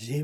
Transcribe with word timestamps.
Hallå 0.00 0.14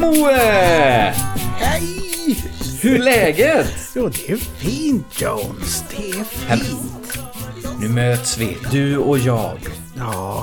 Moe! 0.00 1.12
Hej! 1.58 2.36
Hur 2.80 2.94
är 2.94 2.98
läget? 2.98 3.66
Jo, 3.94 4.08
det 4.08 4.32
är 4.32 4.36
fint 4.36 5.20
Jones. 5.20 5.84
Det 5.90 6.10
är 6.10 6.24
fint. 6.24 7.18
Nu 7.80 7.88
möts 7.88 8.38
vi, 8.38 8.56
du 8.70 8.96
och 8.96 9.18
jag. 9.18 9.58
Ja, 9.96 10.41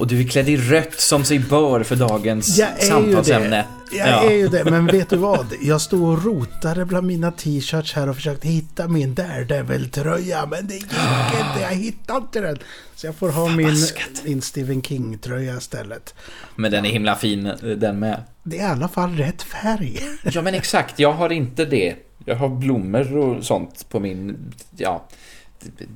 Och 0.00 0.06
du 0.06 0.20
är 0.20 0.24
klädd 0.24 0.48
i 0.48 0.56
rött 0.56 1.00
som 1.00 1.24
sig 1.24 1.38
bör 1.38 1.82
för 1.82 1.96
dagens 1.96 2.60
samtalsämne. 2.80 3.64
Jag 3.92 4.24
är 4.24 4.36
ju 4.36 4.48
det, 4.48 4.64
men 4.64 4.86
vet 4.86 5.10
du 5.10 5.16
vad? 5.16 5.46
Jag 5.62 5.80
stod 5.80 6.02
och 6.02 6.24
rotade 6.24 6.84
bland 6.84 7.06
mina 7.06 7.32
t-shirts 7.32 7.94
här 7.94 8.08
och 8.08 8.16
försökte 8.16 8.48
hitta 8.48 8.88
min 8.88 9.14
Daredevil-tröja, 9.14 10.46
men 10.46 10.66
det 10.66 10.74
gick 10.74 10.82
inte. 10.82 11.60
Jag 11.60 11.68
hittade 11.68 12.18
inte 12.18 12.40
den. 12.40 12.58
Så 12.94 13.06
jag 13.06 13.14
får 13.14 13.28
ha 13.28 13.48
min, 13.48 13.76
min 14.24 14.42
Stephen 14.42 14.82
King-tröja 14.82 15.56
istället. 15.56 16.14
Men 16.56 16.70
den 16.70 16.84
är 16.84 16.90
himla 16.90 17.16
fin 17.16 17.52
den 17.76 17.98
med. 17.98 18.22
Det 18.42 18.58
är 18.58 18.68
i 18.68 18.70
alla 18.70 18.88
fall 18.88 19.16
rätt 19.16 19.42
färg. 19.42 19.98
Ja 20.22 20.42
men 20.42 20.54
exakt, 20.54 20.98
jag 20.98 21.12
har 21.12 21.32
inte 21.32 21.64
det. 21.64 21.94
Jag 22.24 22.36
har 22.36 22.48
blommor 22.48 23.16
och 23.16 23.44
sånt 23.44 23.86
på 23.88 24.00
min... 24.00 24.52
Ja. 24.76 25.08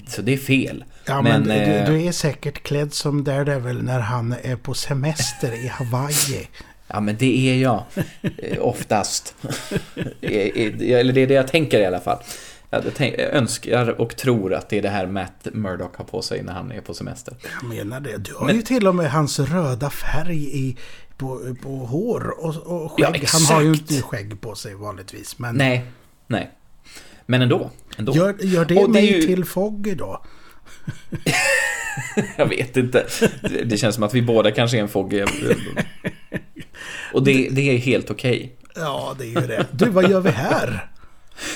Så 0.08 0.22
det 0.22 0.32
är 0.32 0.36
fel. 0.38 0.84
Ja, 1.06 1.22
men, 1.22 1.42
Men, 1.42 1.60
eh, 1.60 1.86
du, 1.86 1.92
du 1.98 2.02
är 2.04 2.12
säkert 2.12 2.62
klädd 2.62 2.92
som 2.94 3.24
Daredevil 3.24 3.82
när 3.82 4.00
han 4.00 4.34
är 4.42 4.56
på 4.56 4.74
semester 4.74 5.64
i 5.64 5.66
Hawaii. 5.68 6.48
Ja 6.86 7.00
men 7.00 7.16
det 7.16 7.50
är 7.50 7.56
jag. 7.56 7.82
Eh, 8.38 8.58
Oftast. 8.60 9.34
Eh, 10.20 10.90
Eller 10.92 11.12
det 11.12 11.20
är 11.20 11.26
det 11.26 11.34
jag 11.34 11.48
tänker 11.48 11.80
i 11.80 11.86
alla 11.86 12.00
fall. 12.00 12.18
Jag 12.70 12.82
tänk- 12.96 13.14
jag 13.18 13.32
önskar 13.34 14.00
och 14.00 14.16
tror 14.16 14.54
att 14.54 14.68
det 14.68 14.78
är 14.78 14.82
det 14.82 14.88
här 14.88 15.06
Matt 15.06 15.46
Murdock 15.52 15.96
har 15.96 16.04
på 16.04 16.22
sig 16.22 16.42
när 16.42 16.52
han 16.52 16.72
är 16.72 16.80
på 16.80 16.94
semester. 16.94 17.34
Jag 17.60 17.68
menar 17.68 18.00
det. 18.00 18.16
Du 18.18 18.34
har 18.34 18.46
Men- 18.46 18.56
ju 18.56 18.62
till 18.62 18.86
och 18.86 18.94
med 18.94 19.10
hans 19.10 19.38
röda 19.38 19.90
färg 19.90 20.58
i, 20.58 20.76
på, 21.16 21.54
på 21.62 21.68
hår 21.68 22.34
och, 22.44 22.56
och 22.56 22.92
skägg. 22.92 23.20
Ja, 23.22 23.28
Han 23.32 23.56
har 23.56 23.62
ju 23.62 23.68
inte 23.72 24.02
skägg 24.02 24.40
på 24.40 24.54
sig 24.54 24.74
vanligtvis. 24.74 25.38
Men 25.38 25.54
Nej, 25.56 25.84
nej. 26.26 26.50
Men 27.26 27.42
ändå. 27.42 27.70
ändå. 27.98 28.16
gör, 28.16 28.34
gör 28.40 28.64
det 28.64 28.76
Och 28.76 28.86
det 28.86 28.92
mig 28.92 29.12
ju- 29.12 29.22
till 29.22 29.44
Foggy 29.44 29.94
då? 29.94 30.22
Jag 32.36 32.46
vet 32.46 32.76
inte. 32.76 33.06
Det- 33.64 33.76
känns 33.76 33.94
som 33.94 34.04
att 34.04 34.14
vi 34.14 34.22
båda 34.22 34.50
kanske 34.50 34.76
är 34.76 34.80
en 34.82 34.88
fogge. 34.88 35.26
Och 37.12 37.24
det, 37.24 37.48
det 37.50 37.70
är 37.74 37.78
helt 37.78 38.10
okej. 38.10 38.56
Ja, 38.76 39.16
det 39.18 39.24
är 39.24 39.40
ju 39.40 39.46
det. 39.46 39.66
Du, 39.70 39.88
vad 39.90 40.10
gör 40.10 40.20
vi 40.20 40.30
här? 40.30 40.86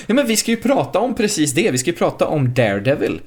Ja, 0.06 0.14
men 0.14 0.26
vi 0.26 0.36
ska 0.36 0.50
ju 0.50 0.56
prata 0.56 0.98
om 0.98 1.14
precis 1.14 1.54
det. 1.54 1.70
Vi 1.70 1.78
ska 1.78 1.90
ju 1.90 1.96
prata 1.96 2.26
om 2.26 2.54
Daredevil. 2.54 3.20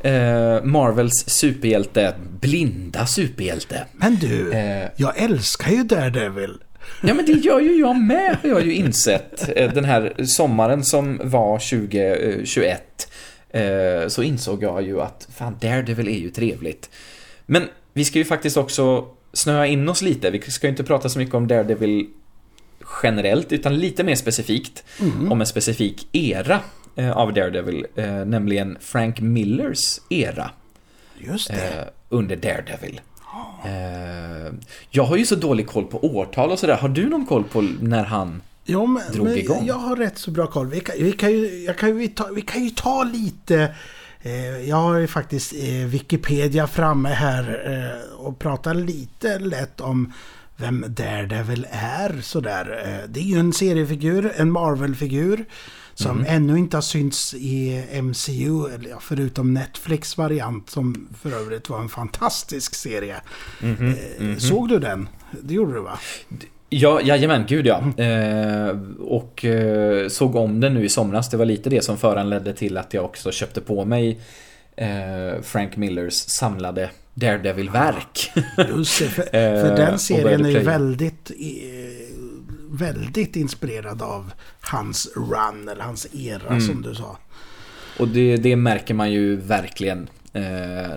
Eh, 0.00 0.62
Marvels 0.64 1.24
superhjälte, 1.28 2.14
blinda 2.40 3.06
superhjälte. 3.06 3.84
Men 3.92 4.16
du, 4.16 4.52
Eh. 4.52 4.88
jag 4.96 5.18
älskar 5.18 5.70
ju 5.70 5.82
Daredevil. 5.82 6.54
Ja, 7.02 7.14
men 7.14 7.26
det 7.26 7.32
gör 7.32 7.60
ju 7.60 7.78
jag 7.80 7.96
med, 7.96 8.36
har 8.42 8.48
jag 8.48 8.66
ju 8.66 8.74
insett. 8.74 9.48
Eh, 9.56 9.72
Den 9.72 9.84
här 9.84 10.24
sommaren 10.24 10.84
som 10.84 11.20
var 11.24 11.58
2021 11.58 13.08
eh, 13.50 14.08
så 14.08 14.22
insåg 14.22 14.62
jag 14.62 14.82
ju 14.82 15.00
att 15.00 15.28
fan, 15.36 15.56
Daredevil 15.60 16.08
är 16.08 16.18
ju 16.18 16.30
trevligt. 16.30 16.90
Men 17.46 17.62
vi 17.92 18.04
ska 18.04 18.18
ju 18.18 18.24
faktiskt 18.24 18.56
också 18.56 19.08
snöa 19.32 19.66
in 19.66 19.88
oss 19.88 20.02
lite. 20.02 20.30
Vi 20.30 20.40
ska 20.40 20.66
ju 20.66 20.70
inte 20.70 20.84
prata 20.84 21.08
så 21.08 21.18
mycket 21.18 21.34
om 21.34 21.46
Daredevil 21.48 22.06
generellt, 23.02 23.52
utan 23.52 23.78
lite 23.78 24.04
mer 24.04 24.14
specifikt 24.14 24.84
om 25.30 25.40
en 25.40 25.46
specifik 25.46 26.08
era 26.12 26.60
eh, 26.96 27.10
av 27.10 27.32
Daredevil, 27.32 27.86
nämligen 28.26 28.76
Frank 28.80 29.20
Millers 29.20 30.00
era 30.10 30.50
Just 31.18 31.48
det. 31.48 31.88
under 32.08 32.36
Daredevil. 32.36 33.00
Eh, 33.64 34.52
jag 34.90 35.04
har 35.04 35.16
ju 35.16 35.26
så 35.26 35.34
dålig 35.34 35.66
koll 35.66 35.84
på 35.84 36.04
årtal 36.04 36.50
och 36.50 36.58
sådär. 36.58 36.76
Har 36.76 36.88
du 36.88 37.08
någon 37.08 37.26
koll 37.26 37.44
på 37.44 37.60
när 37.80 38.04
han... 38.04 38.42
Jo, 38.64 38.86
men, 38.86 39.12
drog 39.12 39.26
men 39.26 39.38
igång. 39.38 39.66
jag 39.66 39.74
har 39.74 39.96
rätt 39.96 40.18
så 40.18 40.30
bra 40.30 40.46
koll. 40.46 40.66
Vi 40.66 40.80
kan, 40.80 40.94
vi 40.98 41.12
kan, 41.12 41.32
ju, 41.32 41.74
kan, 41.78 41.96
vi, 41.96 42.08
ta, 42.08 42.28
vi 42.34 42.42
kan 42.42 42.64
ju 42.64 42.70
ta 42.70 43.04
lite... 43.04 43.74
Eh, 44.22 44.68
jag 44.68 44.76
har 44.76 44.98
ju 44.98 45.06
faktiskt 45.06 45.54
eh, 45.54 45.86
Wikipedia 45.86 46.66
framme 46.66 47.08
här 47.08 47.62
eh, 47.66 48.26
och 48.26 48.38
pratar 48.38 48.74
lite 48.74 49.38
lätt 49.38 49.80
om 49.80 50.12
vem 50.56 50.84
Daredevil 50.88 51.66
är. 51.70 52.20
Sådär. 52.22 52.82
Eh, 52.84 53.10
det 53.10 53.20
är 53.20 53.24
ju 53.24 53.38
en 53.38 53.52
seriefigur, 53.52 54.32
en 54.36 54.50
Marvel-figur. 54.50 55.44
Som 56.02 56.24
ännu 56.28 56.58
inte 56.58 56.76
har 56.76 56.82
synts 56.82 57.34
i 57.34 57.84
MCU, 58.02 58.74
eller 58.74 58.96
förutom 59.00 59.54
Netflix 59.54 60.16
variant 60.16 60.70
som 60.70 61.08
för 61.22 61.32
övrigt 61.32 61.68
var 61.68 61.80
en 61.80 61.88
fantastisk 61.88 62.74
serie. 62.74 63.16
Eh, 63.62 64.36
Såg 64.38 64.68
du 64.68 64.78
den? 64.78 65.08
Det 65.42 65.54
gjorde 65.54 65.74
du 65.74 65.80
va? 65.80 65.98
Ja, 66.68 67.00
jajamän, 67.00 67.44
gud 67.48 67.66
ja. 67.66 67.78
Eh, 68.04 68.76
och 69.00 69.44
eh, 69.44 70.08
såg 70.08 70.36
om 70.36 70.60
den 70.60 70.74
nu 70.74 70.84
i 70.84 70.88
somras. 70.88 71.30
Det 71.30 71.36
var 71.36 71.44
lite 71.44 71.70
det 71.70 71.84
som 71.84 71.98
föranledde 71.98 72.52
till 72.52 72.76
att 72.76 72.94
jag 72.94 73.04
också 73.04 73.32
köpte 73.32 73.60
på 73.60 73.84
mig 73.84 74.20
eh, 74.76 75.42
Frank 75.42 75.76
Millers 75.76 76.14
samlade 76.14 76.90
Daredevil-verk. 77.14 78.30
Just 78.76 78.98
det, 78.98 79.08
för, 79.08 79.22
Eh, 79.36 79.62
för 79.62 79.76
den 79.76 79.98
serien 79.98 80.44
är 80.46 80.50
ju 80.50 80.58
väldigt, 80.58 81.30
eh, 81.30 81.36
väldigt 82.70 83.36
inspirerad 83.36 84.02
av 84.02 84.32
hans 84.60 85.08
run, 85.16 85.68
eller 85.68 85.84
hans 85.84 86.06
era 86.14 86.46
Mm. 86.48 86.60
som 86.60 86.82
du 86.82 86.94
sa. 86.94 87.18
Och 87.98 88.08
det, 88.08 88.36
det 88.36 88.56
märker 88.56 88.94
man 88.94 89.12
ju 89.12 89.36
verkligen 89.36 90.08
eh, 90.32 90.42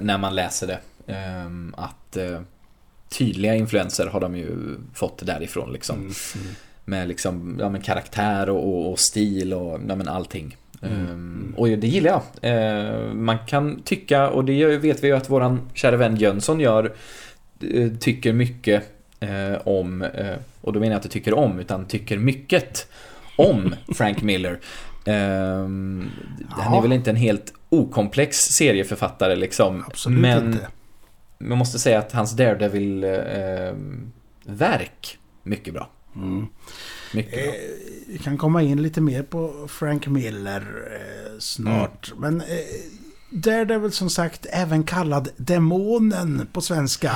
när 0.02 0.18
man 0.18 0.36
läser 0.36 0.68
det. 0.68 0.80
Eh, 1.14 1.50
att 1.84 2.18
eh, 2.18 2.42
tydliga 3.09 3.56
influenser 3.56 4.08
har 4.08 4.20
de 4.20 4.36
ju 4.36 4.78
fått 4.94 5.26
därifrån 5.26 5.74
liksom. 5.74 5.98
Mm. 5.98 6.12
Med 6.86 7.08
liksom, 7.08 7.58
ja 7.59 7.70
men 7.70 7.82
karaktär 7.82 8.50
och, 8.50 8.68
och, 8.68 8.92
och 8.92 9.00
stil 9.00 9.53
och 9.53 9.80
ja, 9.88 9.96
men 9.96 10.08
allting. 10.08 10.58
Mm. 10.82 11.08
Ehm, 11.08 11.53
och 11.58 11.68
det 11.68 11.88
gillar 11.88 12.22
jag. 12.42 12.52
Eh, 12.52 13.14
man 13.14 13.38
kan 13.48 13.82
tycka, 13.84 14.30
och 14.30 14.46
det 14.46 14.78
vet 14.78 15.03
vi 15.03 15.08
ju 15.08 15.16
att 15.16 15.30
våran 15.30 15.70
kära 15.74 15.98
vän 15.98 16.16
Jönsson 16.16 16.59
gör, 16.59 16.94
eh, 17.74 17.92
tycker 18.00 18.34
mycket 18.34 18.84
om, 19.64 20.02
eh, 20.02 20.36
och 20.62 20.74
då 20.74 20.80
menar 20.80 20.92
jag 20.94 20.98
inte 21.00 21.09
tycker 21.09 21.34
om, 21.34 21.59
utan 21.59 21.86
tycker 21.86 22.18
mycket 22.18 22.88
om 23.38 23.76
Frank 23.96 24.22
Miller. 24.22 24.59
Ehm, 25.06 26.09
han 26.50 26.72
är 26.74 26.76
Ja. 26.78 26.82
väl 26.82 26.92
inte 26.92 27.09
en 27.09 27.16
helt 27.16 27.54
okomplex 27.70 28.38
serieförfattare 28.38 29.36
liksom. 29.36 29.84
Absolut 29.88 30.20
men 30.20 30.48
inte. 30.54 30.68
man 31.38 31.58
måste 31.58 31.80
säga 31.80 32.00
att 32.00 32.12
hans 32.12 32.32
Daredevil-verk, 34.46 35.18
mycket 35.44 35.74
bra. 35.74 35.90
Mm. 36.16 36.48
Mycket 37.14 37.32
bra. 37.44 37.53
Eh, 37.53 37.59
vi 38.08 38.18
kan 38.18 38.38
komma 38.38 38.62
in 38.62 38.82
lite 38.82 39.02
mer 39.02 39.24
på 39.24 39.68
Frank 39.70 40.08
Miller 40.08 40.62
eh, 40.92 41.40
snart. 41.40 42.12
Mm. 42.18 42.22
Men 42.22 42.42
eh, 42.42 42.58
Daredevil 43.30 43.92
som 43.92 44.09
sagt 44.09 44.46
även 44.50 44.84
kallad 44.84 45.30
Demonen 45.38 46.48
på 46.53 46.62
svenska. 46.62 47.12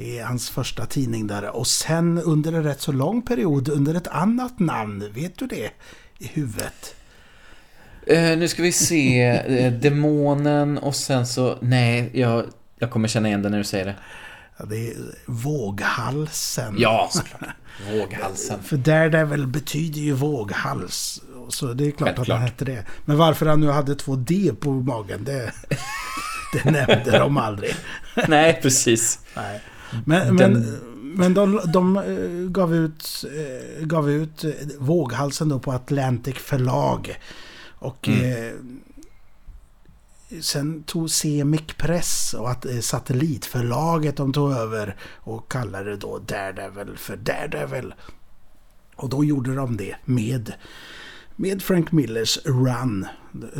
I 0.00 0.18
hans 0.18 0.50
första 0.50 0.86
tidning 0.86 1.26
där. 1.26 1.56
Och 1.56 1.66
sen 1.66 2.18
under 2.18 2.52
en 2.52 2.64
rätt 2.64 2.80
så 2.80 2.92
lång 2.92 3.22
period 3.22 3.68
under 3.68 3.94
ett 3.94 4.08
annat 4.08 4.58
namn. 4.58 5.04
Vet 5.14 5.38
du 5.38 5.46
det? 5.46 5.70
I 6.18 6.26
huvudet. 6.26 6.94
Eh, 8.06 8.38
nu 8.38 8.48
ska 8.48 8.62
vi 8.62 8.72
se. 8.72 9.22
Eh, 9.22 9.72
demonen 9.72 10.78
och 10.78 10.94
sen 10.96 11.26
så... 11.26 11.58
Nej, 11.60 12.10
jag, 12.14 12.44
jag 12.78 12.90
kommer 12.90 13.08
känna 13.08 13.28
igen 13.28 13.42
det 13.42 13.48
när 13.48 13.58
du 13.58 13.64
säger 13.64 13.84
det. 13.84 13.94
Ja, 14.58 14.64
det 14.64 14.88
är 14.90 14.94
våghalsen. 15.26 16.74
Ja, 16.78 17.08
såklart. 17.12 17.54
Våghalsen. 17.92 18.62
För 18.64 18.76
Daredevil 18.76 19.46
betyder 19.46 20.00
ju 20.00 20.12
våghals. 20.12 21.22
Så 21.48 21.66
det 21.66 21.86
är 21.86 21.90
klart 21.90 22.08
att 22.08 22.16
Självklart. 22.16 22.38
han 22.38 22.48
hette 22.48 22.64
det. 22.64 22.84
Men 23.04 23.16
varför 23.16 23.46
han 23.46 23.60
nu 23.60 23.68
hade 23.68 23.94
två 23.94 24.16
D 24.16 24.52
på 24.60 24.70
magen, 24.70 25.24
det, 25.24 25.52
det 26.52 26.70
nämnde 26.70 27.18
de 27.18 27.36
aldrig. 27.36 27.74
Nej, 28.28 28.58
precis. 28.62 29.18
Nej. 29.36 29.60
Men, 30.06 30.36
Den- 30.36 30.52
men, 30.52 30.80
men 31.16 31.34
de, 31.34 31.60
de 31.72 31.96
eh, 31.96 32.50
gav 32.50 32.74
ut, 32.74 33.24
eh, 33.36 33.84
gav 33.86 34.10
ut 34.10 34.44
eh, 34.44 34.50
våghalsen 34.78 35.48
då 35.48 35.58
på 35.58 35.72
Atlantic 35.72 36.34
förlag. 36.36 37.18
Och 37.78 38.08
eh, 38.08 38.52
sen 40.40 40.82
tog 40.82 41.10
Semic 41.10 41.62
Press 41.76 42.34
och 42.38 42.50
att 42.50 42.66
satellitförlaget 42.80 44.16
de 44.16 44.32
tog 44.32 44.52
över 44.52 44.96
och 45.16 45.50
kallade 45.50 45.90
det 45.90 45.96
då 45.96 46.18
Daredevil 46.18 46.96
för 46.96 47.16
Daredevil. 47.16 47.94
Och 48.96 49.08
då 49.08 49.24
gjorde 49.24 49.54
de 49.54 49.76
det 49.76 49.96
med, 50.04 50.52
med 51.36 51.62
Frank 51.62 51.92
Millers 51.92 52.38
Run. 52.44 53.06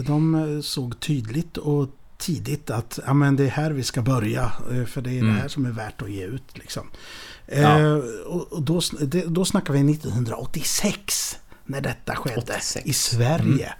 De 0.06 0.60
såg 0.64 1.00
tydligt 1.00 1.56
och 1.56 1.88
tidigt 2.20 2.70
att 2.70 2.99
ja, 3.06 3.14
men 3.14 3.37
det 3.37 3.44
är 3.44 3.49
här 3.49 3.70
vi 3.70 3.82
ska 3.82 4.02
börja. 4.02 4.52
eh, 4.72 4.84
För 4.84 5.00
det 5.00 5.11
är 5.11 5.19
Mm. 5.20 5.34
det 5.34 5.40
här 5.40 5.49
som 5.49 5.67
är 5.67 5.70
värt 5.70 6.02
att 6.02 6.11
ge 6.11 6.25
ut. 6.25 6.58
Liksom. 6.58 6.87
Ja. 7.46 7.78
Eh, 7.81 7.94
och 8.26 8.62
då, 8.62 8.81
det, 9.00 9.25
då 9.26 9.44
snackar 9.44 9.72
vi 9.75 9.93
1986. 9.93 11.38
När 11.64 11.81
detta 11.81 12.17
skedde 12.17 12.40
86. 12.40 12.87
i 12.87 12.93
Sverige. 12.93 13.72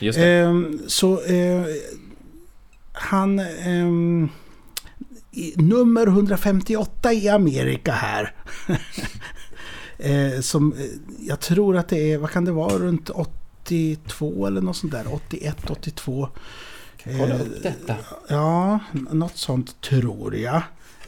Just 0.00 0.18
det. 0.18 0.26
Ehm, 0.28 0.78
så 0.86 1.20
eh, 1.22 1.64
han... 2.92 3.38
ehm, 3.38 4.28
i, 5.30 5.52
nummer 5.56 6.06
158 6.06 7.12
i 7.12 7.28
Amerika 7.28 7.92
här. 7.92 8.34
eh, 9.98 10.40
som 10.40 10.72
eh, 10.72 10.78
jag 11.20 11.40
tror 11.40 11.76
att 11.76 11.88
det 11.88 12.12
är, 12.12 12.18
vad 12.18 12.30
kan 12.30 12.44
det 12.44 12.52
vara, 12.52 12.78
runt 12.78 13.10
82 13.10 14.46
eller 14.46 14.60
något 14.60 14.76
sånt 14.76 14.92
där. 14.92 15.14
81, 15.14 15.70
82. 15.70 16.28
Kolla 17.18 17.34
Eh, 17.34 17.40
upp 17.40 17.62
detta. 17.62 17.96
Ja, 18.28 18.78
något 18.92 19.36
sånt 19.36 19.80
tror 19.80 20.36
jag. 20.36 20.62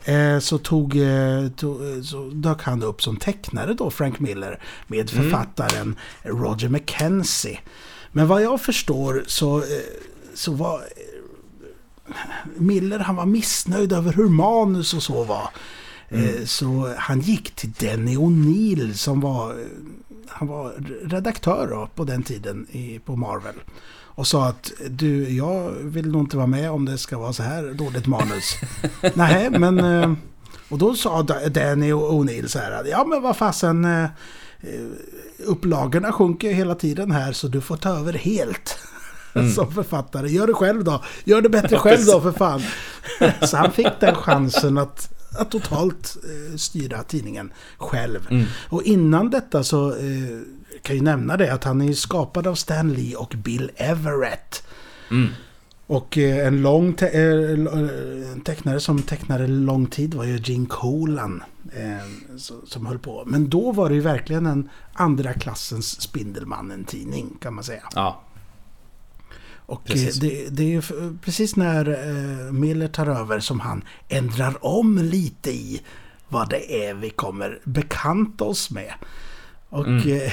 Eh, 0.04 0.38
så, 0.38 0.58
tog, 0.58 0.96
eh, 0.96 1.48
tog, 1.56 2.04
så 2.04 2.30
dök 2.34 2.62
han 2.62 2.82
upp 2.82 3.02
som 3.02 3.16
tecknare 3.16 3.74
då, 3.74 3.90
Frank 3.90 4.20
Miller, 4.20 4.62
med 4.86 5.12
Mm. 5.12 5.22
författaren 5.24 5.96
Roger 6.22 6.68
McKenzie. 6.68 7.60
Men 8.12 8.28
vad 8.28 8.42
jag 8.42 8.60
förstår 8.60 9.24
så, 9.26 9.62
så 10.34 10.52
var 10.52 10.80
Miller 12.56 12.98
han 12.98 13.16
var 13.16 13.26
missnöjd 13.26 13.92
över 13.92 14.12
hur 14.12 14.28
manus 14.28 14.94
och 14.94 15.02
så 15.02 15.24
var. 15.24 15.48
Eh, 16.08 16.44
Så 16.44 16.94
han 16.98 17.20
gick 17.20 17.50
till 17.50 17.72
Denny 17.72 18.16
O'Neill 18.16 18.92
som 18.92 19.20
var, 19.20 19.56
han 20.28 20.48
var 20.48 20.72
redaktör 21.04 21.66
då, 21.70 21.88
på 21.94 22.04
den 22.04 22.22
tiden 22.22 22.66
i, 22.70 22.98
på 22.98 23.16
Marvel. 23.16 23.54
Och 24.20 24.26
sa 24.26 24.46
att 24.46 24.72
du, 24.90 25.30
jag 25.36 25.70
vill 25.70 26.10
nog 26.10 26.22
inte 26.22 26.36
vara 26.36 26.46
med 26.46 26.70
om 26.70 26.84
det 26.84 26.98
ska 26.98 27.18
vara 27.18 27.32
så 27.32 27.42
här 27.42 27.74
dåligt 27.74 28.06
manus. 28.06 28.54
Nej, 29.14 29.50
men... 29.50 29.78
eh, 29.78 30.12
Och 30.68 30.78
då 30.78 30.94
sa 30.94 31.22
Da- 31.22 31.48
Danny 31.48 31.92
och 31.92 32.12
O'Neill 32.12 32.46
så 32.46 32.58
här 32.58 32.84
ja 32.90 33.04
men 33.04 33.22
vad 33.22 33.36
fasen... 33.36 33.84
eh, 33.84 34.02
eh, 34.04 34.08
Upplagorna 35.46 36.12
sjunker 36.12 36.52
hela 36.52 36.74
tiden 36.74 37.10
här 37.10 37.32
så 37.32 37.48
du 37.48 37.60
får 37.60 37.76
ta 37.76 37.98
över 37.98 38.12
helt. 38.12 38.78
Som 39.54 39.72
författare. 39.72 40.28
Gör 40.28 40.46
det 40.46 40.54
själv 40.54 40.84
då. 40.84 41.02
Gör 41.24 41.42
det 41.42 41.48
bättre 41.48 41.76
själv 41.78 42.04
då 42.06 42.20
för 42.20 42.32
fan. 42.32 42.62
så 43.48 43.56
han 43.56 43.72
fick 43.72 44.00
den 44.00 44.14
chansen 44.14 44.78
att, 44.78 45.12
att 45.38 45.50
totalt 45.50 46.16
styra 46.56 47.02
tidningen 47.02 47.52
själv. 47.78 48.26
Mm. 48.30 48.44
Och 48.68 48.82
innan 48.82 49.30
detta 49.30 49.64
så 49.64 49.94
kan 50.82 50.96
jag 50.96 51.04
nämna 51.04 51.36
det 51.36 51.52
att 51.52 51.64
han 51.64 51.80
är 51.80 51.92
skapad 51.92 52.46
av 52.46 52.54
Stan 52.54 52.92
Lee 52.92 53.16
och 53.16 53.34
Bill 53.36 53.70
Everett. 53.76 54.62
Mm. 55.10 55.28
Och 55.86 56.18
eh, 56.18 56.46
en 56.46 56.62
lång 56.62 56.94
te- 56.94 57.06
eh, 57.06 57.50
eh, 57.50 58.32
en 58.32 58.40
tecknare 58.44 58.80
som 58.80 59.02
tecknade 59.02 59.46
lång 59.46 59.86
tid 59.86 60.14
var 60.14 60.24
ju 60.24 60.40
Gene 60.44 60.66
Colan. 60.66 61.42
Eh, 61.72 62.36
som 62.66 62.86
höll 62.86 62.98
på. 62.98 63.22
Men 63.26 63.48
då 63.48 63.72
var 63.72 63.88
det 63.88 63.94
ju 63.94 64.00
verkligen 64.00 64.46
en 64.46 64.68
andra 64.92 65.32
klassens 65.32 66.00
Spindelmannen-tidning 66.00 67.36
kan 67.40 67.54
man 67.54 67.64
säga. 67.64 67.82
Ja. 67.94 68.22
Och 69.70 69.82
det, 69.86 70.48
det 70.50 70.62
är 70.62 70.68
ju 70.68 70.82
precis 71.20 71.56
när 71.56 71.88
eh, 71.88 72.52
Miller 72.52 72.88
tar 72.88 73.06
över 73.06 73.40
som 73.40 73.60
han 73.60 73.84
ändrar 74.08 74.66
om 74.66 74.98
lite 74.98 75.50
i 75.50 75.82
vad 76.28 76.50
det 76.50 76.88
är 76.88 76.94
vi 76.94 77.10
kommer 77.10 77.58
bekanta 77.64 78.44
oss 78.44 78.70
med. 78.70 78.94
Och 79.70 79.86
Mm. 79.86 80.08
eh, 80.16 80.32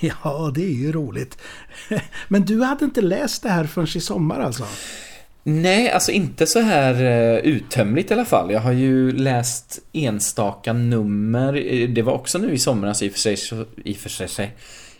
ja, 0.24 0.52
det 0.54 0.64
är 0.64 0.74
ju 0.74 0.92
roligt. 0.92 1.38
Men 2.28 2.44
du 2.44 2.62
hade 2.62 2.84
inte 2.84 3.00
läst 3.00 3.42
det 3.42 3.48
här 3.48 3.64
förrän 3.64 3.88
i 3.96 4.00
sommar 4.00 4.40
alltså? 4.40 4.64
Nej, 5.46 5.90
alltså 5.90 6.12
inte 6.12 6.46
så 6.46 6.60
här 6.60 6.94
eh, 7.04 7.38
uttömligt 7.38 8.10
i 8.10 8.14
alla 8.14 8.24
fall. 8.24 8.50
Jag 8.52 8.60
har 8.60 8.72
ju 8.72 9.12
läst 9.12 9.78
enstaka 9.92 10.72
nummer. 10.72 11.54
Eh, 11.72 11.88
Det 11.88 12.02
var 12.02 12.12
också 12.12 12.38
nu 12.38 12.52
i 12.52 12.58
somras 12.58 13.02
i 13.02 13.08
och 13.08 13.12
för 13.12 13.18
sig, 13.18 13.36
i 13.84 13.92
och 13.92 13.96
för 13.96 14.08
sig, 14.08 14.52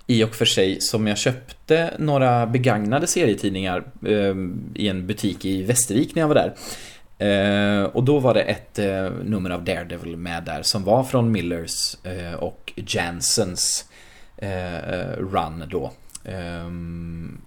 i 0.07 0.25
och 0.25 0.35
för 0.35 0.45
sig 0.45 0.81
som 0.81 1.07
jag 1.07 1.19
köpte 1.19 1.95
några 1.99 2.47
begagnade 2.47 3.07
serietidningar 3.07 3.85
eh, 4.07 4.35
i 4.75 4.89
en 4.89 5.07
butik 5.07 5.45
i 5.45 5.63
Västervik 5.63 6.15
när 6.15 6.23
jag 6.23 6.29
var 6.29 6.35
där. 6.35 6.55
Och 7.93 8.05
då 8.05 8.19
var 8.19 8.35
det 8.35 8.41
ett 8.43 8.79
nummer 9.25 9.51
av 9.51 9.65
Daredevil 9.65 10.17
med 10.17 10.43
där 10.45 10.63
som 10.63 10.85
var 10.85 11.05
från 11.05 11.33
Millers 11.33 11.97
eh, 12.05 12.35
och 12.77 12.95
Jansens 12.95 13.85
eh, 14.37 15.17
run 15.19 15.65
då. 15.71 15.93
Ehm, 16.25 17.41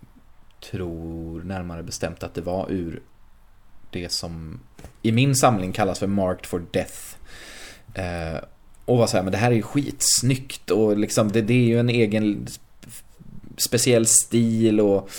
tror 0.71 1.43
närmare 1.43 1.83
bestämt 1.83 2.23
att 2.23 2.33
det 2.33 2.41
var 2.41 2.71
ur 2.71 3.01
det 3.91 4.11
som 4.11 4.59
i 5.01 5.11
min 5.11 5.35
samling 5.35 5.71
kallas 5.71 5.99
för 5.99 6.07
Marked 6.07 6.45
for 6.45 6.65
Death. 6.71 7.15
Eh, 7.93 8.39
och 8.85 8.97
var 8.97 9.07
såhär, 9.07 9.23
men 9.23 9.31
det 9.31 9.37
här 9.37 9.51
är 9.51 9.55
ju 9.55 9.61
skitsnyggt 9.61 10.71
och 10.71 10.97
liksom 10.97 11.31
det, 11.31 11.41
det 11.41 11.53
är 11.53 11.67
ju 11.67 11.79
en 11.79 11.89
egen 11.89 12.47
speciell 13.57 14.05
stil 14.05 14.79
och 14.79 15.09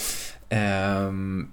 ehm, 0.48 1.52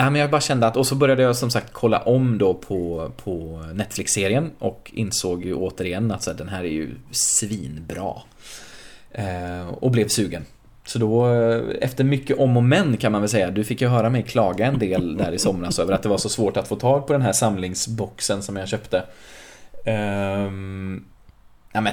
Ja, 0.00 0.10
men 0.10 0.20
jag 0.20 0.30
bara 0.30 0.40
kände 0.40 0.66
att, 0.66 0.76
och 0.76 0.86
så 0.86 0.94
började 0.94 1.22
jag 1.22 1.36
som 1.36 1.50
sagt 1.50 1.72
kolla 1.72 1.98
om 1.98 2.38
då 2.38 2.54
på, 2.54 3.10
på 3.16 3.64
Netflix-serien 3.74 4.50
och 4.58 4.90
insåg 4.94 5.44
ju 5.44 5.54
återigen 5.54 6.10
att 6.10 6.22
så 6.22 6.30
här, 6.30 6.38
den 6.38 6.48
här 6.48 6.64
är 6.64 6.68
ju 6.68 6.94
svinbra. 7.10 8.12
Eh, 9.10 9.68
och 9.68 9.90
blev 9.90 10.08
sugen. 10.08 10.44
Så 10.84 10.98
då, 10.98 11.34
eh, 11.34 11.62
efter 11.80 12.04
mycket 12.04 12.38
om 12.38 12.56
och 12.56 12.62
men 12.62 12.96
kan 12.96 13.12
man 13.12 13.20
väl 13.20 13.30
säga, 13.30 13.50
du 13.50 13.64
fick 13.64 13.80
ju 13.80 13.88
höra 13.88 14.10
mig 14.10 14.22
klaga 14.22 14.66
en 14.66 14.78
del 14.78 15.16
där 15.16 15.32
i 15.32 15.38
somras 15.38 15.78
över 15.78 15.92
att 15.92 16.02
det 16.02 16.08
var 16.08 16.18
så 16.18 16.28
svårt 16.28 16.56
att 16.56 16.68
få 16.68 16.76
tag 16.76 17.06
på 17.06 17.12
den 17.12 17.22
här 17.22 17.32
samlingsboxen 17.32 18.42
som 18.42 18.56
jag 18.56 18.68
köpte. 18.68 19.04
Eh, 19.84 20.50
ja 21.72 21.80
men, 21.80 21.92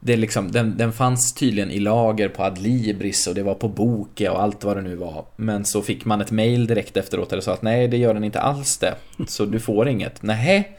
det 0.00 0.16
liksom, 0.16 0.52
den, 0.52 0.76
den 0.76 0.92
fanns 0.92 1.34
tydligen 1.34 1.70
i 1.70 1.78
lager 1.78 2.28
på 2.28 2.42
Adlibris 2.44 3.26
och 3.26 3.34
det 3.34 3.42
var 3.42 3.54
på 3.54 3.68
Boke 3.68 4.30
och 4.30 4.42
allt 4.42 4.64
vad 4.64 4.76
det 4.76 4.82
nu 4.82 4.96
var. 4.96 5.24
Men 5.36 5.64
så 5.64 5.82
fick 5.82 6.04
man 6.04 6.20
ett 6.20 6.30
mail 6.30 6.66
direkt 6.66 6.96
efteråt 6.96 7.30
där 7.30 7.36
det 7.36 7.42
sa 7.42 7.52
att 7.52 7.62
nej, 7.62 7.88
det 7.88 7.96
gör 7.96 8.14
den 8.14 8.24
inte 8.24 8.40
alls 8.40 8.78
det. 8.78 8.94
Så 9.26 9.44
du 9.44 9.60
får 9.60 9.88
inget. 9.88 10.22
Nej. 10.22 10.78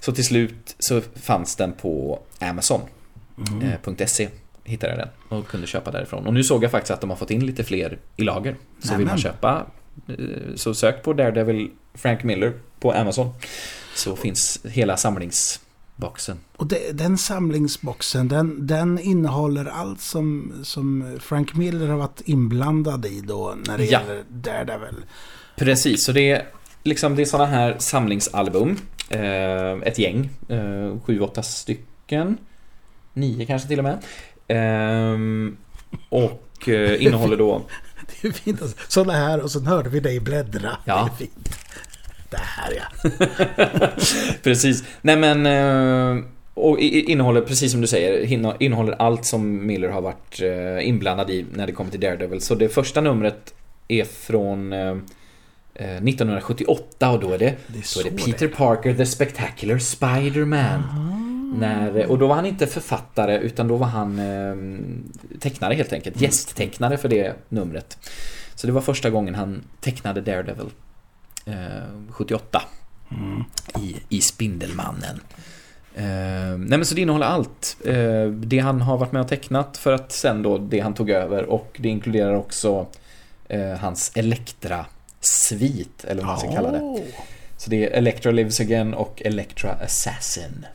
Så 0.00 0.12
till 0.12 0.24
slut 0.24 0.76
så 0.78 1.00
fanns 1.00 1.56
den 1.56 1.72
på 1.72 2.20
Amazon.se 2.38 4.28
hittade 4.64 4.92
jag 4.92 4.98
den 4.98 5.38
och 5.38 5.46
kunde 5.48 5.66
köpa 5.66 5.90
därifrån. 5.90 6.26
Och 6.26 6.34
nu 6.34 6.44
såg 6.44 6.64
jag 6.64 6.70
faktiskt 6.70 6.90
att 6.90 7.00
de 7.00 7.10
har 7.10 7.16
fått 7.16 7.30
in 7.30 7.46
lite 7.46 7.64
fler 7.64 7.98
i 8.16 8.22
lager. 8.22 8.56
Så 8.78 8.88
vill 8.88 9.06
man 9.06 9.06
Nämen. 9.06 9.18
köpa 9.18 9.66
eh, 10.08 10.14
så 10.54 10.74
sök 10.74 11.02
på 11.02 11.12
Daredevil 11.12 11.70
Frank 11.94 12.24
Miller 12.24 12.52
på 12.80 12.92
Amazon. 12.92 13.30
Så 13.94 14.16
finns 14.16 14.60
hela 14.64 14.96
samlingsboxen. 16.00 16.38
Och 16.56 16.66
det, 16.66 16.92
den 16.98 17.18
samlingsboxen, 17.18 18.28
den, 18.28 18.66
den 18.66 18.98
innehåller 18.98 19.64
allt 19.64 20.00
som, 20.00 20.52
som 20.62 21.18
Frank 21.20 21.54
Miller 21.54 21.88
har 21.88 21.96
varit 21.96 22.20
inblandad 22.24 23.06
i 23.06 23.20
då 23.20 23.54
när 23.66 23.78
det 23.78 23.84
Ja. 23.84 24.00
gäller 24.00 24.24
Daredevil. 24.28 24.94
Precis, 25.56 26.04
så 26.04 26.12
det 26.12 26.30
är 26.30 26.46
liksom 26.82 27.16
det 27.16 27.22
är 27.22 27.26
sådana 27.26 27.50
här 27.50 27.76
samlingsalbum. 27.78 28.76
Eh, 29.10 29.72
ett 29.88 29.98
gäng, 29.98 30.30
eh, 30.48 31.00
sju, 31.04 31.20
åtta 31.20 31.42
stycken. 31.42 32.38
Nio 33.14 33.46
kanske 33.46 33.68
till 33.68 33.78
och 33.78 33.84
med. 33.84 33.98
Ehm, 34.48 35.56
och 36.08 36.68
eh, 36.68 37.04
innehåller 37.06 37.36
då 37.36 37.62
Det 38.22 38.28
är 38.28 38.32
fint. 38.32 38.62
Alltså. 38.62 38.76
Sådana 38.88 39.12
här 39.12 39.40
och 39.40 39.50
sen 39.50 39.66
hörde 39.66 39.90
vi 39.90 40.00
dig 40.00 40.20
bläddra. 40.20 40.76
Ja. 40.84 41.08
Det 41.18 41.24
är 41.24 41.26
fint. 41.26 41.48
Det 42.30 42.36
här 42.40 42.72
ja. 42.76 43.08
Precis. 44.42 44.84
Nej 45.02 45.16
men... 45.16 45.46
eh, 45.46 46.24
Och 46.54 46.78
innehåller, 46.78 47.40
precis 47.40 47.72
som 47.72 47.80
du 47.80 47.86
säger, 47.86 48.24
innehåller 48.62 48.92
allt 48.98 49.24
som 49.24 49.66
Miller 49.66 49.88
har 49.88 50.00
varit 50.02 50.40
eh, 50.42 50.88
inblandad 50.88 51.30
i 51.30 51.46
när 51.52 51.66
det 51.66 51.72
kommer 51.72 51.90
till 51.90 52.00
Daredevil. 52.00 52.40
Så 52.40 52.54
det 52.54 52.68
första 52.68 53.00
numret 53.00 53.54
är 53.88 54.04
från 54.04 54.72
eh, 54.72 54.96
eh, 55.74 55.96
1978 55.96 57.10
och 57.10 57.20
då 57.20 57.32
är 57.32 57.38
det, 57.38 57.44
Det 57.66 57.78
är 57.78 58.04
då 58.04 58.08
är 58.08 58.10
det 58.12 58.18
så 58.20 58.26
Peter 58.26 58.48
det. 58.48 58.54
Parker, 58.54 58.94
The 58.94 59.06
Spectacular 59.06 59.78
Spider-Man. 59.78 60.82
När, 61.58 62.06
och 62.10 62.18
då 62.18 62.26
var 62.26 62.34
han 62.34 62.46
inte 62.46 62.66
författare 62.66 63.38
utan 63.38 63.68
då 63.68 63.76
var 63.76 63.86
han 63.86 64.18
eh, 64.18 65.38
tecknare 65.40 65.74
helt 65.74 65.92
enkelt. 65.92 66.20
Gästtecknare 66.20 66.98
för 66.98 67.08
det 67.08 67.34
numret. 67.48 67.98
Så 68.54 68.66
det 68.66 68.72
var 68.72 68.80
första 68.80 69.10
gången 69.10 69.34
han 69.34 69.62
tecknade 69.80 70.20
Daredevil. 70.20 70.66
Eh, 71.46 71.54
78 72.10 72.62
Mm. 73.12 73.44
i, 73.80 73.96
i 74.08 74.20
Spindelmannen. 74.20 75.20
Eh, 75.94 76.04
nej 76.58 76.78
men 76.78 76.84
så 76.84 76.94
det 76.94 77.00
innehåller 77.00 77.26
allt. 77.26 77.76
Eh, 77.84 78.26
det 78.26 78.58
han 78.58 78.80
har 78.80 78.98
varit 78.98 79.12
med 79.12 79.22
och 79.22 79.28
tecknat 79.28 79.76
för 79.76 79.92
att 79.92 80.12
sen 80.12 80.42
då 80.42 80.58
det 80.58 80.80
han 80.80 80.94
tog 80.94 81.10
över 81.10 81.44
och 81.44 81.76
det 81.80 81.88
inkluderar 81.88 82.34
också 82.34 82.86
eh, 83.48 83.70
hans 83.72 84.12
Elektra-svit 84.14 86.04
eller 86.04 86.22
vad 86.22 86.26
man 86.26 86.38
ska 86.38 86.52
kalla 86.52 86.70
det. 86.72 87.02
Så 87.56 87.70
det 87.70 87.84
är 87.86 87.90
Electra 87.90 88.32
Lives 88.32 88.60
Again 88.60 88.94
och 88.94 89.22
Electra 89.24 89.70
Assassin. 89.72 90.66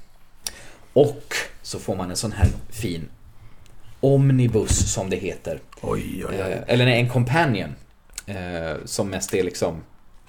Och 0.94 1.24
så 1.62 1.80
får 1.80 1.96
man 1.96 2.10
en 2.10 2.16
sån 2.18 2.32
här 2.32 2.48
fin 2.70 3.10
Omnibus 4.00 4.94
som 4.94 5.10
det 5.10 5.18
heter. 5.18 5.60
Oj, 5.82 6.26
oj, 6.30 6.36
Eh, 6.36 6.46
oj. 6.48 6.64
eller 6.68 6.86
nej, 6.86 7.00
en 7.02 7.10
Companion. 7.10 7.76
Eh, 8.26 8.74
som 8.86 9.10
mest 9.10 9.34
är 9.34 9.44
liksom 9.44 9.82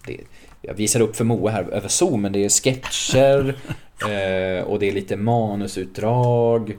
det, 0.06 0.20
jag 0.62 0.74
visar 0.74 1.00
upp 1.00 1.16
för 1.16 1.24
Moa 1.24 1.50
här 1.50 1.62
över 1.62 1.88
Zoom, 1.88 2.22
men 2.22 2.32
det 2.32 2.44
är 2.44 2.48
sketcher 2.48 3.48
eh, 4.02 4.64
och 4.64 4.78
det 4.78 4.88
är 4.88 4.92
lite 4.92 5.16
manusutdrag. 5.16 6.78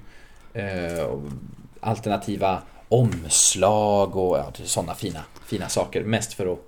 Eh, 0.53 1.03
och 1.03 1.21
alternativa 1.79 2.61
omslag 2.89 4.15
och 4.15 4.37
ja, 4.37 4.51
sådana 4.63 4.95
fina, 4.95 5.19
fina 5.45 5.69
saker. 5.69 6.03
Mest 6.03 6.33
för 6.33 6.53
att 6.53 6.59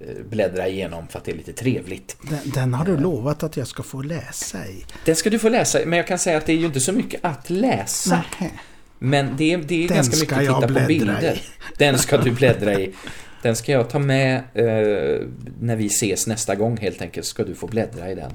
eh, 0.00 0.24
bläddra 0.30 0.68
igenom 0.68 1.08
för 1.08 1.18
att 1.18 1.24
det 1.24 1.32
är 1.32 1.36
lite 1.36 1.52
trevligt. 1.52 2.16
Den, 2.22 2.50
den, 2.54 2.74
har 2.74 2.84
du 2.84 2.96
lovat 2.96 3.42
att 3.42 3.56
jag 3.56 3.66
ska 3.66 3.82
få 3.82 4.02
läsa 4.02 4.66
i. 4.66 4.84
Den 5.04 5.16
ska 5.16 5.30
du 5.30 5.38
få 5.38 5.48
läsa, 5.48 5.78
men 5.86 5.96
jag 5.96 6.06
kan 6.06 6.18
säga 6.18 6.38
att 6.38 6.46
det 6.46 6.52
är 6.52 6.56
ju 6.56 6.66
inte 6.66 6.80
så 6.80 6.92
mycket 6.92 7.24
att 7.24 7.50
läsa. 7.50 8.24
Nej. 8.40 8.52
Men 8.98 9.36
det 9.36 9.52
är, 9.52 9.58
det 9.58 9.84
är 9.84 9.88
ganska 9.88 10.16
mycket 10.16 10.32
att 10.32 10.60
titta 10.60 10.80
på 10.80 10.86
bilder. 10.86 11.34
I. 11.34 11.40
Den 11.78 11.98
ska 11.98 12.16
du 12.16 12.30
bläddra 12.30 12.80
i. 12.80 12.94
Den 13.42 13.56
ska 13.56 13.72
jag 13.72 13.90
ta 13.90 13.98
med 13.98 14.36
eh, 14.36 15.26
när 15.60 15.76
vi 15.76 15.86
ses 15.86 16.26
nästa 16.26 16.54
gång 16.54 16.76
helt 16.76 17.02
enkelt. 17.02 17.26
Ska 17.26 17.44
du 17.44 17.54
få 17.54 17.66
bläddra 17.66 18.10
i 18.10 18.14
den. 18.14 18.30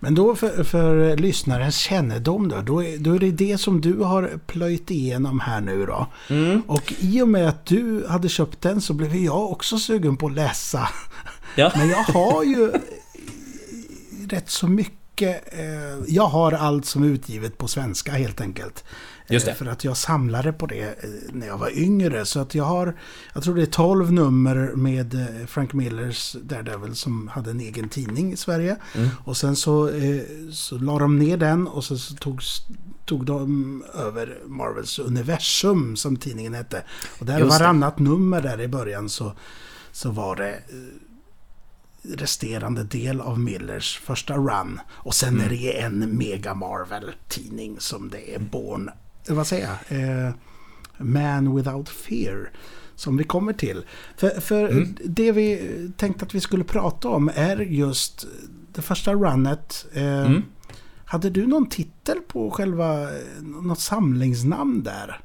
Men 0.00 0.14
då 0.14 0.34
för, 0.34 0.64
för 0.64 1.16
lyssnarens 1.16 1.76
kännedom 1.76 2.48
då, 2.48 2.60
då 2.60 2.84
är, 2.84 2.98
då 2.98 3.14
är 3.14 3.18
det 3.18 3.30
det 3.30 3.58
som 3.58 3.80
du 3.80 3.98
har 3.98 4.30
plöjt 4.46 4.90
igenom 4.90 5.40
här 5.40 5.60
nu 5.60 5.86
då. 5.86 6.06
Mm. 6.30 6.62
Och 6.66 6.92
i 6.98 7.22
och 7.22 7.28
med 7.28 7.48
att 7.48 7.66
du 7.66 8.06
hade 8.08 8.28
köpt 8.28 8.60
den 8.60 8.80
så 8.80 8.94
blev 8.94 9.16
jag 9.16 9.52
också 9.52 9.78
sugen 9.78 10.16
på 10.16 10.26
att 10.26 10.32
läsa. 10.32 10.88
Ja. 11.56 11.72
Men 11.76 11.88
jag 11.88 12.02
har 12.02 12.44
ju 12.44 12.72
rätt 14.28 14.50
så 14.50 14.68
mycket. 14.68 15.54
Eh, 15.58 16.04
jag 16.06 16.26
har 16.26 16.52
allt 16.52 16.86
som 16.86 17.02
är 17.02 17.06
utgivet 17.06 17.58
på 17.58 17.68
svenska 17.68 18.12
helt 18.12 18.40
enkelt. 18.40 18.84
Just 19.28 19.46
det. 19.46 19.52
Eh, 19.52 19.56
för 19.56 19.66
att 19.66 19.84
jag 19.84 19.96
samlade 19.96 20.52
på 20.52 20.66
det 20.66 21.04
eh, 21.04 21.10
när 21.32 21.46
jag 21.46 21.58
var 21.58 21.78
yngre. 21.78 22.24
Så 22.24 22.40
att 22.40 22.54
jag 22.54 22.64
har, 22.64 22.96
jag 23.34 23.42
tror 23.42 23.54
det 23.54 23.62
är 23.62 23.66
12 23.66 24.12
nummer 24.12 24.72
med 24.74 25.14
eh, 25.14 25.46
Frank 25.46 25.72
Millers 25.72 26.36
Daredevil 26.42 26.94
som 26.94 27.28
hade 27.28 27.50
en 27.50 27.60
egen 27.60 27.88
tidning 27.88 28.32
i 28.32 28.36
Sverige. 28.36 28.76
Mm. 28.94 29.08
Och 29.24 29.36
sen 29.36 29.56
så, 29.56 29.90
så 30.52 30.78
la 30.78 30.98
de 30.98 31.18
ner 31.18 31.36
den 31.36 31.68
och 31.68 31.84
så, 31.84 31.98
så 31.98 32.14
tog, 32.14 32.40
tog 33.04 33.26
de 33.26 33.84
över 33.94 34.38
Marvels 34.46 34.98
universum 34.98 35.96
som 35.96 36.16
tidningen 36.16 36.54
hette. 36.54 36.82
Och 37.18 37.26
där 37.26 37.44
varannat 37.44 37.98
nummer 37.98 38.42
där 38.42 38.60
i 38.60 38.68
början 38.68 39.08
så, 39.08 39.32
så 39.92 40.10
var 40.10 40.36
det 40.36 40.58
resterande 42.02 42.84
del 42.84 43.20
av 43.20 43.40
Millers 43.40 43.98
första 43.98 44.36
run. 44.36 44.80
Och 44.88 45.14
sen 45.14 45.34
mm. 45.34 45.46
är 45.46 45.50
det 45.50 45.80
en 45.80 46.16
Mega 46.18 46.54
Marvel-tidning 46.54 47.80
som 47.80 48.10
det 48.10 48.34
är 48.34 48.38
Born 48.38 48.90
vad 49.28 49.46
säger 49.46 49.68
jag? 49.68 49.98
Eh, 49.98 50.34
Man 50.98 51.56
Without 51.56 51.88
Fear. 51.88 52.50
Som 52.94 53.16
vi 53.16 53.24
kommer 53.24 53.52
till. 53.52 53.84
För, 54.16 54.40
för 54.40 54.68
mm. 54.68 54.96
det 55.04 55.32
vi 55.32 55.60
tänkte 55.96 56.24
att 56.24 56.34
vi 56.34 56.40
skulle 56.40 56.64
prata 56.64 57.08
om 57.08 57.30
är 57.34 57.56
just 57.56 58.26
det 58.72 58.82
första 58.82 59.12
runnet. 59.12 59.86
Eh, 59.92 60.26
mm. 60.26 60.42
Hade 61.04 61.30
du 61.30 61.46
någon 61.46 61.68
titel 61.68 62.18
på 62.28 62.50
själva, 62.50 63.08
något 63.40 63.80
samlingsnamn 63.80 64.82
där? 64.82 65.20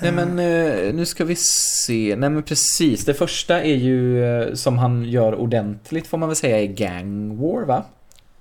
Nej 0.00 0.12
men 0.12 0.38
eh, 0.38 0.94
nu 0.94 1.06
ska 1.06 1.24
vi 1.24 1.36
se. 1.36 2.16
Nej 2.18 2.30
men 2.30 2.42
precis. 2.42 3.04
Det 3.04 3.14
första 3.14 3.62
är 3.62 3.74
ju 3.74 4.24
eh, 4.24 4.54
som 4.54 4.78
han 4.78 5.04
gör 5.04 5.34
ordentligt 5.34 6.06
får 6.06 6.18
man 6.18 6.28
väl 6.28 6.36
säga 6.36 6.60
är 6.60 6.66
Gang 6.66 7.36
War 7.36 7.64
va? 7.66 7.84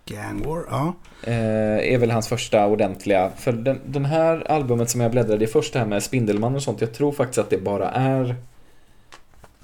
Gang 0.05 0.43
War, 0.48 0.65
ja. 0.69 0.93
Eh, 1.24 1.93
är 1.93 1.98
väl 1.98 2.12
hans 2.12 2.27
första 2.27 2.67
ordentliga. 2.67 3.31
För 3.38 3.51
den, 3.51 3.81
den 3.86 4.05
här 4.05 4.51
albumet 4.51 4.89
som 4.89 5.01
jag 5.01 5.12
bläddrade, 5.12 5.38
det 5.38 5.48
första 5.48 5.79
här 5.79 5.86
med 5.86 6.03
Spindelmannen 6.03 6.55
och 6.55 6.63
sånt. 6.63 6.81
Jag 6.81 6.93
tror 6.93 7.12
faktiskt 7.12 7.38
att 7.38 7.50
det 7.50 7.57
bara 7.57 7.91
är 7.91 8.36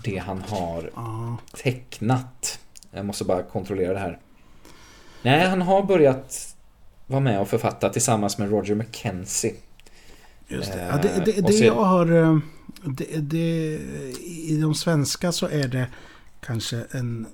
det 0.04 0.18
han 0.18 0.42
har 0.48 0.92
ja. 0.96 1.38
tecknat. 1.64 2.60
Jag 2.92 3.06
måste 3.06 3.24
bara 3.24 3.44
kontrollera 3.44 3.94
det 3.94 4.00
här. 4.00 4.20
Nej, 5.22 5.48
han 5.48 5.62
har 5.62 5.84
börjat 5.84 6.56
vara 7.08 7.20
med 7.20 7.42
och 7.42 7.48
författa 7.48 7.90
tillsammans 7.90 8.38
med 8.38 8.50
Roger 8.50 8.76
McKenzie. 8.76 9.54
Just 10.48 10.74
det. 10.74 10.88
Ja, 10.92 10.98
det, 10.98 11.26
det, 11.26 11.48
det 11.48 11.54
jag 11.54 11.74
har... 11.74 12.12
Eh, 12.24 12.38
det, 12.86 13.18
det, 13.18 13.80
I 14.26 14.60
de 14.62 14.76
svenska 14.76 15.32
så 15.32 15.48
är 15.48 15.68
det 15.68 15.88
kanske 16.42 16.86
en 16.92 17.28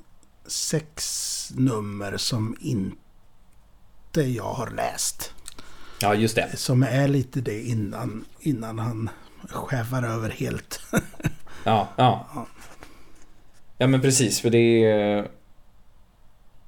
sex 0.47 1.34
nummer 1.55 2.17
som 2.17 2.57
inte 2.61 4.21
jag 4.21 4.53
har 4.53 4.69
läst. 4.69 5.33
Ja, 6.01 6.15
just 6.15 6.35
det. 6.35 6.57
Som 6.57 6.83
är 6.83 7.07
lite 7.07 7.41
det 7.41 7.61
innan, 7.61 8.25
innan 8.39 8.79
han 8.79 9.09
skävar 9.49 10.03
över 10.03 10.29
helt. 10.29 10.79
ja, 11.63 11.87
ja. 11.95 12.27
Ja, 13.77 13.87
men 13.87 14.01
precis. 14.01 14.41
För 14.41 14.49
det 14.49 14.83
är... 14.85 15.27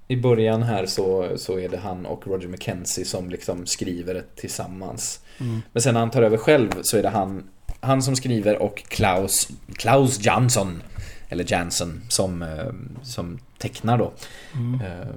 I 0.09 0.17
början 0.17 0.63
här 0.63 0.85
så, 0.85 1.37
så 1.37 1.59
är 1.59 1.69
det 1.69 1.77
han 1.77 2.05
och 2.05 2.27
Roger 2.27 2.47
McKenzie 2.47 3.05
som 3.05 3.29
liksom 3.29 3.65
skriver 3.65 4.13
det 4.13 4.35
tillsammans. 4.35 5.19
Mm. 5.37 5.61
Men 5.73 5.81
sen 5.81 5.93
när 5.93 5.99
han 5.99 6.11
tar 6.11 6.21
över 6.21 6.37
själv 6.37 6.71
så 6.81 6.97
är 6.97 7.03
det 7.03 7.09
han, 7.09 7.49
han 7.79 8.01
som 8.01 8.15
skriver 8.15 8.61
och 8.61 8.83
Klaus, 8.87 9.47
Klaus 9.75 10.25
Jansson 10.25 10.81
eller 11.29 11.51
Jansen 11.51 12.01
som, 12.09 12.41
eh, 12.41 12.73
som 13.03 13.39
tecknar 13.57 13.97
då. 13.97 14.13
Mm. 14.53 14.81
Eh, 14.81 15.07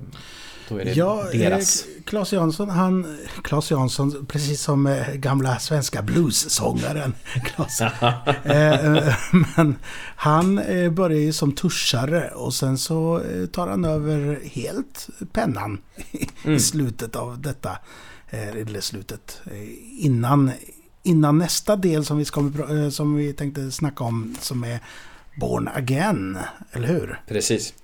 då 0.68 0.76
är 0.76 0.85
det 0.85 0.92
ja, 0.92 1.25
deras. 1.32 1.85
Claes 2.04 2.32
Jansson, 2.32 2.70
han... 2.70 3.18
Claes 3.44 3.70
Jansson, 3.70 4.26
precis 4.26 4.62
som 4.62 4.87
eh, 4.87 5.12
gamla 5.14 5.59
svenska 5.59 6.02
bluessångaren. 6.02 7.14
men 9.56 9.76
han 10.16 10.56
börjar 10.94 11.18
ju 11.18 11.32
som 11.32 11.52
tuschare 11.52 12.28
och 12.28 12.54
sen 12.54 12.78
så 12.78 13.23
tar 13.52 13.68
han 13.68 13.85
över 13.85 14.40
helt 14.44 15.09
pennan 15.32 15.78
mm. 16.44 16.56
i 16.56 16.61
slutet 16.61 17.16
av 17.16 17.40
detta. 17.40 17.78
Eller 18.32 18.80
slutet. 18.80 19.40
Innan, 19.99 20.50
innan 21.02 21.38
nästa 21.38 21.76
del 21.76 22.04
som 22.04 22.18
vi, 22.18 22.25
ska, 22.25 22.50
som 22.90 23.14
vi 23.16 23.32
tänkte 23.32 23.70
snacka 23.70 24.04
om 24.04 24.37
som 24.40 24.64
är 24.64 24.80
Born 25.37 25.68
Again, 25.68 26.38
eller 26.73 26.88
hur? 26.88 27.20
Precis. 27.28 27.75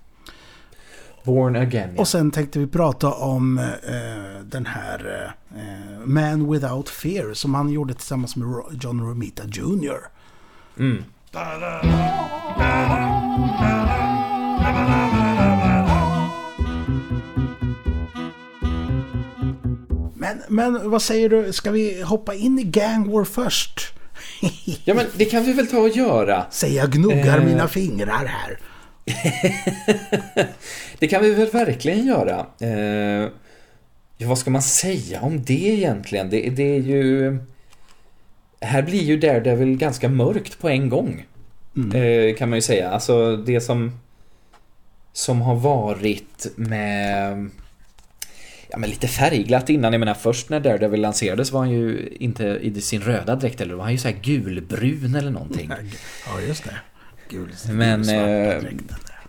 Born 1.27 1.57
Again. 1.57 1.91
Ja. 1.95 2.01
Och 2.01 2.09
sen 2.09 2.31
tänkte 2.31 2.59
vi 2.59 2.67
prata 2.67 3.13
om 3.13 3.59
eh, 3.59 4.45
den 4.45 4.67
här 4.67 5.35
eh, 5.57 6.07
Man 6.07 6.53
Without 6.53 6.89
Fear 6.89 7.35
som 7.35 7.55
han 7.55 7.71
gjorde 7.71 7.95
tillsammans 7.95 8.37
med 8.37 8.49
John 8.81 9.01
Romita 9.01 9.43
Jr. 9.45 9.99
Mm. 10.79 11.05
Men, 20.15 20.43
men 20.49 20.91
vad 20.91 21.03
säger 21.03 21.29
du, 21.29 21.53
ska 21.53 21.71
vi 21.71 22.03
hoppa 22.03 22.35
in 22.35 22.59
i 22.59 22.63
Gang 22.63 23.13
War 23.13 23.25
först? 23.25 23.93
ja, 24.85 24.95
men 24.95 25.07
det 25.17 25.25
kan 25.25 25.45
vi 25.45 25.53
väl 25.53 25.67
ta 25.67 25.79
och 25.79 25.89
göra. 25.89 26.47
Säg 26.51 26.75
jag 26.75 26.91
gnuggar 26.91 27.39
eh... 27.39 27.45
mina 27.45 27.69
fingrar 27.69 28.25
här. 28.27 28.59
det 30.99 31.09
kan 31.09 31.23
vi 31.23 31.35
väl 31.35 31.51
verkligen 31.51 32.07
göra. 32.07 32.47
Eh... 32.61 33.31
Ja, 34.19 34.29
vad 34.29 34.39
ska 34.39 34.51
man 34.51 34.63
säga 34.63 35.21
om 35.21 35.45
det 35.45 35.69
egentligen? 35.69 36.31
Det, 36.31 36.51
det 36.51 36.77
är 36.77 36.81
ju... 36.81 37.39
Här 38.61 38.83
blir 38.83 39.03
ju 39.03 39.17
Daredevil 39.17 39.77
ganska 39.77 40.09
mörkt 40.09 40.59
på 40.59 40.69
en 40.69 40.89
gång. 40.89 41.27
Mm. 41.77 42.03
Eh, 42.03 42.35
kan 42.35 42.51
man 42.51 42.57
ju 42.57 42.63
säga. 42.63 42.91
Alltså 42.91 43.37
det 43.37 43.61
som... 43.61 43.99
Som 45.13 45.41
har 45.41 45.55
varit 45.55 46.47
med 46.57 47.51
ja, 48.69 48.79
men 48.79 48.91
lite 48.91 49.09
färgglatt 49.09 49.71
innan. 49.71 49.93
Jag 49.93 50.01
menar 50.01 50.15
först 50.15 50.49
när 50.49 50.61
Daredevil 50.61 51.01
lanserades 51.01 51.53
var 51.53 51.61
han 51.61 51.71
ju 51.71 52.17
inte 52.21 52.45
i 52.63 52.81
sin 52.81 53.01
röda 53.01 53.37
dräkt 53.37 53.61
eller 53.61 53.75
var 53.75 53.85
han 53.85 53.93
ju 53.93 53.99
så 53.99 54.09
här 54.09 54.17
gulbrun 54.23 55.15
eller 55.15 55.31
någonting. 55.31 55.73
Ja, 56.27 56.41
just 56.41 56.65
det. 56.65 56.77
Gul, 57.29 57.53
men 57.71 58.01
eh, 58.09 58.63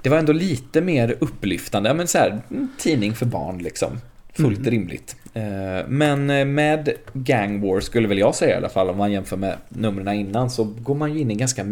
det 0.02 0.10
var 0.10 0.18
ändå 0.18 0.34
lite 0.34 0.82
mer 0.82 1.16
upplyftande. 1.20 1.90
Ja, 1.90 1.94
men 1.94 2.08
så 2.08 2.18
här, 2.18 2.42
tidning 2.78 3.16
för 3.16 3.26
barn 3.26 3.58
liksom. 3.58 4.00
Fullt 4.34 4.60
mm. 4.60 4.72
rimligt. 4.72 5.16
Eh, 5.34 5.88
men 5.88 6.30
eh, 6.30 6.46
med 6.46 6.90
Gang 7.14 7.62
War 7.62 7.80
skulle 7.80 8.08
väl 8.08 8.18
jag 8.18 8.36
säga 8.36 8.54
i 8.54 8.58
alla 8.58 8.70
fall 8.70 8.90
om 8.90 8.98
man 8.98 9.12
jämför 9.12 9.38
med 9.38 9.56
numren 9.70 10.16
innan 10.16 10.50
så 10.50 10.64
går 10.64 10.96
man 10.96 11.14
ju 11.14 11.20
in 11.20 11.30
i 11.30 11.34
en 11.34 11.38
ganska 11.38 11.66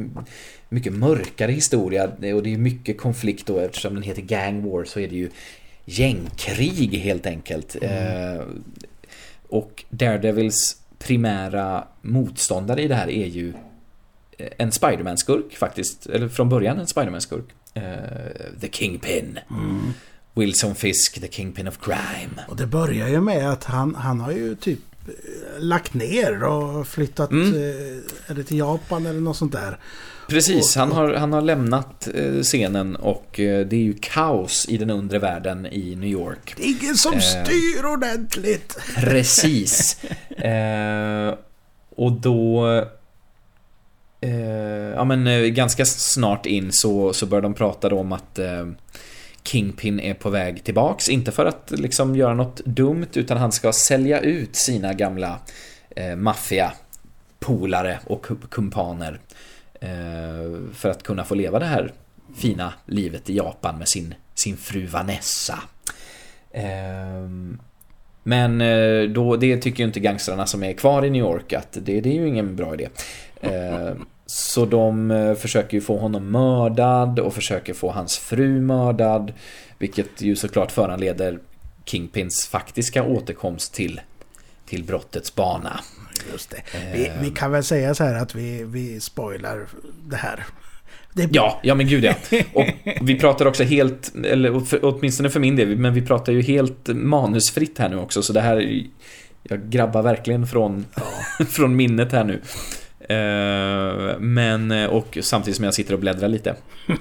mycket 0.70 0.94
mörkare 0.94 1.52
historia 1.52 2.04
och 2.04 2.44
det 2.44 2.54
är 2.54 2.58
mycket 2.58 2.98
konflikt 2.98 3.46
då 3.48 3.60
eftersom 3.60 3.94
den 3.94 4.04
heter 4.04 4.22
Gang 4.22 4.70
War 4.70 4.84
så 4.84 5.00
är 5.00 5.08
det 5.08 5.16
ju 5.16 5.30
gängkrig 5.86 6.98
helt 6.98 7.26
enkelt. 7.26 7.76
Mm. 7.82 8.36
Eh, 8.36 8.42
och 9.50 9.84
Daredevils 9.90 10.78
primära 11.00 11.84
motståndare 12.02 12.82
i 12.82 12.88
det 12.88 12.96
här 12.96 13.10
är 13.10 13.26
ju 13.26 13.54
en 14.58 14.72
Spiderman-skurk 14.72 15.58
faktiskt. 15.58 16.06
Eller 16.06 16.30
från 16.30 16.50
början 16.50 16.80
en 16.80 16.88
Spiderman-skurk. 16.88 17.46
Eh, 17.74 17.84
The 18.62 18.70
Kingpin. 18.72 19.40
Mm. 19.50 19.94
Wilson 20.34 20.76
Fisk, 20.76 21.22
The 21.22 21.28
Kingpin 21.28 21.68
of 21.68 21.78
Crime. 21.82 22.42
Och 22.48 22.56
det 22.56 22.66
börjar 22.68 23.08
ju 23.08 23.22
med 23.22 23.50
att 23.52 23.64
han, 23.64 23.96
han 23.96 24.20
har 24.20 24.32
ju 24.32 24.56
typ 24.56 24.80
lagt 25.60 25.94
ner 25.94 26.44
och 26.44 26.88
flyttat 26.88 27.32
Mm. 27.32 28.02
eh, 28.30 28.36
till 28.46 28.58
Japan 28.58 29.06
eller 29.06 29.20
något 29.20 29.38
sånt 29.38 29.52
där. 29.52 29.80
Precis, 30.30 30.76
han 30.76 30.92
har, 30.92 31.14
han 31.14 31.34
har 31.34 31.42
lämnat 31.42 32.08
eh, 32.14 32.42
scenen 32.42 32.96
och 32.96 33.40
eh, 33.40 33.68
det 33.68 33.76
är 33.76 33.80
ju 33.84 33.94
kaos 34.02 34.66
i 34.70 34.78
den 34.78 34.90
undre 34.90 35.20
världen 35.20 35.66
i 35.66 35.96
New 35.96 36.10
York. 36.10 36.54
Det 36.58 36.64
är 36.64 36.82
ingen 36.82 36.96
som 36.96 37.14
Eh. 37.14 37.20
styr 37.20 37.86
ordentligt. 37.86 38.78
Precis. 38.96 40.02
Eh, 40.38 41.36
och 41.96 42.12
då... 42.12 42.66
Eh, 44.26 44.94
ja 44.96 45.04
men 45.04 45.28
eh, 45.28 45.42
ganska 45.42 45.86
snart 45.86 46.46
in 46.46 46.72
så, 46.72 47.14
så 47.14 47.26
börjar 47.26 47.42
de 47.42 47.54
prata 47.54 47.90
då 47.90 48.00
om 48.00 48.12
att 48.12 48.40
eh, 48.40 48.66
Kingpin 49.44 50.00
är 50.00 50.14
på 50.14 50.30
väg 50.30 50.64
tillbaks. 50.64 51.10
Inte 51.10 51.32
för 51.32 51.46
att 51.46 51.72
liksom 51.72 52.16
göra 52.16 52.34
något 52.34 52.66
dumt 52.66 53.08
utan 53.14 53.38
han 53.38 53.52
ska 53.52 53.74
sälja 53.74 54.20
ut 54.20 54.56
sina 54.56 54.94
gamla 54.94 55.40
eh, 55.90 56.16
maffia 56.16 56.74
polare 57.40 58.00
och 58.06 58.28
kumpaner. 58.50 59.20
Eh, 59.82 60.60
för 60.74 60.90
att 60.90 61.04
kunna 61.04 61.24
få 61.24 61.36
leva 61.36 61.60
det 61.60 61.66
här 61.66 61.92
fina 62.36 62.74
livet 62.86 63.30
i 63.30 63.38
Japan 63.38 63.78
med 63.78 63.88
sin, 63.88 64.16
sin 64.36 64.58
fru 64.58 64.86
Vanessa. 64.86 65.60
Eh, 66.52 67.30
men 68.24 68.64
då, 69.14 69.36
det 69.36 69.58
tycker 69.58 69.80
ju 69.80 69.88
inte 69.88 70.00
gangstrarna 70.00 70.46
som 70.46 70.64
är 70.64 70.74
kvar 70.74 71.06
i 71.06 71.10
New 71.10 71.20
York 71.22 71.54
att 71.54 71.72
det, 71.72 72.02
det 72.02 72.10
är 72.10 72.14
ju 72.14 72.28
ingen 72.28 72.56
bra 72.56 72.74
idé. 72.74 72.90
Så 74.26 74.66
de 74.66 75.12
eh, 75.12 75.34
försöker 75.36 75.78
ju 75.78 75.82
få 75.82 75.98
honom 75.98 76.32
mördad 76.32 77.20
och 77.20 77.34
försöker 77.34 77.74
få 77.74 77.92
hans 77.92 78.18
fru 78.18 78.62
mördad. 78.62 79.34
Vilket 79.78 80.22
ju 80.22 80.36
såklart 80.36 80.72
föranleder 80.72 81.40
Kingpins 81.86 82.48
faktiska 82.48 83.04
återkomst 83.04 83.74
till, 83.74 84.02
till 84.66 84.84
brottets 84.84 85.36
bana. 85.36 85.80
Just 86.32 86.50
det. 86.50 86.62
Vi, 86.94 87.12
vi 87.22 87.30
kan 87.30 87.52
väl 87.52 87.64
säga 87.64 87.96
så 87.96 88.04
här 88.04 88.16
att 88.16 88.36
vi, 88.36 88.64
vi 88.64 89.00
spoilar 89.00 89.68
det 90.10 90.16
här. 90.16 90.46
Det, 91.14 91.30
Ja, 91.32 91.60
ja 91.64 91.76
men 91.76 91.88
gud 91.88 92.04
ja. 92.04 92.14
Och 92.54 92.66
vi 93.02 93.20
pratar 93.20 93.46
också 93.46 93.64
helt, 93.64 94.16
eller 94.26 94.60
för, 94.60 94.80
åtminstone 94.86 95.30
för 95.30 95.40
min 95.40 95.56
del, 95.56 95.78
men 95.78 95.94
vi 95.94 96.02
pratar 96.02 96.34
ju 96.34 96.42
helt 96.42 96.88
manusfritt 96.88 97.80
här 97.80 97.90
nu 97.90 97.98
också. 97.98 98.24
Så 98.24 98.34
det 98.34 98.42
här, 98.42 98.84
jag 99.44 99.70
grabbar 99.70 100.02
verkligen 100.02 100.48
från, 100.48 100.86
från 101.50 101.76
minnet 101.76 102.12
här 102.12 102.24
nu. 102.24 102.42
Eh, 103.10 104.20
men, 104.20 104.72
eh, 104.72 104.86
och 104.86 105.18
samtidigt 105.22 105.56
som 105.56 105.66
jag 105.66 105.74
sitter 105.74 105.94
och 105.94 106.00
bläddrar 106.00 106.28
lite. 106.28 106.56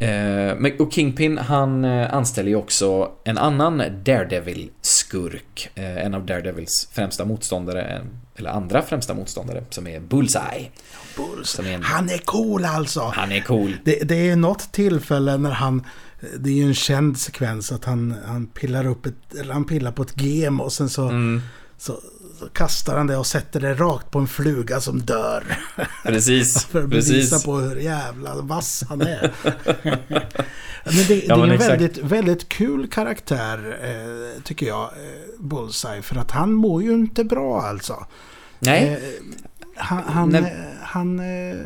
Eh, 0.00 0.52
och 0.78 0.92
Kingpin, 0.92 1.38
han 1.38 1.84
anställer 1.84 2.48
ju 2.48 2.56
också 2.56 3.10
en 3.24 3.38
annan 3.38 3.82
Daredevil-skurk. 4.04 5.70
En 5.74 6.14
av 6.14 6.26
Daredevils 6.26 6.88
främsta 6.92 7.24
motståndare, 7.24 8.00
eller 8.36 8.50
andra 8.50 8.82
främsta 8.82 9.14
motståndare, 9.14 9.64
som 9.70 9.86
är 9.86 10.00
Bullseye. 10.00 10.70
Bulls. 11.16 11.48
Som 11.50 11.66
är 11.66 11.70
en- 11.72 11.82
Han 11.82 12.08
är 12.10 12.18
cool 12.18 12.64
alltså. 12.64 13.12
Han 13.14 13.32
är 13.32 13.40
cool. 13.40 13.76
Det, 13.84 14.08
det 14.08 14.30
är 14.30 14.36
något 14.36 14.72
tillfälle 14.72 15.36
när 15.36 15.50
han... 15.50 15.84
Det 16.38 16.50
är 16.50 16.54
ju 16.54 16.64
en 16.64 16.74
känd 16.74 17.18
sekvens 17.18 17.72
att 17.72 17.84
han, 17.84 18.14
han 18.26 18.46
pillar 18.46 18.86
upp 18.86 19.06
ett... 19.06 19.34
Eller 19.40 19.52
han 19.52 19.64
pillar 19.64 19.92
på 19.92 20.02
ett 20.02 20.20
gem 20.22 20.60
och 20.60 20.72
sen 20.72 20.88
så, 20.88 21.08
Mm. 21.08 21.42
så 21.78 21.92
kastar 22.52 22.96
han 22.96 23.06
det 23.06 23.16
och 23.16 23.26
sätter 23.26 23.60
det 23.60 23.74
rakt 23.74 24.10
på 24.10 24.18
en 24.18 24.26
fluga 24.26 24.80
som 24.80 25.00
dör. 25.00 25.44
Precis, 26.02 26.64
För 26.70 26.82
att 26.82 26.88
bevisa 26.88 27.12
precis. 27.14 27.44
på 27.44 27.56
hur 27.56 27.76
jävla 27.76 28.34
vass 28.34 28.84
han 28.88 29.00
är. 29.00 29.32
men 30.84 30.94
det, 30.94 31.04
det 31.08 31.24
Ja, 31.26 31.34
är 31.34 31.38
men 31.40 31.48
en 31.48 31.54
exakt. 31.54 31.70
väldigt, 31.72 31.98
väldigt 31.98 32.48
kul 32.48 32.88
karaktär, 32.90 33.78
eh, 33.82 34.42
tycker 34.42 34.66
jag, 34.66 34.82
eh, 34.82 34.90
Bullseye. 35.40 36.02
För 36.02 36.16
att 36.16 36.30
han 36.30 36.52
mår 36.52 36.82
ju 36.82 36.92
inte 36.92 37.24
bra 37.24 37.62
alltså. 37.62 38.06
Nej, 38.58 38.88
Eh, 38.94 39.24
han 39.76 40.02
han, 40.06 40.28
Nej. 40.28 40.40
eh, 40.42 40.74
han 40.82 41.18
eh, 41.20 41.56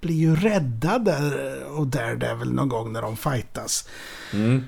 blir 0.00 0.14
ju 0.14 0.36
räddad 0.36 1.04
där 1.04 1.62
och 1.64 1.86
Daredevil 1.86 2.52
någon 2.52 2.68
gång 2.68 2.92
när 2.92 3.02
de 3.02 3.16
fightas. 3.16 3.88
mm. 4.32 4.64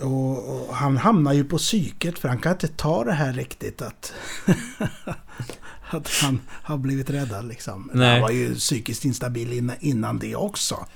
Och, 0.00 0.48
och 0.68 0.74
han 0.74 0.96
hamnar 0.96 1.32
ju 1.32 1.44
på 1.44 1.58
psyket 1.58 2.18
för 2.18 2.28
han 2.28 2.38
kan 2.38 2.52
inte 2.52 2.68
ta 2.68 3.04
det 3.04 3.12
här 3.12 3.32
riktigt 3.32 3.82
att, 3.82 4.12
att 5.90 6.10
han 6.22 6.40
har 6.48 6.76
blivit 6.78 7.10
räddad 7.10 7.48
liksom. 7.48 7.90
Nej. 7.94 8.10
Han 8.12 8.20
var 8.20 8.30
ju 8.30 8.54
psykiskt 8.54 9.04
instabil 9.04 9.52
innan, 9.52 9.76
innan 9.80 10.18
det 10.18 10.36
också. 10.36 10.86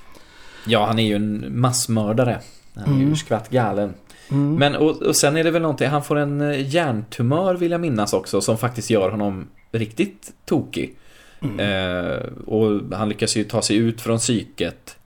ja 0.67 0.87
han 0.87 0.99
är 0.99 1.07
ju 1.07 1.15
en 1.17 1.61
massmördare. 1.61 2.41
Han 2.75 2.95
är 2.95 2.99
ju 2.99 3.03
Mm. 3.03 3.17
skvatt 3.17 3.51
galen. 3.51 3.95
Mm. 4.31 4.55
Men 4.55 4.77
och, 4.77 5.03
och 5.03 5.17
sen 5.17 5.37
är 5.37 5.45
det 5.45 5.51
väl 5.51 5.63
någonting, 5.63 5.89
han 5.89 6.05
får 6.05 6.17
en 6.17 6.41
eh, 6.41 6.69
hjärntumör 6.75 7.55
vill 7.55 7.71
jag 7.71 7.81
minnas 7.81 8.13
också 8.13 8.41
som 8.41 8.59
faktiskt 8.59 8.91
gör 8.91 9.11
honom 9.11 9.49
riktigt 9.73 10.33
tokig. 10.45 10.97
Mm. 11.43 11.61
Eh, 11.61 12.17
och 12.47 12.97
han 12.97 13.09
lyckas 13.09 13.37
ju 13.37 13.45
ta 13.45 13.63
sig 13.63 13.77
ut 13.77 14.01
från 14.01 14.19
psyket 14.19 14.97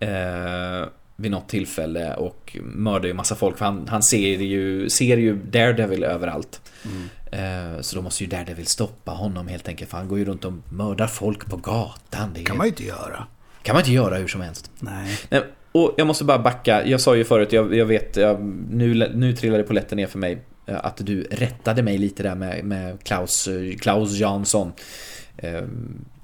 eh, 0.00 0.88
vid 1.20 1.30
något 1.30 1.48
tillfälle 1.48 2.14
och 2.14 2.56
mördar 2.62 3.08
ju 3.08 3.14
massa 3.14 3.34
folk 3.34 3.58
för 3.58 3.64
han, 3.64 3.88
han 3.88 4.02
ser, 4.02 4.38
ju, 4.38 4.90
ser 4.90 5.16
ju 5.16 5.36
Daredevil 5.36 6.04
överallt. 6.04 6.60
Mm. 6.84 7.08
Eh, 7.32 7.80
så 7.80 7.96
då 7.96 8.02
måste 8.02 8.24
ju 8.24 8.30
Daredevil 8.30 8.66
stoppa 8.66 9.10
honom 9.10 9.48
helt 9.48 9.68
enkelt 9.68 9.90
för 9.90 9.98
han 9.98 10.08
går 10.08 10.18
ju 10.18 10.24
runt 10.24 10.44
och 10.44 10.52
mördar 10.72 11.06
folk 11.06 11.46
på 11.46 11.56
gatan. 11.56 12.30
Det 12.34 12.42
kan 12.44 12.56
man 12.56 12.66
ju 12.66 12.70
inte 12.70 12.84
göra. 12.84 13.26
kan 13.62 13.74
man 13.74 13.80
inte 13.80 13.92
göra 13.92 14.16
hur 14.16 14.28
som 14.28 14.40
helst. 14.40 14.70
Nej. 14.80 15.18
Nej, 15.30 15.42
och 15.72 15.94
jag 15.96 16.06
måste 16.06 16.24
bara 16.24 16.38
backa. 16.38 16.86
Jag 16.86 17.00
sa 17.00 17.16
ju 17.16 17.24
förut, 17.24 17.52
jag, 17.52 17.74
jag 17.74 17.86
vet, 17.86 18.16
jag, 18.16 18.40
nu, 18.70 19.10
nu 19.14 19.32
trillade 19.36 19.62
polletten 19.62 19.96
ner 19.96 20.06
för 20.06 20.18
mig. 20.18 20.38
eh, 20.66 20.76
Att 20.84 20.96
du 20.96 21.22
rättade 21.22 21.82
mig 21.82 21.98
lite 21.98 22.22
där 22.22 22.34
med, 22.34 22.64
med 22.64 23.02
Klaus, 23.04 23.48
eh, 23.48 23.76
Klaus 23.76 24.12
Jansson. 24.18 24.72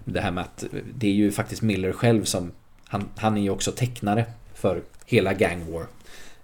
Det 0.04 0.20
här 0.20 0.30
med 0.30 0.44
att 0.44 0.64
det 0.94 1.06
är 1.06 1.12
ju 1.12 1.32
faktiskt 1.32 1.62
Miller 1.62 1.92
själv 1.92 2.24
som... 2.24 2.52
Han, 2.88 3.08
han 3.16 3.36
är 3.36 3.42
ju 3.42 3.50
också 3.50 3.72
tecknare 3.72 4.24
för 4.54 4.82
hela 5.06 5.32
Gang 5.32 5.72
War. 5.72 5.86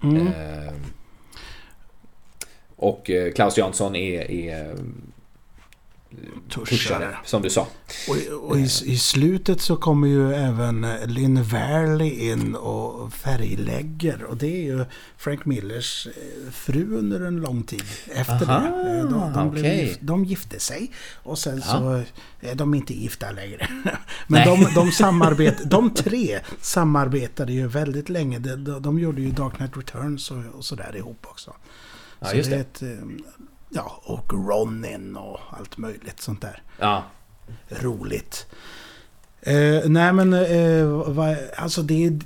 Mm. 0.03 0.27
Eh, 0.27 0.73
Och 2.77 3.11
eh, 3.11 3.33
Klaus 3.33 3.59
Jansson 3.59 3.97
är, 3.97 4.31
är 4.31 4.77
tuschare, 6.49 7.17
som 7.25 7.43
du 7.43 7.51
sa. 7.51 7.67
Och, 8.09 8.49
och 8.51 8.59
i, 8.59 8.63
i 8.65 8.99
slutet 8.99 9.61
så 9.61 9.77
kommer 9.77 10.09
ju 10.09 10.33
även 10.35 10.85
eh, 10.85 11.07
Lynn 11.07 11.43
Varley 11.43 12.31
in 12.31 12.55
och 12.55 13.13
färglägger. 13.13 14.25
Och 14.25 14.37
det 14.37 14.47
är 14.47 14.63
ju 14.63 14.85
Frank 15.17 15.45
Millers 15.45 16.07
eh, 16.07 16.51
fru 16.53 16.97
under 16.99 17.21
en 17.21 17.37
lång 17.37 17.63
tid 17.63 17.85
efter 18.15 18.51
Aha, 18.51 18.61
det. 18.61 18.99
Eh, 18.99 19.05
De, 19.05 19.33
de, 19.33 19.51
blev 19.51 19.65
gift, 19.75 19.99
de 20.03 20.25
gifte 20.25 20.61
sig 20.61 20.91
och 21.23 21.39
sen 21.39 21.63
Ja. 21.67 21.73
så 21.73 22.03
är 22.47 22.55
de 22.55 22.75
inte 22.75 22.95
gifta 22.95 23.31
längre. 23.31 23.69
Men 24.27 24.47
de, 24.47 24.75
de, 24.75 24.93
samarbet, 24.93 25.71
de 25.71 25.95
tre 25.95 26.41
samarbetade 26.61 27.53
ju 27.53 27.67
väldigt 27.69 28.09
länge. 28.09 28.39
De, 28.39 28.57
de, 28.65 28.83
de 28.83 28.99
gjorde 28.99 29.23
ju 29.23 29.31
Dark 29.31 29.57
Knight 29.57 29.77
Returns 29.77 30.31
och, 30.31 30.39
och 30.55 30.65
sådär 30.65 30.97
ihop 30.97 31.27
också. 31.29 31.55
Ja, 32.23 32.27
så 32.27 32.37
just 32.37 32.51
det. 32.51 32.57
är 32.57 32.61
ett, 32.61 32.83
eh, 32.83 32.89
ja, 33.71 34.01
och 34.05 34.33
Ronin 34.33 35.17
och 35.17 35.41
allt 35.51 35.79
möjligt 35.79 36.21
sånt 36.21 36.41
där 36.41 36.63
Ja, 36.79 37.05
roligt. 37.69 38.47
Eh, 39.43 39.81
nej 39.89 40.13
men, 40.13 40.33
eh, 40.33 40.87
vad, 41.15 41.37
alltså 41.57 41.83
det 41.83 42.05
är, 42.07 42.21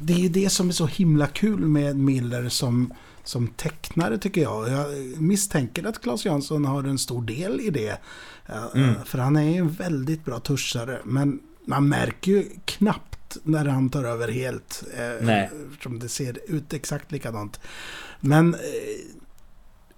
det 0.00 0.24
är 0.24 0.28
det 0.28 0.50
som 0.50 0.68
är 0.68 0.72
så 0.72 0.86
himla 0.86 1.26
kul 1.26 1.60
med 1.60 1.96
Miller 1.96 2.48
som, 2.48 2.94
som 3.24 3.46
tecknare 3.48 4.18
tycker 4.18 4.40
jag. 4.42 4.68
Jag 4.68 4.86
misstänker 5.22 5.84
att 5.86 6.02
Claes 6.02 6.24
Jansson 6.24 6.64
har 6.64 6.84
en 6.84 6.98
stor 6.98 7.22
del 7.22 7.60
i 7.60 7.70
det. 7.70 7.98
Eh, 8.46 8.64
Mm. 8.74 8.94
För 9.04 9.18
han 9.18 9.36
är 9.36 9.42
ju 9.50 9.56
en 9.56 9.68
väldigt 9.72 10.24
bra 10.24 10.40
tuschare. 10.40 11.00
Men 11.04 11.40
man 11.64 11.88
märker 11.88 12.32
ju 12.32 12.44
knappt 12.64 13.36
när 13.42 13.64
han 13.64 13.90
tar 13.90 14.04
över 14.04 14.28
helt. 14.28 14.82
Eh, 14.96 15.24
Nej. 15.26 15.50
Eftersom 15.70 15.98
det 15.98 16.08
ser 16.08 16.38
ut 16.46 16.72
exakt 16.72 17.12
likadant. 17.12 17.60
Men 18.20 18.54
eh, 18.54 18.60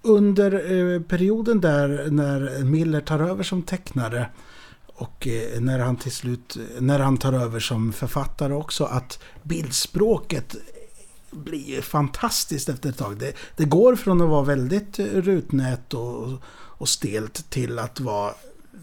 under 0.09 0.53
eh, 0.53 1.01
perioden 1.01 1.61
där 1.61 2.07
när 2.11 2.63
Miller 2.63 3.01
tar 3.01 3.19
över 3.19 3.43
som 3.43 3.61
tecknare 3.61 4.29
och 4.85 5.27
eh, 5.27 5.61
när 5.61 5.79
han 5.79 5.95
till 5.95 6.11
slut, 6.11 6.57
när 6.79 6.99
han 6.99 7.17
tar 7.17 7.33
över 7.33 7.59
som 7.59 7.93
författare 7.93 8.53
också, 8.53 8.83
att 8.83 9.19
bildspråket 9.43 10.55
blir 11.31 11.81
fantastiskt 11.81 12.69
efter 12.69 12.89
ett 12.89 12.97
tag. 12.97 13.17
Det, 13.17 13.33
det 13.55 13.65
går 13.65 13.95
från 13.95 14.21
att 14.21 14.29
vara 14.29 14.43
väldigt 14.43 14.99
eh, 14.99 15.05
rutnät 15.05 15.93
och, 15.93 16.29
och 16.51 16.89
stelt 16.89 17.49
till 17.49 17.79
att 17.79 17.99
vara 17.99 18.33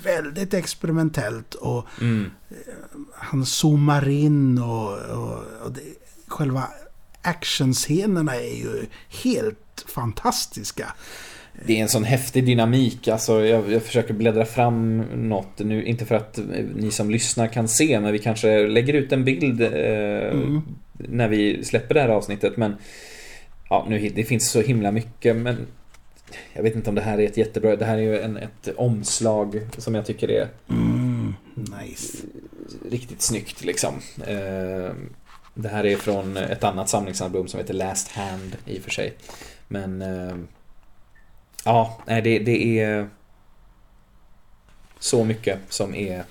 väldigt 0.02 0.54
experimentellt 0.54 1.54
och 1.54 1.86
mm. 2.00 2.30
han 3.14 3.46
zoomar 3.46 4.08
in 4.08 4.58
och, 4.58 4.98
och, 4.98 5.44
och 5.64 5.72
det, 5.72 5.82
själva 6.26 6.68
actionscenerna 7.26 8.34
är 8.36 8.56
ju 8.58 8.86
helt 9.22 9.84
fantastiska. 9.94 10.92
Det 11.66 11.78
är 11.78 11.82
en 11.82 11.88
sån 11.88 12.04
häftig 12.04 12.46
dynamik. 12.46 13.08
Alltså, 13.08 13.44
jag, 13.46 13.72
jag 13.72 13.82
försöker 13.82 14.14
bläddra 14.14 14.44
fram 14.44 14.98
något 15.00 15.58
nu. 15.58 15.84
Inte 15.84 16.04
för 16.06 16.14
att 16.14 16.38
eh, 16.38 16.44
ni 16.76 16.90
som 16.90 17.10
lyssnar 17.10 17.46
kan 17.48 17.68
se, 17.68 18.00
men 18.00 18.12
vi 18.12 18.18
kanske 18.18 18.66
lägger 18.66 18.94
ut 18.94 19.12
en 19.12 19.24
bild 19.24 19.60
eh, 19.62 19.70
Mm. 20.32 20.62
när 20.96 21.28
vi 21.28 21.64
släpper 21.64 21.94
det 21.94 22.00
här 22.00 22.08
avsnittet. 22.08 22.56
Men 22.56 22.76
ja, 23.70 23.86
nu, 23.88 24.08
det 24.14 24.24
finns 24.24 24.50
så 24.50 24.60
himla 24.60 24.90
mycket. 24.92 25.36
Men 25.36 25.56
Jag 26.52 26.62
vet 26.62 26.74
inte 26.74 26.88
om 26.90 26.94
det 26.96 27.02
här 27.02 27.18
är 27.20 27.26
ett 27.26 27.36
jättebra... 27.36 27.76
Det 27.76 27.84
här 27.84 27.96
är 27.96 28.02
ju 28.02 28.18
en, 28.20 28.36
ett 28.36 28.68
omslag 28.76 29.60
som 29.78 29.94
jag 29.94 30.06
tycker 30.06 30.30
är 30.30 30.48
Mm, 30.70 31.34
nice. 31.54 32.18
riktigt 32.90 33.22
snyggt 33.22 33.64
liksom. 33.64 33.94
Eh, 34.26 34.90
det 35.58 35.68
här 35.68 35.86
är 35.86 35.96
från 35.96 36.36
ett 36.36 36.64
annat 36.64 36.88
samlingsalbum 36.88 37.48
som 37.48 37.60
heter 37.60 37.74
Last 37.74 38.08
Hand 38.08 38.56
i 38.66 38.78
och 38.78 38.82
för 38.82 38.90
sig. 38.90 39.14
Men... 39.68 40.02
Eh, 40.02 40.36
ja, 41.64 41.98
nej, 42.06 42.22
det, 42.22 42.38
det 42.38 42.80
är... 42.80 43.08
Så 44.98 45.24
mycket 45.24 45.58
som 45.68 45.94
är... 45.94 46.24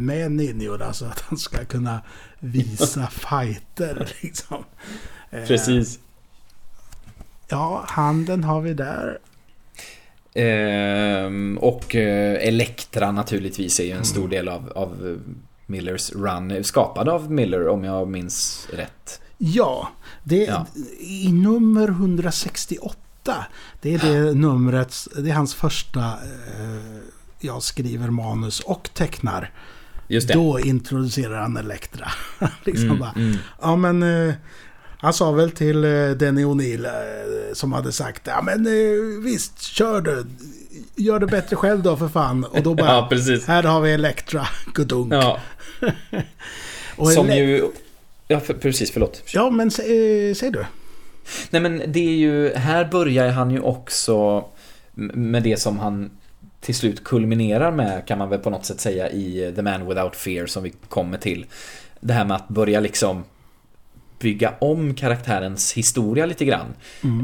med 0.00 0.32
ninjorna. 0.32 0.92
Så 0.92 1.04
att 1.04 1.20
han 1.20 1.38
ska 1.38 1.64
kunna 1.64 2.00
visa 2.38 3.06
fighter 3.10 4.12
liksom. 4.22 4.64
Eh, 5.30 5.44
Precis. 5.46 5.98
Ja, 7.48 7.84
handen 7.88 8.44
har 8.44 8.60
vi 8.60 8.74
där. 8.74 9.18
Ehm, 10.34 11.58
och 11.58 11.96
eh, 11.96 12.48
Elektra 12.48 13.12
naturligtvis 13.12 13.80
är 13.80 13.84
ju 13.84 13.90
en 13.92 14.04
stor 14.04 14.28
del 14.28 14.48
av, 14.48 14.72
av 14.74 15.20
Millers 15.66 16.12
run. 16.12 16.64
Skapad 16.64 17.08
av 17.08 17.32
Miller 17.32 17.68
om 17.68 17.84
jag 17.84 18.08
minns 18.08 18.68
rätt. 18.72 19.20
Ja, 19.38 19.88
det 20.24 20.44
Ja. 20.44 20.66
i 21.00 21.32
nummer 21.32 21.88
168. 21.88 23.44
Det 23.80 23.94
är 23.94 23.98
det 23.98 24.34
numret, 24.34 24.94
det 25.16 25.30
är 25.30 25.34
hans 25.34 25.54
första 25.54 26.00
eh, 26.00 27.00
jag 27.40 27.62
skriver 27.62 28.10
manus 28.10 28.60
och 28.60 28.90
tecknar. 28.94 29.50
Då 30.32 30.60
introducerar 30.60 31.40
han 31.40 31.56
Elektra. 31.56 32.08
liksom 32.64 32.86
Mm, 32.86 32.98
bara, 32.98 33.12
mm. 33.16 33.36
ja 33.60 33.76
men 33.76 34.02
eh, 34.28 34.34
han 34.98 35.12
sa 35.12 35.32
väl 35.32 35.50
till 35.50 35.84
eh, 35.84 36.10
Denny 36.10 36.44
O'Neill 36.44 36.84
eh, 36.86 37.54
som 37.54 37.72
hade 37.72 37.92
sagt 37.92 38.22
ja 38.26 38.42
men 38.42 38.66
eh, 38.66 39.22
visst, 39.24 39.62
kör 39.62 40.00
du. 40.00 40.26
Gör 40.96 41.18
det 41.18 41.26
bättre 41.26 41.56
själv 41.56 41.82
då 41.82 41.96
för 41.96 42.08
fan. 42.08 42.44
Och 42.44 42.62
då 42.62 42.74
bara, 42.74 42.86
Ja, 42.94 43.06
precis. 43.10 43.46
här 43.46 43.62
har 43.62 43.80
vi 43.80 43.92
Elektra, 43.92 44.46
Gudunk. 44.74 45.12
Ja, 45.12 45.40
som 47.14 47.28
ju... 47.28 47.70
Ja, 48.28 48.40
för, 48.40 48.54
precis, 48.54 48.92
förlåt. 48.92 49.22
Ja 49.34 49.50
men 49.50 49.68
eh, 49.68 50.34
säg 50.34 50.50
du. 50.50 50.64
Nej 51.50 51.62
men 51.62 51.82
det 51.86 52.00
är 52.00 52.16
ju, 52.16 52.54
här 52.54 52.84
börjar 52.84 53.30
han 53.30 53.50
ju 53.50 53.60
också 53.60 54.44
med 55.14 55.42
det 55.42 55.60
som 55.60 55.78
han 55.78 56.10
till 56.60 56.74
slut 56.74 57.04
kulminerar 57.04 57.70
med 57.72 58.06
kan 58.06 58.18
man 58.18 58.28
väl 58.28 58.38
på 58.38 58.50
något 58.50 58.64
sätt 58.66 58.80
säga 58.80 59.10
i 59.10 59.52
The 59.56 59.62
Man 59.62 59.88
Without 59.88 60.16
Fear 60.16 60.46
som 60.46 60.62
vi 60.62 60.72
kommer 60.88 61.18
till. 61.18 61.46
Det 62.00 62.12
här 62.12 62.24
med 62.24 62.36
att 62.36 62.48
börja 62.48 62.80
liksom 62.80 63.24
bygga 64.18 64.54
om 64.58 64.94
karaktärens 64.94 65.72
historia 65.72 66.26
lite 66.26 66.44
grann. 66.44 66.66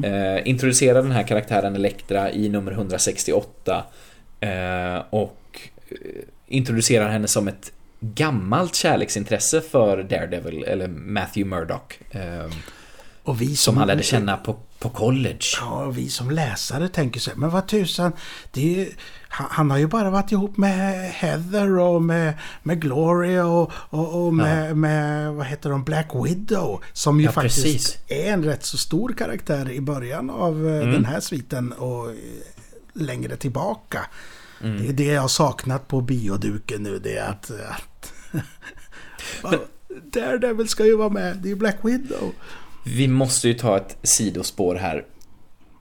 Eh, 0.04 0.48
introducera 0.48 1.02
den 1.02 1.10
här 1.12 1.22
karaktären 1.22 1.74
Elektra 1.76 2.32
i 2.32 2.48
nummer 2.48 2.72
168 2.72 3.84
eh, 4.40 5.02
och 5.10 5.60
eh, 5.88 5.96
introducerar 6.46 7.08
henne 7.08 7.28
som 7.28 7.48
ett 7.48 7.72
gammalt 8.00 8.74
kärleksintresse 8.74 9.60
för 9.60 10.02
Daredevil 10.02 10.64
eller 10.64 10.88
Matthew 10.88 11.56
Murdock. 11.56 11.98
Eh, 12.10 12.50
Och 13.22 13.40
vi 13.40 13.56
som 13.56 13.76
han 13.76 13.86
lärde 13.86 14.02
känna 14.02 14.36
på, 14.36 14.56
på 14.78 14.88
college. 14.88 15.46
Ja, 15.60 15.84
och 15.84 15.98
vi 15.98 16.08
som 16.08 16.30
läsare 16.30 16.88
tänker 16.88 17.20
så 17.20 17.30
här, 17.30 17.36
men 17.38 17.50
vad 17.50 17.68
tusan, 17.68 18.12
det 18.52 18.60
är 18.60 18.78
ju, 18.78 18.90
han, 19.36 19.46
han 19.50 19.70
har 19.70 19.78
ju 19.78 19.86
bara 19.86 20.10
varit 20.10 20.32
ihop 20.32 20.56
med 20.56 21.10
Heather 21.10 21.78
och 21.78 22.02
med, 22.02 22.34
med 22.62 22.80
Gloria 22.82 23.46
och, 23.46 23.72
och, 23.74 24.26
och 24.26 24.34
med, 24.34 24.76
med, 24.76 25.32
vad 25.34 25.46
heter 25.46 25.70
de, 25.70 25.84
Black 25.84 26.08
Widow. 26.24 26.82
Som 26.92 27.20
ju 27.20 27.26
Ja, 27.26 27.32
faktiskt 27.32 27.62
precis. 27.62 27.98
är 28.08 28.32
en 28.32 28.44
rätt 28.44 28.64
så 28.64 28.76
stor 28.78 29.12
karaktär 29.12 29.70
i 29.70 29.80
början 29.80 30.30
av 30.30 30.66
eh, 30.68 30.76
Mm. 30.76 30.92
den 30.92 31.04
här 31.04 31.20
sviten 31.20 31.72
och 31.72 32.10
eh, 32.10 32.14
längre 32.92 33.36
tillbaka. 33.36 34.06
Mm. 34.62 34.82
Det 34.82 34.88
är 34.88 34.92
det 34.92 35.04
jag 35.04 35.20
har 35.20 35.28
saknat 35.28 35.88
på 35.88 36.00
bioduken 36.00 36.82
nu, 36.82 36.98
det 36.98 37.16
är 37.16 37.28
att... 37.30 37.50
att 37.50 38.12
Ja, 39.42 39.52
Daredevil 40.12 40.68
ska 40.68 40.84
ju 40.86 40.96
vara 40.96 41.08
med, 41.08 41.36
det 41.36 41.48
är 41.48 41.50
ju 41.50 41.56
Black 41.56 41.76
Widow. 41.82 42.32
Vi 42.84 43.08
måste 43.08 43.48
ju 43.48 43.54
ta 43.54 43.76
ett 43.76 43.96
sidospår 44.02 44.74
här. 44.74 45.04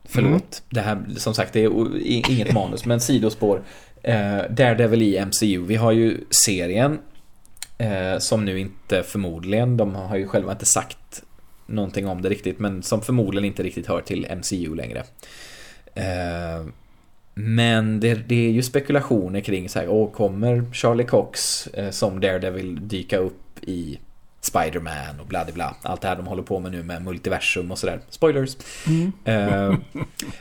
Förlåt. 0.06 0.32
Mm. 0.32 0.42
Det 0.70 0.82
här, 0.82 1.06
som 1.18 1.34
sagt, 1.34 1.54
det 1.54 1.64
är 1.64 2.32
inget 2.32 2.54
manus, 2.54 2.86
men 2.86 3.00
sidospår. 3.00 3.62
Eh, 4.04 4.42
Daredevil 4.50 5.02
i 5.02 5.26
MCU. 5.26 5.66
Vi 5.66 5.76
har 5.76 5.92
ju 5.92 6.18
serien. 6.30 7.00
Eh, 7.78 8.18
som 8.20 8.46
nu 8.46 8.60
inte 8.60 9.04
förmodligen, 9.04 9.78
de 9.78 9.96
har 9.96 10.18
ju 10.18 10.28
själva 10.28 10.52
inte 10.52 10.66
sagt 10.66 11.24
någonting 11.66 12.08
om 12.08 12.22
det 12.22 12.30
riktigt, 12.30 12.60
men 12.60 12.84
som 12.84 13.02
förmodligen 13.02 13.46
inte 13.46 13.64
riktigt 13.64 13.88
hör 13.88 14.02
till 14.02 14.28
MCU 14.38 14.76
längre. 14.76 15.04
Eh, 15.96 16.66
men 17.34 18.00
det, 18.00 18.14
det 18.14 18.48
är 18.48 18.52
ju 18.52 18.64
spekulationer 18.64 19.40
kring 19.40 19.70
så 19.70 19.80
här, 19.80 19.90
åh, 19.90 20.12
kommer 20.12 20.66
Charlie 20.74 21.04
Cox 21.04 21.68
eh, 21.68 21.90
som 21.90 22.20
Daredevil 22.20 22.88
dyka 22.88 23.18
upp 23.18 23.42
i 23.62 24.00
Spider-Man 24.46 25.20
och 25.20 25.26
bla 25.26 25.46
bla 25.54 25.76
Allt 25.82 26.02
det 26.02 26.08
här 26.08 26.16
de 26.16 26.28
håller 26.28 26.44
på 26.44 26.60
med 26.60 26.72
nu 26.72 26.84
med 26.84 27.04
multiversum 27.04 27.72
och 27.72 27.80
sådär. 27.80 28.00
Spoilers. 28.10 28.58
Eh, 29.26 29.76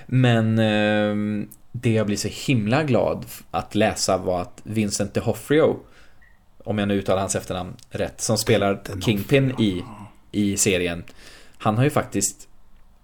men 0.07 0.59
eh, 0.59 1.47
det 1.73 1.93
jag 1.93 2.07
blir 2.07 2.17
så 2.17 2.29
himla 2.29 2.83
glad 2.83 3.27
att 3.51 3.75
läsa 3.75 4.17
var 4.17 4.43
att 4.43 4.61
Vincent 4.63 5.17
D'Onofrio, 5.17 5.77
om 6.65 6.79
jag 6.79 6.89
nu 6.89 6.95
uttalar 6.95 7.21
hans 7.21 7.37
efternamn 7.37 7.77
rätt, 7.91 8.21
som 8.21 8.39
spelar. 8.39 8.83
Kingpin 9.01 9.55
i, 9.61 9.83
i 10.33 10.57
serien. 10.57 11.05
Han 11.59 11.77
har 11.77 11.85
ju 11.85 11.91
faktiskt 11.91 12.49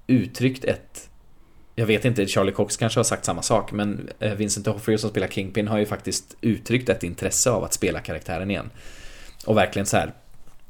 uttryckt 0.06 0.64
ett 0.64 1.10
jag 1.74 1.86
vet 1.86 2.04
inte, 2.04 2.26
Charlie 2.26 2.52
Cox 2.52 2.76
kanske 2.76 2.98
har 2.98 3.04
sagt 3.04 3.24
samma 3.24 3.42
sak, 3.42 3.72
men 3.72 4.08
eh, 4.18 4.34
Vincent 4.34 4.66
D'Onofrio 4.66 4.96
som 4.96 5.10
spelar 5.10 5.28
Kingpin 5.28 5.68
har 5.68 5.78
ju 5.78 5.86
faktiskt 5.86 6.36
uttryckt 6.40 6.88
ett 6.88 7.02
intresse 7.02 7.50
av 7.50 7.64
att 7.64 7.74
spela 7.74 8.00
karaktären 8.00 8.50
igen. 8.50 8.70
Och 9.46 9.56
verkligen 9.56 9.86
så 9.86 9.96
här. 9.96 10.12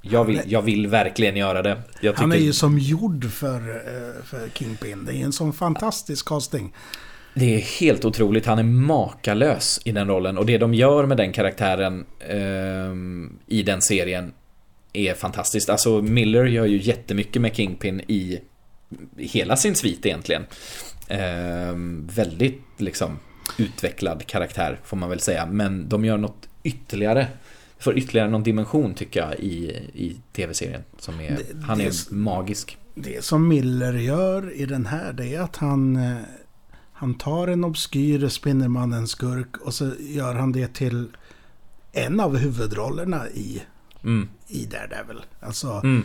Jag 0.02 0.24
vill, 0.24 0.40
jag 0.46 0.62
vill 0.62 0.86
verkligen 0.86 1.36
göra 1.36 1.62
det. 1.62 1.82
Jag 2.00 2.12
Han 2.12 2.32
är 2.32 2.36
tycker- 2.36 2.46
ju 2.46 2.52
som 2.52 2.78
gjord 2.78 3.30
för, 3.30 3.68
eh, 3.70 4.24
för 4.24 4.48
Kingpin. 4.54 5.04
Det 5.04 5.14
är 5.14 5.24
en 5.24 5.32
sån 5.32 5.52
fantastisk 5.52 6.26
casting. 6.28 6.72
Det 7.34 7.54
är 7.54 7.60
helt 7.60 8.04
otroligt. 8.04 8.46
Han 8.46 8.58
är 8.58 8.62
makalös 8.62 9.80
i 9.84 9.92
den 9.92 10.08
rollen. 10.08 10.38
Och 10.38 10.46
det 10.46 10.58
de 10.58 10.74
gör 10.74 11.06
med 11.06 11.16
den 11.16 11.32
karaktären 11.32 12.06
ehm, 12.28 13.38
i 13.46 13.62
den 13.62 13.82
serien 13.82 14.32
är 14.92 15.14
fantastiskt. 15.14 15.70
Alltså 15.70 16.02
Miller 16.02 16.44
gör 16.44 16.66
ju 16.66 16.78
jättemycket 16.82 17.42
med 17.42 17.56
Kingpin 17.56 18.00
i 18.00 18.40
hela 19.16 19.56
sin 19.56 19.74
svit 19.74 20.06
egentligen. 20.06 20.42
Eh, 21.08 21.74
väldigt 22.14 22.62
liksom 22.76 23.18
utvecklad 23.58 24.26
karaktär 24.26 24.80
får 24.84 24.96
man 24.96 25.10
väl 25.10 25.20
säga. 25.20 25.46
Men 25.46 25.88
de 25.88 26.04
gör 26.04 26.16
något 26.16 26.48
ytterligare. 26.62 27.26
För 27.80 27.98
ytterligare 27.98 28.30
någon 28.30 28.42
dimension 28.42 28.94
tycker 28.94 29.20
jag 29.20 29.34
i, 29.40 29.70
i 29.94 30.16
tv-serien. 30.32 30.82
Som 30.98 31.20
är, 31.20 31.30
Det- 31.30 31.62
han 31.66 31.80
är 31.80 31.84
det- 31.84 32.10
magisk. 32.16 32.78
Det 32.94 33.24
som 33.24 33.48
Miller 33.48 33.92
gör 33.92 34.52
i 34.52 34.66
den 34.66 34.86
här 34.86 35.12
det 35.12 35.34
är 35.34 35.40
att 35.40 35.56
han, 35.56 35.96
eh, 35.96 36.16
han 36.92 37.14
tar 37.14 37.48
en 37.48 37.64
obskyr 37.64 38.28
Spindelmannen-skurk 38.28 39.56
och 39.56 39.74
så 39.74 39.92
gör 40.00 40.34
han 40.34 40.52
det 40.52 40.74
till 40.74 41.08
en 41.92 42.20
av 42.20 42.36
huvudrollerna 42.36 43.28
i, 43.28 43.62
Mm, 44.04 44.28
i 44.48 44.64
Daredevil. 44.66 45.20
Alltså, 45.40 45.70
mm, 45.84 46.02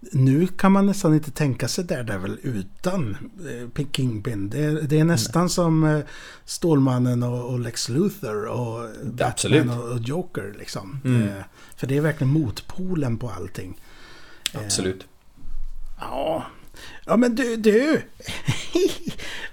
nu 0.00 0.46
kan 0.46 0.72
man 0.72 0.86
nästan 0.86 1.14
inte 1.14 1.30
tänka 1.30 1.68
sig 1.68 1.84
Daredevil 1.84 2.38
utan 2.42 3.16
eh, 3.76 3.84
Kingpin. 3.92 4.50
Det, 4.50 4.80
det 4.80 5.00
är 5.00 5.04
nästan 5.04 5.48
som 5.48 5.84
eh, 5.84 6.00
Stålmannen 6.44 7.22
och, 7.22 7.58
Lex 7.58 7.88
Luthor 7.88 8.44
och 8.44 8.88
absolut. 9.20 9.66
Batman 9.66 9.78
och, 9.78 9.92
och 9.92 10.00
Joker. 10.00 10.54
Liksom. 10.58 11.00
Mm. 11.04 11.28
Eh, 11.28 11.44
för 11.76 11.86
det 11.86 11.96
är 11.96 12.00
verkligen 12.00 12.32
motpolen 12.32 13.18
på 13.18 13.30
allting. 13.30 13.80
absolut. 14.54 15.06
Ja, 16.00 16.46
ja 17.06 17.16
men 17.16 17.34
du, 17.34 17.56
du. 17.56 18.02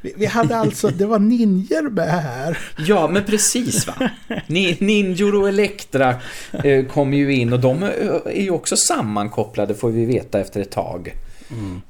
vi, 0.16 0.26
hade 0.26 0.58
alltså, 0.58 0.88
det 0.90 1.06
var 1.06 1.20
ninjor 1.20 1.90
med 1.90 2.08
här. 2.08 2.58
Ja, 2.78 3.08
men 3.08 3.24
precis 3.24 3.88
va. 3.88 4.10
Ni- 4.48 4.78
Ninjor 4.80 5.36
och 5.36 5.50
Elektra 5.50 6.16
eh, 6.64 6.86
kommer 6.86 7.18
ju 7.18 7.34
in 7.36 7.54
och 7.54 7.60
de 7.60 7.84
eh, 7.84 7.90
är 8.26 8.42
ju 8.42 8.52
också 8.52 8.78
sammankopplade 8.78 9.76
får 9.76 9.90
vi 9.90 10.06
veta 10.06 10.40
efter 10.40 10.62
ett 10.62 10.72
tag. 10.72 11.14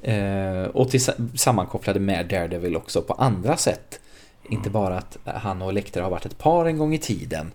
Eh, 0.02 0.62
och 0.62 0.90
sammankopplade 1.34 2.00
med 2.00 2.26
Daredevil 2.26 2.76
också 2.76 3.02
på 3.02 3.12
andra 3.12 3.56
sätt. 3.56 4.00
Inte 4.50 4.70
bara 4.70 4.98
att 4.98 5.18
han 5.24 5.62
och 5.62 5.70
Elektra 5.70 6.02
har 6.02 6.10
varit 6.10 6.26
ett 6.26 6.38
par 6.38 6.66
en 6.66 6.78
gång 6.78 6.94
i 6.94 6.98
tiden. 6.98 7.52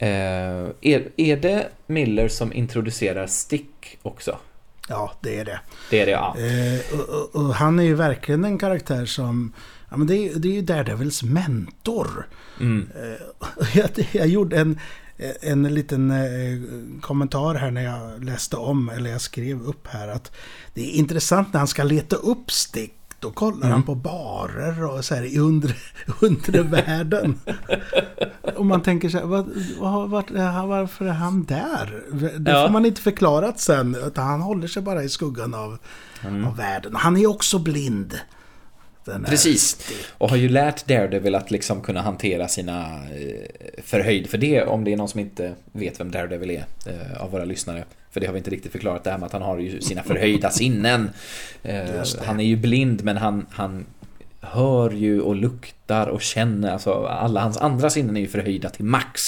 Är, 0.00 1.08
är 1.16 1.36
det 1.36 1.66
Miller 1.86 2.28
som 2.28 2.52
introducerar 2.52 3.26
Stick 3.26 3.98
också? 4.02 4.38
Ja, 4.88 5.12
det 5.20 5.38
är 5.38 5.44
det. 5.44 5.60
Det 5.90 6.00
är 6.00 6.06
det, 6.06 6.12
ja. 6.12 6.36
Eh, 6.38 7.00
och, 7.00 7.08
och, 7.08 7.36
och 7.36 7.54
han 7.54 7.78
är 7.78 7.84
ju 7.84 7.94
verkligen 7.94 8.44
en 8.44 8.58
karaktär 8.58 9.06
som... 9.06 9.52
Ja, 9.90 9.96
men 9.96 10.06
det, 10.06 10.16
är, 10.16 10.34
det 10.34 10.48
är 10.48 10.52
ju 10.52 10.62
Daredevils 10.62 11.22
mentor. 11.22 12.28
Mm. 12.60 12.88
Eh, 12.94 13.66
jag, 13.74 13.90
jag 14.12 14.26
gjorde 14.26 14.56
en, 14.58 14.80
en 15.40 15.74
liten 15.74 16.10
eh, 16.10 17.00
kommentar 17.00 17.54
här 17.54 17.70
när 17.70 17.84
jag 17.84 18.24
läste 18.24 18.56
om, 18.56 18.88
eller 18.88 19.10
jag 19.10 19.20
skrev 19.20 19.62
upp 19.62 19.86
här, 19.86 20.08
att 20.08 20.32
det 20.74 20.82
är 20.82 20.92
intressant 20.92 21.52
när 21.52 21.58
han 21.58 21.68
ska 21.68 21.82
leta 21.82 22.16
upp 22.16 22.50
Stick. 22.50 22.94
Då 23.24 23.30
kollar 23.30 23.68
han 23.68 23.82
på 23.82 23.94
barer 23.94 24.84
och 24.84 25.04
så 25.04 25.14
här 25.14 25.22
i 25.22 25.38
undre, 25.38 25.72
undre 26.20 26.62
världen. 26.62 27.40
och 28.56 28.66
man 28.66 28.82
tänker 28.82 29.08
så 29.08 29.18
här, 29.18 29.24
vad, 29.24 30.10
vart, 30.10 30.30
varför 30.68 31.04
är 31.04 31.10
han 31.10 31.44
där? 31.44 32.02
Det 32.38 32.50
Ja. 32.50 32.66
får 32.66 32.72
man 32.72 32.86
inte 32.86 33.00
förklarat 33.00 33.60
sen. 33.60 33.96
Utan 34.06 34.26
han 34.26 34.40
håller 34.40 34.68
sig 34.68 34.82
bara 34.82 35.02
i 35.02 35.08
skuggan 35.08 35.54
av, 35.54 35.78
av 36.46 36.56
världen. 36.56 36.94
Han 36.96 37.16
är 37.16 37.26
också 37.26 37.58
blind. 37.58 38.18
Precis. 39.26 39.90
Och 40.18 40.30
har 40.30 40.36
ju 40.36 40.48
lärt 40.48 40.86
Daredevil 40.86 41.34
att 41.34 41.50
liksom 41.50 41.80
kunna 41.80 42.02
hantera 42.02 42.48
sina 42.48 42.80
eh, 42.94 43.82
förhöjd. 43.84 44.30
För 44.30 44.38
det, 44.38 44.62
om 44.64 44.84
det 44.84 44.92
är 44.92 44.96
någon 44.96 45.08
som 45.08 45.20
inte 45.20 45.54
vet 45.72 46.00
vem 46.00 46.10
Daredevil 46.10 46.50
är 46.50 46.64
eh, 46.86 47.22
av 47.22 47.30
våra 47.30 47.44
lyssnare. 47.44 47.84
För 48.14 48.20
det 48.20 48.26
har 48.26 48.32
vi 48.32 48.38
inte 48.38 48.50
riktigt 48.50 48.72
förklarat 48.72 49.04
det 49.04 49.10
här 49.10 49.18
med 49.18 49.26
att 49.26 49.32
han 49.32 49.42
har 49.42 49.58
ju 49.58 49.80
sina 49.80 50.02
förhöjda 50.02 50.50
sinnen. 50.50 51.10
Eh, 51.62 52.04
han 52.24 52.40
är 52.40 52.44
ju 52.44 52.56
blind 52.56 53.04
men 53.04 53.16
han, 53.16 53.46
han 53.50 53.86
hör 54.40 54.90
ju 54.90 55.20
och 55.20 55.36
luktar 55.36 56.06
och 56.06 56.22
känner. 56.22 56.72
Alltså 56.72 56.92
alla 57.06 57.40
hans 57.40 57.56
andra 57.56 57.90
sinnen 57.90 58.16
är 58.16 58.20
ju 58.20 58.26
förhöjda 58.28 58.70
till 58.70 58.84
max. 58.84 59.20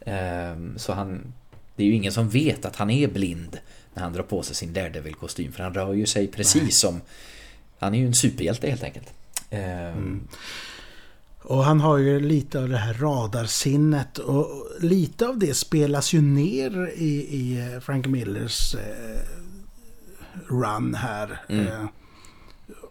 Eh, 0.00 0.56
så 0.76 0.92
han, 0.92 1.32
det 1.76 1.82
är 1.82 1.86
ju 1.86 1.94
ingen 1.94 2.12
som 2.12 2.28
vet 2.28 2.64
att 2.64 2.76
han 2.76 2.90
är 2.90 3.08
blind 3.08 3.58
när 3.94 4.02
han 4.02 4.12
drar 4.12 4.22
på 4.22 4.42
sig 4.42 4.56
sin 4.56 4.72
Daredevil-kostym. 4.72 5.52
För 5.52 5.62
han 5.62 5.74
rör 5.74 5.92
ju 5.92 6.06
sig 6.06 6.26
precis 6.26 6.80
som... 6.80 7.00
Han 7.78 7.94
är 7.94 7.98
ju 7.98 8.06
en 8.06 8.14
superhjälte 8.14 8.68
helt 8.68 8.84
enkelt. 8.84 9.12
Eh, 9.50 9.94
Och 11.44 11.64
han 11.64 11.80
har 11.80 11.98
ju 11.98 12.20
lite 12.20 12.60
av 12.60 12.68
det 12.68 12.76
här 12.76 12.94
radarsinnet 12.94 14.18
och 14.18 14.66
lite 14.80 15.28
av 15.28 15.38
det 15.38 15.54
spelas 15.54 16.12
ju 16.12 16.20
ner 16.20 16.92
i, 16.96 17.10
i 17.14 17.80
Frank 17.80 18.06
Millers 18.06 18.74
eh, 18.74 19.20
run 20.48 20.94
här. 20.94 21.40
Mm. 21.48 21.66
Eh, 21.66 21.84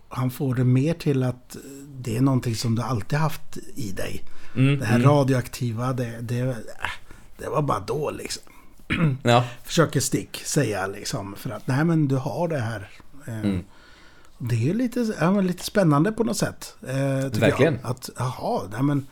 han 0.10 0.32
får 0.32 0.56
det 0.56 0.64
mer 0.64 0.94
till 0.94 1.24
att 1.24 1.58
det 1.88 2.18
är 2.18 2.22
någonting 2.22 2.56
som 2.56 2.76
du 2.76 2.82
alltid 2.82 3.20
haft 3.20 3.58
i 3.76 3.92
dig. 3.92 4.24
Mm, 4.56 4.80
Det 4.80 4.86
här 4.86 4.96
mm. 4.96 5.10
radioaktiva, 5.10 5.94
det, 5.94 6.22
det, 6.22 6.40
äh, 6.40 6.56
det 7.38 7.50
var 7.50 7.62
bara 7.62 7.80
då 7.80 8.12
liksom. 8.12 8.44
Ja, 9.24 9.46
Försöker 9.64 10.00
Stick 10.00 10.42
säga 10.46 10.88
liksom. 10.88 11.36
För 11.36 11.50
att 11.50 11.68
nej 11.68 11.86
men 11.86 12.08
du 12.08 12.16
har 12.16 12.48
det 12.48 12.60
här. 12.60 12.90
Eh, 13.28 13.40
Mm. 13.40 13.64
Det 14.50 14.70
är 14.70 14.74
lite, 14.74 15.14
ja, 15.20 15.42
lite 15.42 15.64
spännande 15.64 16.12
på 16.12 16.24
något 16.24 16.38
sätt. 16.38 16.76
Eh, 16.82 17.30
tycker 17.30 17.40
Verkligen. 17.40 17.80
Jag. 17.82 17.92
Att 17.92 18.10
jaha, 18.18 18.62
nej 18.72 18.84
men 18.84 19.08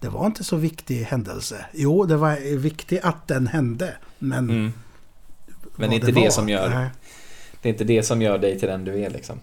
det 0.00 0.08
var 0.08 0.26
inte 0.26 0.44
så 0.44 0.56
viktig 0.56 1.02
händelse. 1.02 1.66
Jo, 1.72 2.04
det 2.04 2.16
var 2.16 2.56
viktigt 2.56 3.04
att 3.04 3.28
den 3.28 3.46
hände. 3.46 3.94
Men 4.18 4.50
mm. 4.50 4.72
Men 5.76 5.90
det 5.90 5.94
är 5.96 6.00
inte 6.00 6.12
det 6.12 6.20
var, 6.20 6.30
som 6.30 6.48
gör- 6.48 6.68
Nej, 6.68 6.90
det 7.62 7.68
är 7.68 7.72
inte 7.72 7.84
det 7.84 8.02
som 8.02 8.22
gör 8.22 8.38
dig 8.38 8.58
till 8.58 8.68
den 8.68 8.84
du 8.84 9.04
är 9.04 9.10
liksom. 9.10 9.40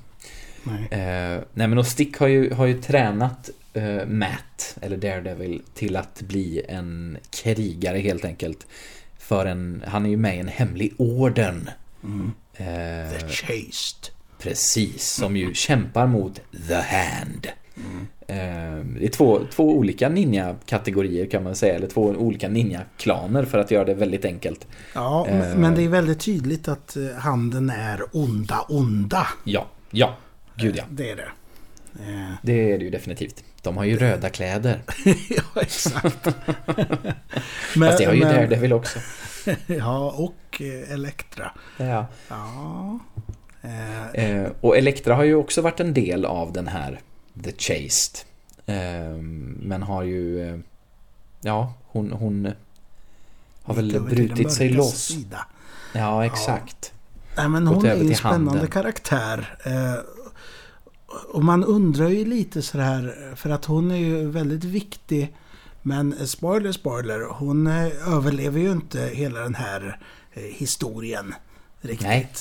nej. 0.63 0.83
Eh, 0.91 1.41
nej 1.53 1.67
men 1.67 1.77
och 1.77 1.87
Stick 1.87 2.17
har 2.17 2.27
ju, 2.27 2.53
har 2.53 2.65
ju 2.65 2.81
tränat 2.81 3.49
eh, 3.73 4.05
Matt, 4.05 4.77
eller 4.81 4.97
Daredevil, 4.97 5.61
till 5.73 5.95
att 5.95 6.21
bli 6.21 6.61
en 6.69 7.17
krigare 7.29 7.97
helt 7.97 8.25
enkelt. 8.25 8.67
För 9.19 9.45
en, 9.45 9.83
han 9.87 10.05
är 10.05 10.09
ju 10.09 10.17
med 10.17 10.35
i 10.35 10.39
en 10.39 10.47
hemlig 10.47 10.93
orden. 10.97 11.69
Mm. 12.03 12.31
Eh, 12.53 13.19
The 13.19 13.27
Chased. 13.29 14.16
Precis, 14.39 15.03
som 15.13 15.37
ju 15.37 15.53
kämpar 15.53 16.07
mot 16.07 16.41
The 16.67 16.73
Hand. 16.75 17.47
Eh, 18.27 18.35
Det 18.99 19.05
är 19.05 19.09
två, 19.11 19.39
två 19.51 19.77
olika 19.77 20.09
ninja-kategorier 20.09 21.25
kan 21.25 21.43
man 21.43 21.55
säga, 21.55 21.75
eller 21.75 21.87
två 21.87 22.01
olika 22.01 22.49
ninja-klaner 22.49 23.45
för 23.45 23.57
att 23.57 23.71
göra 23.71 23.85
det 23.85 23.93
väldigt 23.93 24.25
enkelt. 24.25 24.67
Ja, 24.93 25.27
Eh. 25.27 25.55
men 25.57 25.75
det 25.75 25.81
är 25.83 25.89
väldigt 25.89 26.19
tydligt 26.19 26.67
att 26.67 26.95
eh, 26.95 27.15
handen 27.17 27.69
är 27.69 28.01
onda, 28.11 28.59
onda. 28.69 29.27
Ja, 29.43 29.67
ja, 29.91 30.17
gud 30.55 30.75
ja. 30.77 30.83
Det 30.89 31.11
är 31.11 31.15
det. 31.15 31.29
Eh, 32.07 32.31
Det 32.41 32.71
är 32.73 32.77
det 32.77 32.83
ju 32.85 32.89
definitivt. 32.91 33.43
De 33.61 33.77
har 33.77 33.83
ju 33.85 33.97
röda 33.97 34.29
kläder. 34.29 34.81
ja, 35.29 35.61
exakt. 35.61 36.25
men, 36.25 37.89
Fast 37.89 37.97
det 37.97 38.05
har 38.05 38.13
ju 38.13 38.19
men- 38.19 38.35
Daredevil 38.35 38.73
också. 38.73 38.99
Ja, 39.67 40.11
och 40.11 40.61
eh, 40.61 40.91
Elektra. 40.93 41.51
Ja. 41.77 42.07
Ja. 42.29 42.99
Eh, 44.13 44.51
och 44.61 44.77
Elektra 44.77 45.15
har 45.15 45.23
ju 45.23 45.35
också 45.35 45.61
varit 45.61 45.79
en 45.79 45.93
del 45.93 46.25
av 46.25 46.53
den 46.53 46.67
här 46.67 47.01
The 47.43 47.51
Chased. 47.51 48.19
Eh, 48.65 49.17
men 49.59 49.83
har 49.83 50.03
ju... 50.03 50.49
Eh, 50.49 50.59
ja, 51.41 51.73
hon, 51.87 52.11
hon 52.11 52.51
har 53.63 53.73
väl 53.73 54.01
brutit 54.01 54.51
sig 54.51 54.69
loss. 54.69 55.05
Sida. 55.05 55.45
Ja, 55.93 56.25
exakt. 56.25 56.93
Nej, 57.37 57.49
men 57.49 57.67
hon 57.67 57.85
är 57.85 57.95
ju 57.95 58.09
en 58.09 58.15
spännande 58.15 58.51
handen. 58.51 58.67
karaktär. 58.67 59.57
Eh, 59.63 59.93
och 61.33 61.43
man 61.43 61.63
undrar 61.63 62.09
ju 62.09 62.25
lite 62.25 62.61
sådär, 62.61 63.33
för 63.35 63.49
att 63.49 63.65
hon 63.65 63.91
är 63.91 63.95
ju 63.95 64.29
väldigt 64.29 64.63
viktig. 64.63 65.33
Men 65.81 66.27
spoiler, 66.27 66.71
spoiler, 66.71 67.19
hon 67.29 67.67
överlever 67.67 68.59
ju 68.59 68.71
inte 68.71 68.99
hela 68.99 69.39
den 69.39 69.55
här 69.55 69.99
historien 70.33 71.35
riktigt. 71.81 72.07
Nej. 72.07 72.31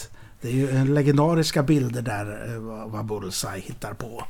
Det 0.47 0.51
är 0.53 0.55
ju 0.55 0.71
en 0.71 0.95
legendariska 0.95 1.63
bilder 1.63 2.03
där 2.03 2.55
eh, 2.55 2.61
vad 2.91 3.05
Bullseye 3.07 3.61
hittar 3.61 3.95
på. 3.95 4.25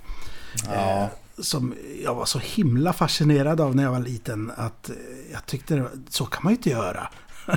Ja. 0.67 0.73
Eh, 1.03 1.07
som 1.43 1.75
jag 2.05 2.15
var 2.15 2.25
så 2.25 2.39
himla 2.39 2.93
fascinerad 2.93 3.61
av 3.61 3.77
när 3.77 3.83
jag 3.83 3.91
var 3.91 4.01
liten 4.01 4.53
att 4.57 4.89
eh, 4.91 4.95
jag 5.33 5.47
tyckte 5.47 5.77
var, 5.81 5.91
så 6.09 6.27
kan 6.27 6.41
man 6.45 6.53
ju 6.53 6.57
inte 6.57 6.71
göra. 6.71 7.09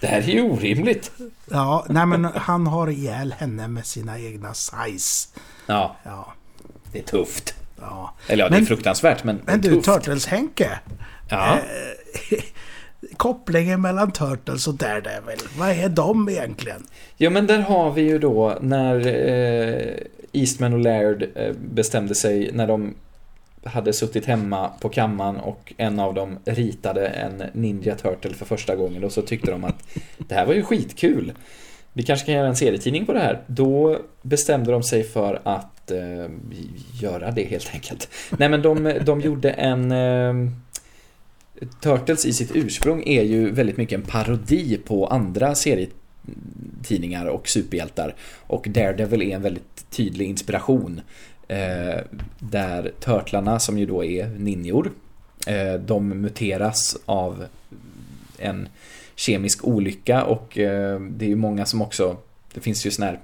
Det 0.00 0.06
här 0.06 0.18
är 0.18 0.22
ju 0.22 0.42
orimligt. 0.42 1.10
Ja, 1.50 1.86
nej 1.88 2.06
men 2.06 2.24
han 2.24 2.66
har 2.66 2.88
ihjäl 2.90 3.34
henne 3.38 3.68
med 3.68 3.86
sina 3.86 4.18
egna 4.18 4.54
size. 4.54 5.28
Ja, 5.66 5.96
Ja, 6.04 6.32
det 6.92 6.98
är 6.98 7.02
tufft. 7.02 7.54
ja. 7.80 8.14
Eller 8.26 8.44
ja, 8.44 8.48
det 8.48 8.54
Men- 8.54 8.62
är 8.62 8.66
fruktansvärt, 8.66 9.24
men, 9.24 9.40
Men 9.44 9.60
du. 9.60 9.80
Turtles-Henke. 9.80 10.78
Ja. 11.28 11.58
Kopplingen 13.16 13.82
mellan 13.82 14.12
Turtles 14.12 14.66
och 14.68 14.74
Daredevil. 14.74 15.38
Vad 15.58 15.68
är 15.68 15.88
de 15.88 16.28
egentligen? 16.28 16.86
ja, 17.16 17.30
men 17.30 17.46
där 17.46 17.58
har 17.58 17.92
vi 17.92 18.02
ju 18.02 18.18
då 18.18 18.58
när 18.60 19.06
eh, 19.06 19.96
Eastman 20.32 20.72
och 20.72 20.78
Laird 20.78 21.26
eh, 21.34 21.52
bestämde 21.74 22.14
sig 22.14 22.50
när 22.52 22.66
de 22.66 22.94
hade 23.64 23.92
suttit 23.92 24.26
hemma 24.26 24.70
på 24.80 24.88
kammaren 24.88 25.36
och 25.36 25.72
en 25.76 26.00
av 26.00 26.14
dem 26.14 26.38
ritade 26.44 27.06
en 27.06 27.42
Ninja 27.52 27.94
Turtle 27.94 28.34
för 28.34 28.44
första 28.44 28.76
gången 28.76 29.04
och 29.04 29.12
så 29.12 29.22
tyckte 29.22 29.50
de 29.50 29.64
att 29.64 29.88
det 30.18 30.34
här 30.34 30.46
var 30.46 30.54
ju 30.54 30.62
skitkul. 30.62 31.32
vi 31.92 32.02
kanske 32.02 32.26
kan 32.26 32.34
göra 32.34 32.48
en 32.48 32.56
serietidning 32.56 33.06
på 33.06 33.12
det 33.12 33.18
här. 33.18 33.42
Då 33.46 33.98
bestämde 34.22 34.72
de 34.72 34.82
sig 34.82 35.04
för 35.04 35.40
att 35.44 35.90
eh, 35.90 36.30
göra 37.02 37.30
det 37.30 37.44
helt 37.44 37.70
enkelt. 37.74 38.08
Nej 38.38 38.48
men 38.48 38.62
de, 38.62 38.98
de 39.04 39.20
gjorde 39.20 39.50
en... 39.50 39.92
Eh, 39.92 40.34
Turtles 41.80 42.26
i 42.26 42.32
sitt 42.32 42.56
ursprung 42.56 43.02
är 43.06 43.22
ju 43.22 43.50
väldigt 43.50 43.76
mycket 43.76 43.98
en 43.98 44.06
parodi 44.06 44.80
på 44.84 45.06
andra 45.06 45.54
serietidningar 45.54 47.26
och 47.26 47.48
superhjältar. 47.48 48.14
Och 48.46 48.66
Daredevil 48.68 49.22
är 49.22 49.36
en 49.36 49.42
väldigt 49.42 49.90
tydlig 49.90 50.26
inspiration. 50.26 51.00
Eh, 51.48 52.00
där 52.38 52.92
Turtlarna, 53.00 53.58
som 53.58 53.78
ju 53.78 53.86
då 53.86 54.04
är 54.04 54.28
ninjor, 54.28 54.92
eh, 55.46 55.74
de 55.74 56.08
muteras 56.08 56.96
av 57.04 57.46
en 58.38 58.68
kemisk 59.14 59.64
olycka 59.64 60.24
och 60.24 60.58
eh, 60.58 61.00
det 61.00 61.24
är 61.24 61.28
ju 61.28 61.36
många 61.36 61.66
som 61.66 61.82
också, 61.82 62.16
det 62.54 62.60
finns 62.60 62.86
ju 62.86 62.90
sån 62.90 63.04
här 63.04 63.20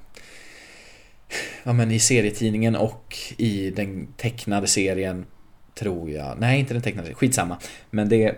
Ja 1.62 1.72
men 1.72 1.90
i 1.90 2.00
serietidningen 2.00 2.76
och 2.76 3.16
i 3.36 3.70
den 3.70 4.06
tecknade 4.16 4.66
serien 4.66 5.26
Tror 5.74 6.10
jag, 6.10 6.36
nej 6.38 6.60
inte 6.60 6.74
den 6.74 6.82
tecknade, 6.82 7.14
skitsamma 7.14 7.56
Men 7.90 8.08
det 8.08 8.34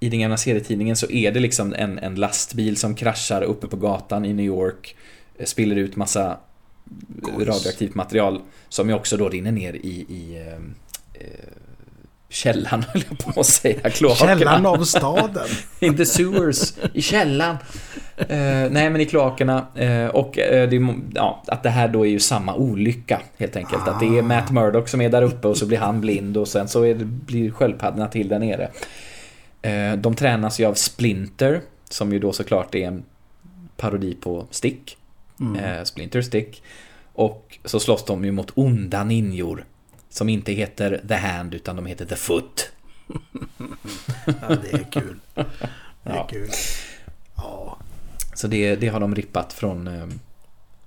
I 0.00 0.08
den 0.08 0.20
gamla 0.20 0.36
serietidningen 0.36 0.96
så 0.96 1.10
är 1.10 1.32
det 1.32 1.40
liksom 1.40 1.74
en, 1.74 1.98
en 1.98 2.14
lastbil 2.14 2.76
som 2.76 2.94
kraschar 2.94 3.42
uppe 3.42 3.66
på 3.66 3.76
gatan 3.76 4.24
i 4.24 4.32
New 4.32 4.46
York 4.46 4.96
eh, 5.38 5.44
Spiller 5.44 5.76
ut 5.76 5.96
massa 5.96 6.38
radioaktivt 7.38 7.94
material 7.94 8.40
Som 8.68 8.88
ju 8.88 8.94
också 8.94 9.16
då 9.16 9.28
rinner 9.28 9.52
ner 9.52 9.72
i, 9.72 10.06
i 10.08 10.46
eh, 10.46 10.52
eh 11.22 11.56
källan 12.28 12.82
höll 12.92 13.04
jag 13.08 13.18
på 13.18 13.40
att 13.40 13.46
säga. 13.46 13.90
Kloakerna. 13.90 14.38
Källan 14.38 14.66
av 14.66 14.84
staden. 14.84 15.48
In 15.80 15.96
the 15.96 16.06
sewers. 16.06 16.74
I 16.94 17.02
källan. 17.02 17.56
Uh, 18.20 18.70
nej, 18.70 18.90
men 18.90 19.00
i 19.00 19.04
kloakerna. 19.04 19.66
Uh, 19.80 20.06
och 20.06 20.38
uh, 20.38 20.68
det, 20.68 20.94
ja, 21.14 21.42
att 21.46 21.62
det 21.62 21.70
här 21.70 21.88
då 21.88 22.06
är 22.06 22.10
ju 22.10 22.20
samma 22.20 22.54
olycka 22.54 23.20
helt 23.38 23.56
enkelt. 23.56 23.88
Ah. 23.88 23.90
Att 23.90 24.00
det 24.00 24.18
är 24.18 24.22
Matt 24.22 24.50
Murdock 24.50 24.88
som 24.88 25.00
är 25.00 25.08
där 25.08 25.22
uppe 25.22 25.48
och 25.48 25.56
så 25.56 25.66
blir 25.66 25.78
han 25.78 26.00
blind 26.00 26.36
och 26.36 26.48
sen 26.48 26.68
så 26.68 26.82
det, 26.82 26.94
blir 27.04 27.50
sköldpaddorna 27.50 28.08
till 28.08 28.28
där 28.28 28.38
nere. 28.38 28.70
de 29.96 30.14
tränas 30.14 30.60
ju 30.60 30.64
av 30.64 30.74
Splinter, 30.74 31.60
som 31.88 32.12
ju 32.12 32.18
då 32.18 32.32
såklart 32.32 32.74
är 32.74 32.86
en 32.86 33.02
parodi 33.76 34.14
på 34.14 34.46
Stick. 34.50 34.96
Mm. 35.40 35.84
Splinter 35.84 36.22
Stick. 36.22 36.62
Och 37.12 37.58
så 37.64 37.80
slåss 37.80 38.04
de 38.04 38.24
ju 38.24 38.32
mot 38.32 38.50
onda 38.54 39.04
ninjor. 39.04 39.64
Som 40.10 40.28
inte 40.28 40.52
heter 40.52 41.00
The 41.08 41.14
Hand 41.14 41.54
utan 41.54 41.76
de 41.76 41.86
heter 41.86 42.04
The 42.04 42.16
Foot. 42.16 42.70
ja, 44.26 44.56
det 44.62 44.72
är 44.72 44.86
kul. 44.90 45.16
Det 45.34 46.10
är 46.10 46.16
ja. 46.16 46.26
kul. 46.30 46.50
Ja. 47.36 47.78
Så 48.36 48.46
det, 48.46 48.76
det 48.76 48.88
har 48.88 49.00
de 49.00 49.14
rippat 49.14 49.52
från, 49.52 49.86
eh, 49.86 50.06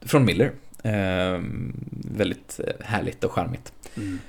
från 0.01 0.25
Miller. 0.25 0.51
Eh, 0.83 1.41
väldigt 1.89 2.59
härligt 2.79 3.23
och 3.23 3.31
charmigt. 3.31 3.73
Mm. 3.97 4.19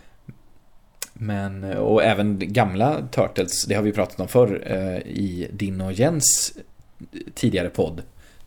Men, 1.13 1.65
och 1.65 2.05
även 2.05 2.39
gamla 2.53 3.09
Turtles, 3.11 3.65
det 3.65 3.75
har 3.75 3.83
vi 3.83 3.93
pratat 3.93 4.21
om 4.21 4.29
förr 4.29 4.63
eh, 4.67 4.99
i 4.99 5.49
din 5.53 5.81
och 5.81 5.93
Jens 5.93 6.53
tidigare 7.35 7.71
podd. 7.71 8.03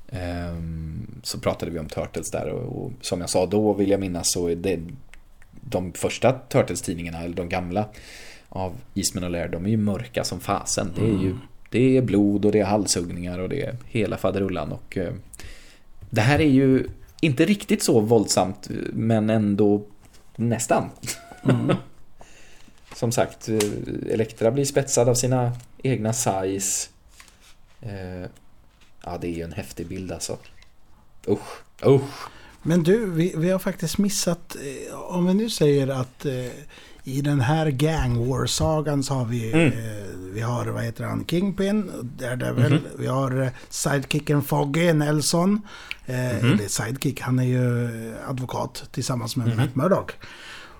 Eh, 0.07 0.57
så 1.23 1.39
pratade 1.39 1.71
vi 1.71 1.79
om 1.79 1.89
Turtles 1.89 2.31
där 2.31 2.49
och, 2.49 2.85
och, 2.85 2.91
som 3.01 3.21
jag 3.21 3.29
sa 3.29 3.45
då 3.45 3.73
vill 3.73 3.89
jag 3.89 3.99
minnas 3.99 4.31
så 4.31 4.47
är 4.47 4.55
det 4.55 4.79
de 5.51 5.93
första 5.93 6.39
Turtles-tidningarna, 6.49 7.23
eller 7.23 7.35
de 7.35 7.49
gamla 7.49 7.85
av 8.49 8.75
Eastman 8.93 9.23
och 9.23 9.29
Laird, 9.29 9.51
de 9.51 9.65
är 9.65 9.69
ju 9.69 9.77
mörka 9.77 10.23
som 10.23 10.39
fasen. 10.39 10.91
Det 10.95 11.01
är 11.01 11.05
ju 11.05 11.29
mm. 11.29 11.39
Det 11.73 11.97
är 11.97 12.01
blod 12.01 12.45
och 12.45 12.51
det 12.51 12.59
är 12.59 12.65
halshuggningar 12.65 13.39
och 13.39 13.49
det 13.49 13.61
är 13.61 13.75
hela 13.85 14.17
faderullan 14.17 14.71
och 14.71 14.97
eh, 14.97 15.13
det 16.09 16.21
här 16.21 16.39
är 16.41 16.49
ju 16.49 16.87
inte 17.21 17.45
riktigt 17.45 17.83
så 17.83 17.99
våldsamt 17.99 18.69
men 18.93 19.29
ändå 19.29 19.85
nästan. 20.35 20.89
Mm. 21.43 21.75
som 22.95 23.11
sagt, 23.11 23.49
eh, 23.49 23.59
Elektra 24.09 24.51
blir 24.51 24.65
spetsad 24.65 25.09
av 25.09 25.15
sina 25.15 25.51
egna 25.83 26.13
size. 26.13 26.89
Eh, 27.81 28.29
ja, 29.03 29.17
det 29.21 29.27
är 29.27 29.33
ju 29.33 29.43
en 29.43 29.53
häftig 29.53 29.87
bild 29.87 30.11
alltså. 30.11 30.37
Usch, 31.27 31.85
usch. 31.85 32.27
Men 32.63 32.83
du, 32.83 33.05
vi, 33.05 33.33
vi 33.37 33.49
har 33.49 33.59
faktiskt 33.59 33.97
missat, 33.97 34.55
om 34.93 35.25
vi 35.27 35.33
nu 35.33 35.49
säger 35.49 35.87
att 35.87 36.25
i 37.03 37.21
den 37.21 37.41
här 37.41 37.69
Gang 37.69 38.27
War-sagan 38.27 39.03
så 39.03 39.13
har 39.13 39.25
vi, 39.25 39.51
mm. 39.53 39.67
eh, 39.67 40.07
vi 40.33 40.41
har, 40.41 40.65
vad 40.65 40.83
heter 40.83 41.03
han, 41.03 41.25
Kingpin, 41.27 41.91
Daredevil, 42.17 42.65
mm 42.65 42.79
-hmm. 42.79 42.97
vi 42.97 43.07
har 43.07 43.41
eh, 43.41 43.49
sidekicken 43.69 44.43
Foggy 44.43 44.93
Nelson, 44.93 45.61
eh, 46.05 46.15
mm 46.15 46.41
-hmm. 46.41 46.53
eller 46.53 46.67
sidekick, 46.67 47.21
han 47.21 47.39
är 47.39 47.43
ju 47.43 47.89
advokat 48.27 48.83
tillsammans 48.91 49.35
med 49.35 49.47
mm 49.47 49.59
-hmm. 49.59 49.61
Matt 49.61 49.75
Murdock. 49.75 50.11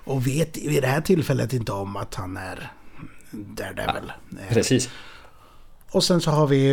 Och 0.04 0.26
vet 0.26 0.56
vid 0.56 0.82
det 0.82 0.88
här 0.88 1.00
tillfället 1.00 1.52
inte 1.52 1.72
om 1.72 1.96
att 1.96 2.14
han 2.14 2.36
är 2.36 2.72
Daredevil. 3.30 4.12
Ja, 4.30 4.38
precis. 4.48 4.88
Och 5.90 6.04
sen 6.04 6.20
så 6.20 6.30
har 6.30 6.46
vi 6.46 6.70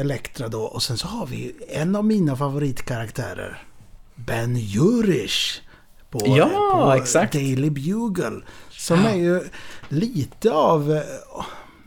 Elektra 0.00 0.48
då 0.48 0.62
och 0.62 0.82
sen 0.82 0.98
så 0.98 1.08
har 1.08 1.26
vi 1.26 1.56
en 1.68 1.96
av 1.96 2.04
mina 2.04 2.36
favoritkaraktärer. 2.36 3.62
Ben 4.14 4.56
Jurish 4.56 5.60
på, 6.18 6.36
ja, 6.36 6.70
på 6.72 7.02
exakt. 7.02 7.32
Daily 7.32 7.70
Bugle. 7.70 8.40
Som 8.84 9.06
är 9.06 9.14
ju 9.14 9.40
lite 9.88 10.52
av... 10.52 11.00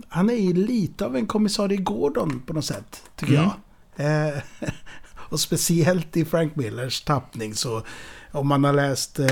Han 0.09 0.29
är 0.29 0.35
ju 0.35 0.53
lite 0.53 1.05
av 1.05 1.15
en 1.15 1.27
kommissarie 1.27 1.77
Gordon 1.77 2.41
på 2.45 2.53
något 2.53 2.65
sätt, 2.65 3.01
tycker 3.15 3.33
mm. 3.33 3.49
jag. 3.95 4.27
Eh, 4.27 4.33
och 5.29 5.39
speciellt 5.39 6.17
i 6.17 6.25
Frank 6.25 6.55
Millers 6.55 7.01
tappning 7.01 7.55
så 7.55 7.83
om 8.31 8.47
man 8.47 8.63
har 8.63 8.73
läst 8.73 9.19
uh, 9.19 9.27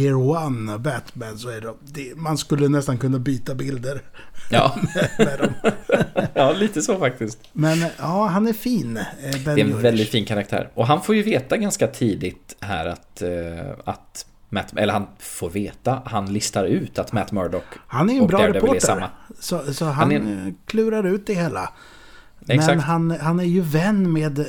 Year 0.00 0.14
One 0.14 0.78
Batman 0.78 1.38
så 1.38 1.48
är 1.48 1.60
det, 1.60 1.74
det, 1.84 2.16
man 2.16 2.38
skulle 2.38 2.68
nästan 2.68 2.98
kunna 2.98 3.18
byta 3.18 3.54
bilder. 3.54 4.02
Ja. 4.50 4.76
med, 4.94 5.10
med 5.26 5.38
dem. 5.38 5.72
ja, 6.34 6.52
lite 6.52 6.82
så 6.82 6.98
faktiskt. 6.98 7.38
Men 7.52 7.86
ja, 7.98 8.26
han 8.26 8.48
är 8.48 8.52
fin. 8.52 8.96
Eh, 8.96 9.04
det 9.44 9.50
är 9.50 9.58
en 9.58 9.82
väldigt 9.82 10.10
fin 10.10 10.24
karaktär. 10.24 10.70
Och 10.74 10.86
han 10.86 11.02
får 11.02 11.14
ju 11.14 11.22
veta 11.22 11.56
ganska 11.56 11.86
tidigt 11.86 12.56
här 12.60 12.86
att, 12.86 13.22
uh, 13.24 13.72
att 13.84 14.26
Matt, 14.52 14.72
eller 14.76 14.92
han 14.92 15.06
får 15.18 15.50
veta, 15.50 16.02
han 16.04 16.32
listar 16.32 16.64
ut 16.64 16.98
att 16.98 17.12
Matt 17.12 17.32
Murdock 17.32 17.64
Han 17.86 18.10
är 18.10 18.14
ju 18.14 18.20
en 18.20 18.26
bra 18.26 18.38
Daredevil 18.38 18.62
reporter. 18.62 18.86
Samma. 18.86 19.10
Så, 19.38 19.74
så 19.74 19.84
han, 19.84 19.94
han 19.94 20.12
är... 20.12 20.54
klurar 20.66 21.06
ut 21.06 21.26
det 21.26 21.34
hela. 21.34 21.72
Exakt. 22.48 22.68
Men 22.68 22.80
han, 22.80 23.10
han 23.10 23.40
är 23.40 23.44
ju 23.44 23.60
vän 23.60 24.12
med 24.12 24.38
uh, 24.38 24.44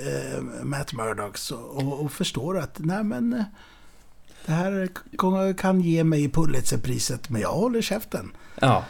Matt 0.64 0.94
Murdock 0.94 1.38
och, 1.74 2.02
och 2.02 2.12
förstår 2.12 2.58
att 2.58 2.76
nej 2.80 3.04
men 3.04 3.44
det 4.46 4.52
här 4.52 4.90
kan 5.54 5.82
ge 5.82 6.04
mig 6.04 6.30
Pulitzerpriset, 6.30 7.30
men 7.30 7.42
jag 7.42 7.54
håller 7.54 7.82
käften. 7.82 8.32
Ja. 8.60 8.84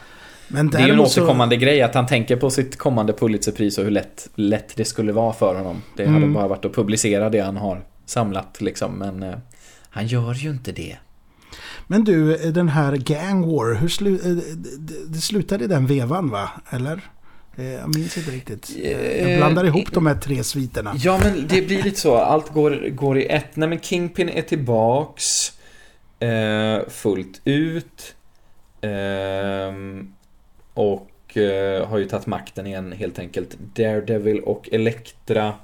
Men 0.48 0.70
det 0.70 0.78
är 0.78 0.86
ju 0.86 0.92
en 0.92 1.00
återkommande 1.00 1.56
så... 1.56 1.60
grej 1.60 1.82
att 1.82 1.94
han 1.94 2.06
tänker 2.06 2.36
på 2.36 2.50
sitt 2.50 2.78
kommande 2.78 3.12
Pulitzerpris 3.12 3.78
och 3.78 3.84
hur 3.84 3.90
lätt, 3.90 4.28
lätt 4.34 4.76
det 4.76 4.84
skulle 4.84 5.12
vara 5.12 5.32
för 5.32 5.54
honom. 5.54 5.82
Det 5.96 6.04
hade 6.04 6.16
mm. 6.16 6.34
bara 6.34 6.48
varit 6.48 6.64
att 6.64 6.74
publicera 6.74 7.30
det 7.30 7.40
han 7.40 7.56
har 7.56 7.84
samlat 8.06 8.60
liksom, 8.60 8.92
men 8.92 9.22
eh, 9.22 9.34
han 9.92 10.06
gör 10.06 10.34
ju 10.34 10.50
inte 10.50 10.72
det. 10.72 10.96
Men 11.86 12.04
du, 12.04 12.36
den 12.36 12.68
här 12.68 12.96
Gang 12.96 13.46
War, 13.46 13.74
hur 13.74 13.88
slu 13.88 14.14
eh, 14.14 14.56
det 15.06 15.20
slutade 15.20 15.64
i 15.64 15.66
den 15.66 15.86
vevan 15.86 16.30
va? 16.30 16.50
Eller? 16.70 17.00
Eh, 17.56 17.64
jag 17.64 17.96
minns 17.96 18.18
inte 18.18 18.30
riktigt. 18.30 18.76
Jag 19.20 19.36
blandar 19.36 19.64
ihop 19.64 19.92
de 19.92 20.06
här 20.06 20.14
tre 20.14 20.44
sviterna. 20.44 20.94
Ja, 20.96 21.20
men 21.22 21.46
det 21.48 21.62
blir 21.62 21.82
lite 21.82 22.00
så. 22.00 22.16
Allt 22.16 22.52
går, 22.52 22.88
går 22.88 23.18
i 23.18 23.26
ett. 23.26 23.56
Nej, 23.56 23.68
men 23.68 23.80
Kingpin 23.80 24.28
är 24.28 24.42
tillbaks 24.42 25.52
eh, 26.18 26.88
fullt 26.88 27.40
ut. 27.44 28.14
Eh, 28.80 29.74
och 30.74 31.36
eh, 31.36 31.88
har 31.88 31.98
ju 31.98 32.04
tagit 32.04 32.26
makten 32.26 32.66
igen 32.66 32.92
helt 32.92 33.18
enkelt. 33.18 33.56
Daredevil 33.74 34.40
och 34.40 34.68
Elektra 34.72 35.54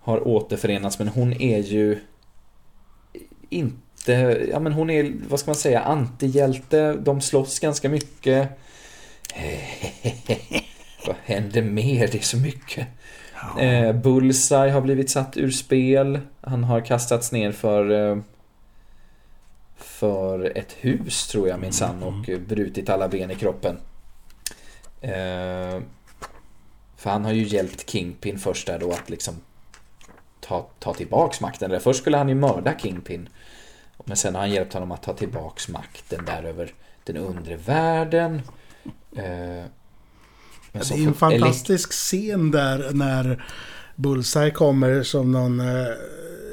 har 0.00 0.28
återförenats, 0.28 0.98
men 0.98 1.08
hon 1.08 1.32
är 1.32 1.58
ju 1.58 1.98
inte, 3.50 4.46
ja 4.50 4.60
men 4.60 4.72
hon 4.72 4.90
är, 4.90 5.12
vad 5.28 5.40
ska 5.40 5.50
man 5.50 5.56
säga, 5.56 5.80
antihjälte. 5.80 6.92
De 6.92 7.20
slåss 7.20 7.58
ganska 7.58 7.88
mycket. 7.88 8.48
Vad 11.06 11.16
händer 11.24 11.62
mer? 11.62 12.08
Det 12.08 12.18
är 12.18 12.22
så 12.22 12.36
mycket. 12.36 12.86
Ja. 13.34 13.60
Eh, 13.60 13.92
Bullseye 13.92 14.70
har 14.70 14.80
blivit 14.80 15.10
satt 15.10 15.36
ur 15.36 15.50
spel. 15.50 16.20
Han 16.40 16.64
har 16.64 16.80
kastats 16.80 17.32
ner 17.32 17.52
för 17.52 18.10
eh, 18.10 18.18
för 19.76 20.52
ett 20.58 20.76
hus 20.80 21.26
tror 21.26 21.48
jag 21.48 21.60
minsann 21.60 22.02
mm. 22.02 22.08
och 22.08 22.40
brutit 22.48 22.88
alla 22.88 23.08
ben 23.08 23.30
i 23.30 23.34
kroppen. 23.34 23.76
Eh, 25.00 25.80
för 26.96 27.10
han 27.10 27.24
har 27.24 27.32
ju 27.32 27.42
hjälpt 27.42 27.90
Kingpin 27.90 28.38
först 28.38 28.66
där 28.66 28.78
då 28.78 28.92
att 28.92 29.10
liksom 29.10 29.34
ta, 30.50 30.66
ta 30.78 30.94
tillbaks 30.94 31.40
makten. 31.40 31.80
först 31.80 32.00
skulle 32.00 32.16
han 32.16 32.28
ju 32.28 32.34
mörda 32.34 32.78
Kingpin. 32.78 33.28
Men 34.04 34.16
sen 34.16 34.34
har 34.34 34.40
han 34.40 34.50
hjälpt 34.50 34.72
honom 34.72 34.92
att 34.92 35.02
ta 35.02 35.14
tillbaks 35.14 35.68
makten 35.68 36.24
där 36.24 36.42
över 36.42 36.72
den 37.04 37.16
undre 37.16 37.56
världen. 37.56 38.42
Eh, 39.16 39.64
men 40.72 40.82
det 40.88 40.94
är 40.94 41.06
en 41.06 41.14
fantastisk 41.14 41.92
scen 41.92 42.50
där 42.50 42.90
när 42.92 43.44
Bullseye 43.96 44.50
kommer 44.50 45.02
som 45.02 45.32
någon 45.32 45.60
eh, 45.60 45.86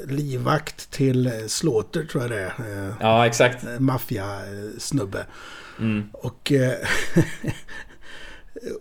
livvakt 0.06 0.90
till 0.90 1.44
Slaughter 1.48 2.04
tror 2.04 2.22
jag 2.22 2.30
det 2.30 2.40
är. 2.40 2.94
Ja, 3.00 3.26
exakt. 3.26 3.64
Maffiasnubbe. 3.78 5.26
Mm. 5.78 6.08
Och 6.12 6.52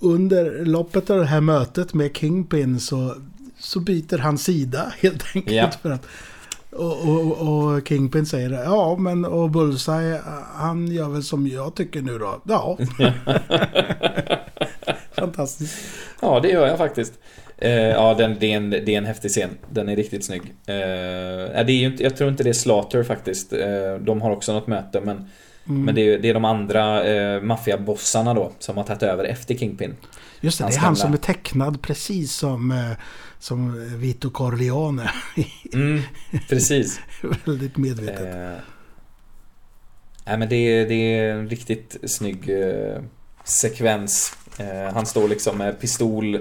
under 0.01 0.65
loppet 0.65 1.09
av 1.09 1.19
det 1.19 1.25
här 1.25 1.41
mötet 1.41 1.93
med 1.93 2.17
Kingpin 2.17 2.79
så, 2.79 3.15
så 3.59 3.79
byter 3.79 4.17
han 4.17 4.37
sida 4.37 4.93
helt 4.99 5.23
enkelt. 5.35 5.55
Ja. 5.55 5.71
För 5.81 5.91
att, 5.91 6.05
och, 6.71 7.07
och, 7.09 7.31
och 7.73 7.87
Kingpin 7.87 8.25
säger 8.25 8.49
ja 8.63 8.95
men 8.99 9.25
och 9.25 9.49
Bullseye 9.49 10.21
han 10.55 10.87
gör 10.87 11.09
väl 11.09 11.23
som 11.23 11.47
jag 11.47 11.75
tycker 11.75 12.01
nu 12.01 12.17
då. 12.17 12.41
Ja. 12.43 12.77
Fantastiskt. 15.11 15.75
Ja, 16.21 16.39
det 16.39 16.49
gör 16.49 16.67
jag 16.67 16.77
faktiskt. 16.77 17.13
Eh, 17.57 17.71
ja, 17.71 18.13
den, 18.13 18.35
det, 18.39 18.53
är 18.53 18.57
en, 18.57 18.69
det 18.69 18.89
är 18.89 18.97
en 18.97 19.05
häftig 19.05 19.31
scen. 19.31 19.49
Den 19.69 19.89
är 19.89 19.95
riktigt 19.95 20.25
snygg. 20.25 20.41
Eh, 20.41 20.75
det 21.65 21.71
är 21.71 21.71
ju 21.71 21.85
inte, 21.85 22.03
jag 22.03 22.17
tror 22.17 22.29
inte 22.29 22.43
det 22.43 22.49
är 22.49 22.53
Slaughter 22.53 23.03
faktiskt. 23.03 23.53
Eh, 23.53 23.95
de 24.01 24.21
har 24.21 24.31
också 24.31 24.53
något 24.53 24.67
möte, 24.67 25.01
men, 25.01 25.29
Mm. 25.69 25.83
men 25.85 25.95
det, 25.95 26.01
är, 26.13 26.19
det 26.19 26.29
är 26.29 26.33
de 26.33 26.45
andra 26.45 27.03
eh, 27.05 27.41
maffiabossarna 27.41 28.33
då 28.33 28.51
som 28.59 28.77
har 28.77 28.83
tagit 28.83 29.03
över 29.03 29.23
efter 29.23 29.55
Kingpin. 29.55 29.95
Just 30.41 30.57
det, 30.57 30.63
hans 30.63 30.75
det 30.75 30.79
är 30.79 30.81
han 30.83 30.93
gamla- 30.93 31.01
som 31.01 31.13
är 31.13 31.17
tecknad 31.17 31.81
precis 31.81 32.33
som, 32.33 32.71
eh, 32.71 32.91
som 33.39 33.87
Vito 33.99 34.29
Corleone. 34.29 35.09
Mm, 35.73 36.01
precis. 36.49 36.99
Väldigt 37.45 37.77
medvetet. 37.77 38.35
Eh, 38.35 38.59
nej, 40.25 40.37
men 40.37 40.49
det, 40.49 40.55
är- 40.55 40.87
det 40.87 40.93
är 40.95 41.31
en 41.33 41.49
riktigt 41.49 41.97
snygg 42.03 42.49
eh, 42.49 43.01
sekvens. 43.43 44.35
Eh, 44.59 44.93
han 44.93 45.05
står 45.05 45.27
liksom 45.27 45.57
med 45.57 45.79
pistol 45.79 46.39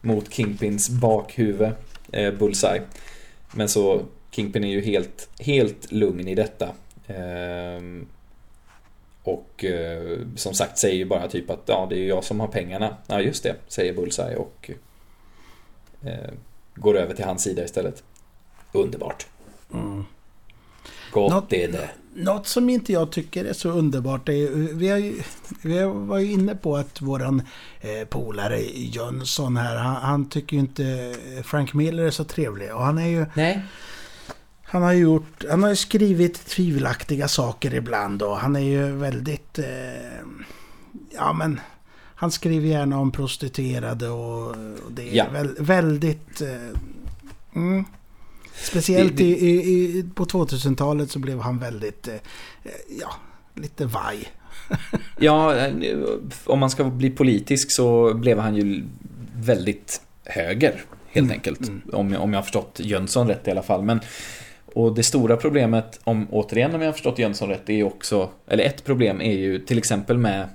mot 0.00 0.32
Kingpins 0.32 0.88
bakhuvud, 0.90 1.72
eh, 2.12 2.34
Bullseye. 2.34 2.82
Men 3.54 3.68
så, 3.68 4.02
Kingpin 4.30 4.64
är 4.64 4.68
ju 4.70 4.80
helt, 4.80 5.28
helt 5.40 5.92
lugn 5.92 6.28
i 6.28 6.34
detta. 6.34 6.68
Ehm, 7.06 8.06
och 9.22 9.64
eh, 9.64 10.18
som 10.36 10.54
sagt 10.54 10.78
säger 10.78 10.96
ju 10.96 11.04
bara 11.04 11.28
typ 11.28 11.50
att 11.50 11.62
ja, 11.66 11.86
det 11.90 11.96
är 11.96 11.98
ju 11.98 12.06
jag 12.06 12.24
som 12.24 12.40
har 12.40 12.46
pengarna. 12.48 12.96
Ja, 13.06 13.20
just 13.20 13.42
det, 13.42 13.54
säger 13.68 13.92
Bullseye 13.94 14.36
och 14.36 14.70
eh, 14.70 14.74
går 16.74 16.96
över 16.96 17.14
till 17.14 17.24
hans 17.24 17.42
sida 17.42 17.64
istället. 17.64 18.02
Underbart. 18.72 19.26
Mm. 19.74 20.04
Gott 21.12 21.30
Något- 21.32 21.52
är 21.52 21.72
det. 21.72 21.90
Något 22.14 22.46
som 22.46 22.70
inte 22.70 22.92
jag 22.92 23.12
tycker 23.12 23.44
är 23.44 23.52
så 23.52 23.68
underbart 23.70 24.28
är 24.28 24.48
vi, 24.74 24.88
har, 24.88 24.98
ju- 24.98 25.22
vi 25.62 25.82
var 25.84 26.18
ju 26.18 26.32
inne 26.32 26.54
på 26.54 26.76
att 26.76 27.00
våran 27.02 27.42
eh, 27.80 28.04
polare 28.08 28.60
Jönsson 28.74 29.56
här, 29.56 29.76
han, 29.76 29.96
han 29.96 30.28
tycker 30.28 30.56
ju 30.56 30.60
inte 30.60 31.14
Frank 31.44 31.74
Miller 31.74 32.02
är 32.04 32.10
så 32.10 32.24
trevlig. 32.24 32.74
Och 32.74 32.82
han 32.82 32.98
är 32.98 33.06
ju, 33.06 33.26
Nej. 33.34 33.62
han 34.62 34.82
har 34.82 34.92
gjort, 34.92 35.44
han 35.50 35.62
har 35.62 35.70
ju 35.70 35.76
skrivit 35.76 36.46
tvivelaktiga 36.46 37.28
saker 37.28 37.74
ibland 37.74 38.22
och 38.22 38.36
han 38.36 38.56
är 38.56 38.60
ju 38.60 38.92
väldigt, 38.92 39.58
eh, 39.58 39.64
ja 41.14 41.32
men, 41.32 41.60
han 42.16 42.30
skriver 42.30 42.68
gärna 42.68 42.98
om 43.00 43.12
prostituerade 43.12 44.08
och, 44.08 44.48
och 44.48 44.92
det 44.92 45.02
är 45.10 45.14
Ja. 45.16 45.26
väl, 45.32 45.54
väldigt, 45.58 46.40
eh, 46.40 46.78
mm, 47.54 47.84
Speciellt 48.54 49.16
Det- 49.16 49.22
det- 49.24 49.28
I, 49.46 49.72
i, 49.98 50.04
på 50.14 50.24
2000-talet 50.24 51.10
så 51.10 51.18
blev 51.18 51.40
han 51.40 51.58
väldigt, 51.58 52.08
eh, 52.08 52.14
ja, 53.00 53.10
lite 53.54 53.86
vaj. 53.86 54.28
Ja, 55.18 55.56
eh, 55.56 55.70
om 56.44 56.58
man 56.58 56.70
ska 56.70 56.84
bli 56.84 57.10
politisk 57.10 57.70
så 57.70 58.14
blev 58.14 58.38
han 58.38 58.56
ju 58.56 58.84
väldigt 59.36 60.00
höger, 60.24 60.82
helt 61.08 61.24
Mm, 61.24 61.30
enkelt. 61.30 61.60
mm. 61.68 61.82
Om, 61.92 62.12
jag- 62.12 62.22
om 62.22 62.32
jag 62.32 62.38
har 62.38 62.42
förstått 62.42 62.80
Jönsson 62.84 63.28
rätt 63.28 63.48
i 63.48 63.50
alla 63.50 63.62
fall. 63.62 63.82
Men, 63.82 64.00
och 64.74 64.94
det 64.94 65.02
stora 65.02 65.36
problemet, 65.36 66.00
om, 66.04 66.26
återigen 66.30 66.74
om 66.74 66.80
jag 66.80 66.88
har 66.88 66.92
förstått 66.92 67.18
Jönsson 67.18 67.48
rätt, 67.48 67.68
är 67.68 67.72
ju 67.74 67.84
också, 67.84 68.30
eller 68.46 68.64
ett 68.64 68.84
problem 68.84 69.20
är 69.20 69.32
ju 69.32 69.58
till 69.58 69.78
exempel 69.78 70.18
med 70.18 70.48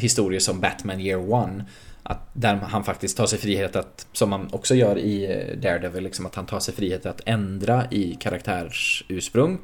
historier 0.00 0.40
som 0.40 0.60
Batman 0.60 1.00
Year 1.00 1.32
One. 1.32 1.64
Att 2.02 2.30
där 2.32 2.54
han 2.54 2.84
faktiskt 2.84 3.16
tar 3.16 3.26
sig 3.26 3.38
frihet 3.38 3.76
att, 3.76 4.06
som 4.12 4.30
man 4.30 4.48
också 4.52 4.74
gör 4.74 4.98
i 4.98 5.24
eh, 5.24 5.60
Daredevil, 5.60 6.04
liksom 6.04 6.26
att 6.26 6.34
han 6.34 6.46
tar 6.46 6.60
sig 6.60 6.74
frihet 6.74 7.06
att 7.06 7.20
ändra 7.26 7.84
i 7.90 8.16
karaktärsursprung. 8.20 9.58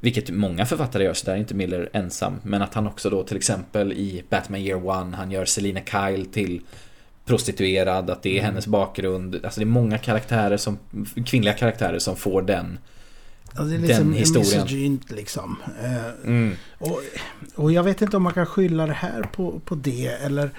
Vilket 0.00 0.30
många 0.30 0.66
författare 0.66 1.04
gör, 1.04 1.14
så 1.14 1.26
där 1.26 1.32
är 1.32 1.38
inte 1.38 1.54
Miller 1.54 1.90
ensam. 1.92 2.40
Men 2.42 2.62
att 2.62 2.74
han 2.74 2.86
också 2.86 3.10
då 3.10 3.22
till 3.22 3.36
exempel 3.36 3.92
i 3.92 4.24
Batman 4.28 4.60
Year 4.60 4.86
One, 4.86 5.16
han 5.16 5.30
gör 5.30 5.44
Selina 5.44 5.80
Kyle 5.80 6.26
till 6.26 6.60
prostituerad, 7.24 8.10
att 8.10 8.22
det 8.22 8.38
är 8.38 8.42
hennes 8.42 8.66
bakgrund. 8.66 9.40
Alltså 9.44 9.60
det 9.60 9.64
är 9.64 9.66
många 9.66 9.98
karaktärer 9.98 10.56
som, 10.56 10.78
kvinnliga 11.26 11.54
karaktärer 11.54 11.98
som 11.98 12.16
får 12.16 12.42
den. 12.42 12.78
Alltså 13.54 13.64
det 13.64 13.74
är 13.92 13.98
Den 13.98 14.12
liksom 14.12 14.12
historien. 14.12 14.62
misogynt 14.64 15.10
liksom. 15.10 15.56
Eh, 15.82 16.04
Mm. 16.24 16.54
och, 16.78 17.00
och 17.54 17.72
jag 17.72 17.82
vet 17.82 18.02
inte 18.02 18.16
om 18.16 18.22
man 18.22 18.32
kan 18.32 18.46
skylla 18.46 18.86
det 18.86 18.92
här 18.92 19.22
på, 19.22 19.60
på 19.64 19.74
det 19.74 20.06
eller 20.06 20.50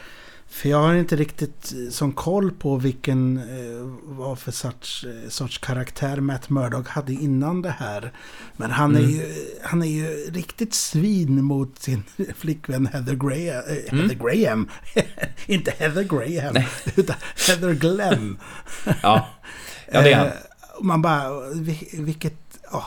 för 0.50 0.70
jag 0.70 0.78
har 0.78 0.94
inte 0.94 1.16
riktigt 1.16 1.74
eh, 1.74 1.90
som 1.92 2.14
koll 2.14 2.52
på 2.52 2.76
vilken 2.78 3.38
eh, 3.38 3.88
vad 4.04 4.40
för 4.40 4.52
sorts, 4.52 5.06
sorts 5.30 5.58
karaktär 5.58 6.20
Matt 6.20 6.50
Murdock 6.50 6.88
hade 6.88 7.14
innan 7.14 7.62
det 7.62 7.70
här. 7.80 8.12
Men 8.58 8.72
han, 8.72 8.96
är, 8.96 9.00
Mm. 9.00 9.12
ju, 9.12 9.26
han 9.64 9.82
är 9.82 9.88
ju 9.88 10.08
riktigt 10.32 10.74
svin 10.74 11.44
mot 11.44 11.80
sin 11.80 12.04
flickvän 12.38 12.86
Heather. 12.88 13.14
Eh, 13.14 13.94
Mm. 13.94 14.10
Heather 14.10 14.16
Graham. 14.16 14.70
inte 15.46 15.72
Heather 15.72 16.04
Graham. 16.04 16.54
Nej. 16.54 16.68
Utan 16.96 17.16
Heather 17.48 17.74
Glenn. 17.74 18.38
Ja. 19.04 19.28
ja, 19.92 20.02
det 20.02 20.12
är 20.12 20.18
han. 20.18 20.28
Och 20.78 20.86
man 20.86 21.02
bara, 21.02 21.50
vi- 21.54 21.90
vilket... 21.94 22.51
Ja. 22.72 22.86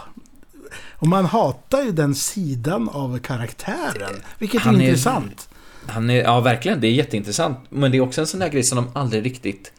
Och 0.91 1.07
man 1.09 1.25
hatar 1.25 1.83
ju 1.83 1.93
den 1.93 2.15
sidan 2.15 2.89
av 2.89 3.19
karaktären. 3.19 4.15
Vilket 4.39 4.61
Han 4.63 4.75
är 4.77 4.81
är- 4.81 4.85
intressant. 4.89 5.49
Han 5.87 6.11
är, 6.11 6.23
ja 6.23 6.41
verkligen, 6.41 6.81
det 6.81 6.87
är 6.87 6.93
jätteintressant. 6.93 7.59
Men 7.69 7.91
det 7.91 7.97
är 7.97 8.01
också 8.01 8.21
en 8.21 8.27
sån 8.27 8.41
där 8.41 8.49
grej 8.49 8.63
som 8.65 8.77
de 8.77 8.89
aldrig 8.95 9.25
riktigt... 9.25 9.73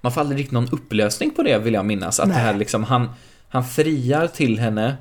Man 0.00 0.12
får 0.12 0.20
aldrig 0.20 0.38
riktigt 0.38 0.52
någon 0.52 0.68
upplösning 0.72 1.30
på 1.30 1.42
det 1.42 1.58
vill 1.58 1.74
jag 1.74 1.84
minnas. 1.86 2.20
Att 2.20 2.28
Nej. 2.28 2.36
det 2.36 2.42
här 2.42 2.54
liksom, 2.54 2.84
han, 2.84 3.08
han 3.48 3.64
friar 3.64 4.26
till 4.26 4.58
henne. 4.58 4.96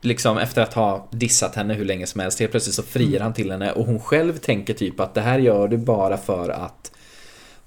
Liksom 0.00 0.38
efter 0.38 0.62
att 0.62 0.74
ha 0.74 1.08
dissat 1.12 1.54
henne 1.54 1.74
hur 1.74 1.84
länge 1.84 2.06
som 2.06 2.20
helst. 2.20 2.40
Helt 2.40 2.50
plötsligt 2.50 2.74
så 2.74 2.82
friar 2.82 3.08
Mm. 3.08 3.22
han 3.22 3.32
till 3.32 3.50
henne 3.50 3.72
och 3.72 3.86
hon 3.86 4.00
själv 4.00 4.38
tänker 4.38 4.74
typ 4.74 5.00
att 5.00 5.14
det 5.14 5.20
här 5.20 5.38
gör 5.38 5.68
du 5.68 5.76
bara 5.76 6.16
för 6.16 6.48
att 6.48 6.92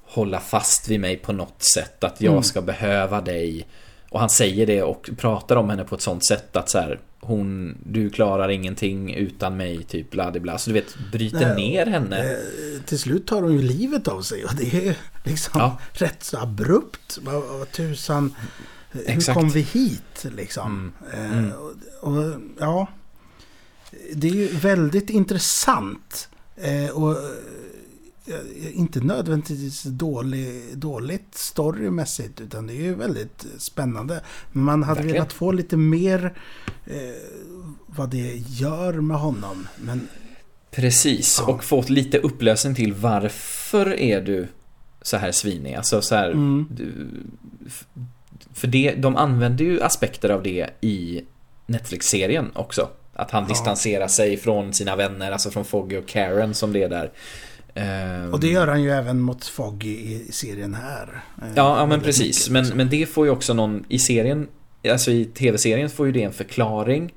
hålla 0.06 0.40
fast 0.40 0.88
vid 0.90 1.00
mig 1.00 1.18
på 1.18 1.34
något 1.34 1.64
sätt. 1.64 2.04
Att 2.04 2.22
jag 2.22 2.32
Mm. 2.32 2.44
ska 2.44 2.62
behöva 2.62 3.22
dig. 3.22 3.68
Och 4.18 4.22
han 4.22 4.30
säger 4.30 4.66
det 4.68 4.84
och 4.84 5.10
pratar 5.18 5.56
om 5.56 5.70
henne 5.70 5.84
på 5.84 5.96
ett 5.96 6.02
sånt 6.02 6.26
sätt 6.26 6.56
att 6.56 6.70
så 6.70 6.78
här, 6.78 7.00
hon, 7.20 7.78
du 7.84 8.10
klarar 8.10 8.50
ingenting 8.50 9.14
utan 9.14 9.58
mig, 9.58 9.84
typ 9.84 10.12
bla 10.12 10.32
bla. 10.32 10.58
Så 10.58 10.70
du 10.70 10.74
vet, 10.74 10.96
bryter 11.12 11.40
Nej, 11.56 11.56
ner 11.56 11.86
henne. 11.86 12.32
Eh, 12.32 12.82
till 12.86 13.00
slut 13.00 13.28
tar 13.28 13.42
hon 13.42 13.54
ju 13.54 13.62
livet 13.62 14.08
av 14.08 14.22
sig 14.22 14.46
och 14.46 14.56
det 14.56 14.88
är 14.88 14.96
liksom 15.24 15.60
Ja. 15.62 15.78
rätt 15.94 16.24
så 16.24 16.38
abrupt. 16.38 17.20
Vad, 17.22 17.72
tusan, 17.72 18.36
hur 18.92 19.10
Exakt. 19.10 19.40
kom 19.40 19.50
vi 19.50 19.62
hit 19.62 20.26
liksom? 20.36 20.94
Mm. 21.14 21.26
Eh, 21.32 21.38
Mm. 21.38 21.52
och, 21.52 22.14
och, 22.14 22.34
ja, 22.60 22.88
det 24.14 24.28
är 24.30 24.34
ju 24.34 24.48
väldigt 24.48 25.10
intressant. 25.10 26.30
Eh, 26.56 26.90
och 26.90 27.18
inte 28.74 29.00
nödvändigtvis 29.00 29.84
dålig, 29.84 30.78
dåligt 30.78 31.36
storymässigt 31.36 32.42
utan 32.42 32.68
det 32.68 32.74
är 32.74 32.82
ju 32.84 32.96
väldigt 32.96 33.46
spännande. 33.58 34.22
Men 34.52 34.64
man 34.64 34.84
hade 34.84 34.96
Verkligen. 34.96 35.14
velat 35.14 35.34
få 35.34 35.52
lite 35.52 35.78
mer 35.78 36.34
eh, 36.86 36.96
vad 37.86 38.10
det 38.10 38.36
gör 38.48 38.94
med 38.94 39.18
honom. 39.20 39.68
Men 39.82 40.08
Precis, 40.72 41.38
Ja. 41.48 41.54
och 41.54 41.64
fått 41.64 41.90
lite 41.90 42.18
upplösning 42.18 42.76
till 42.76 42.94
varför 42.94 43.94
är 44.00 44.22
du 44.22 44.48
så 45.02 45.18
här 45.18 45.32
svinig? 45.32 45.74
Alltså 45.76 46.02
så 46.02 46.16
här, 46.16 46.32
Mm. 46.32 46.68
du, 46.72 46.94
För 48.54 48.68
det, 48.68 48.96
de 48.98 49.16
använder 49.16 49.66
ju 49.66 49.82
aspekter 49.82 50.30
av 50.30 50.44
det 50.44 50.70
i 50.82 51.22
Netflix-serien 51.66 52.52
också. 52.56 52.90
Att 53.14 53.32
han 53.32 53.44
Ja. 53.44 53.50
distanserar 53.50 54.08
sig 54.08 54.38
från 54.38 54.74
sina 54.74 54.96
vänner, 54.96 55.32
alltså 55.32 55.50
från 55.52 55.66
Foggy 55.66 55.98
och 55.98 56.08
Karen 56.08 56.54
som 56.54 56.74
det 56.74 56.84
är 56.84 56.90
där. 56.90 57.12
Ehm, 57.78 58.34
Och 58.34 58.40
det 58.40 58.48
gör 58.48 58.68
han 58.68 58.84
ju 58.84 58.90
även 58.92 59.20
mot 59.20 59.46
Foggy 59.46 59.90
i 59.90 60.32
serien 60.32 60.74
här. 60.74 61.24
Eh, 61.42 61.48
Ja, 61.56 61.80
ja 61.80 61.86
men 61.86 62.02
precis. 62.02 62.50
Men, 62.50 62.62
liksom. 62.62 62.78
men 62.78 62.90
det 62.90 63.06
får 63.06 63.26
ju 63.26 63.32
också 63.32 63.54
någon, 63.54 63.86
i 63.90 64.00
serien, 64.00 64.48
alltså 64.92 65.12
i 65.12 65.26
tv-serien 65.26 65.90
får 65.90 66.06
ju 66.06 66.12
det 66.12 66.24
en 66.24 66.34
förklaring. 66.34 67.14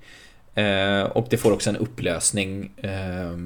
Eh, 0.54 1.02
och 1.02 1.26
det 1.30 1.36
får 1.36 1.52
också 1.52 1.70
en 1.70 1.76
upplösning. 1.76 2.72
Eh, 2.76 3.36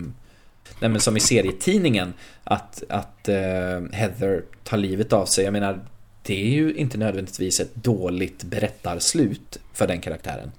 nej 0.81 0.91
men 0.91 1.01
som 1.01 1.17
i 1.17 1.21
serietidningen, 1.21 2.13
att, 2.45 2.83
att 2.89 3.29
eh, 3.29 3.83
Heather 3.93 4.43
tar 4.65 4.77
livet 4.77 5.13
av 5.13 5.27
sig. 5.27 5.45
Jag 5.45 5.53
menar, 5.53 5.81
det 6.23 6.43
är 6.43 6.49
ju 6.51 6.75
inte 6.75 6.99
nödvändigtvis 6.99 7.61
ett 7.61 7.75
dåligt 7.75 8.45
berättarslut 8.45 9.59
för 9.73 9.87
den 9.87 10.01
karaktären. 10.01 10.53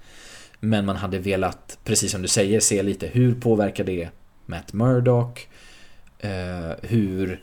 Men 0.60 0.84
man 0.86 0.96
hade 0.96 1.18
velat, 1.18 1.78
precis 1.84 2.12
som 2.12 2.22
du 2.22 2.28
säger, 2.28 2.60
se 2.60 2.82
lite 2.82 3.06
hur 3.06 3.34
påverkar 3.34 3.84
det 3.84 4.08
Matt 4.46 4.72
Murdock? 4.72 5.48
Eh, 6.18 6.70
hur 6.82 7.42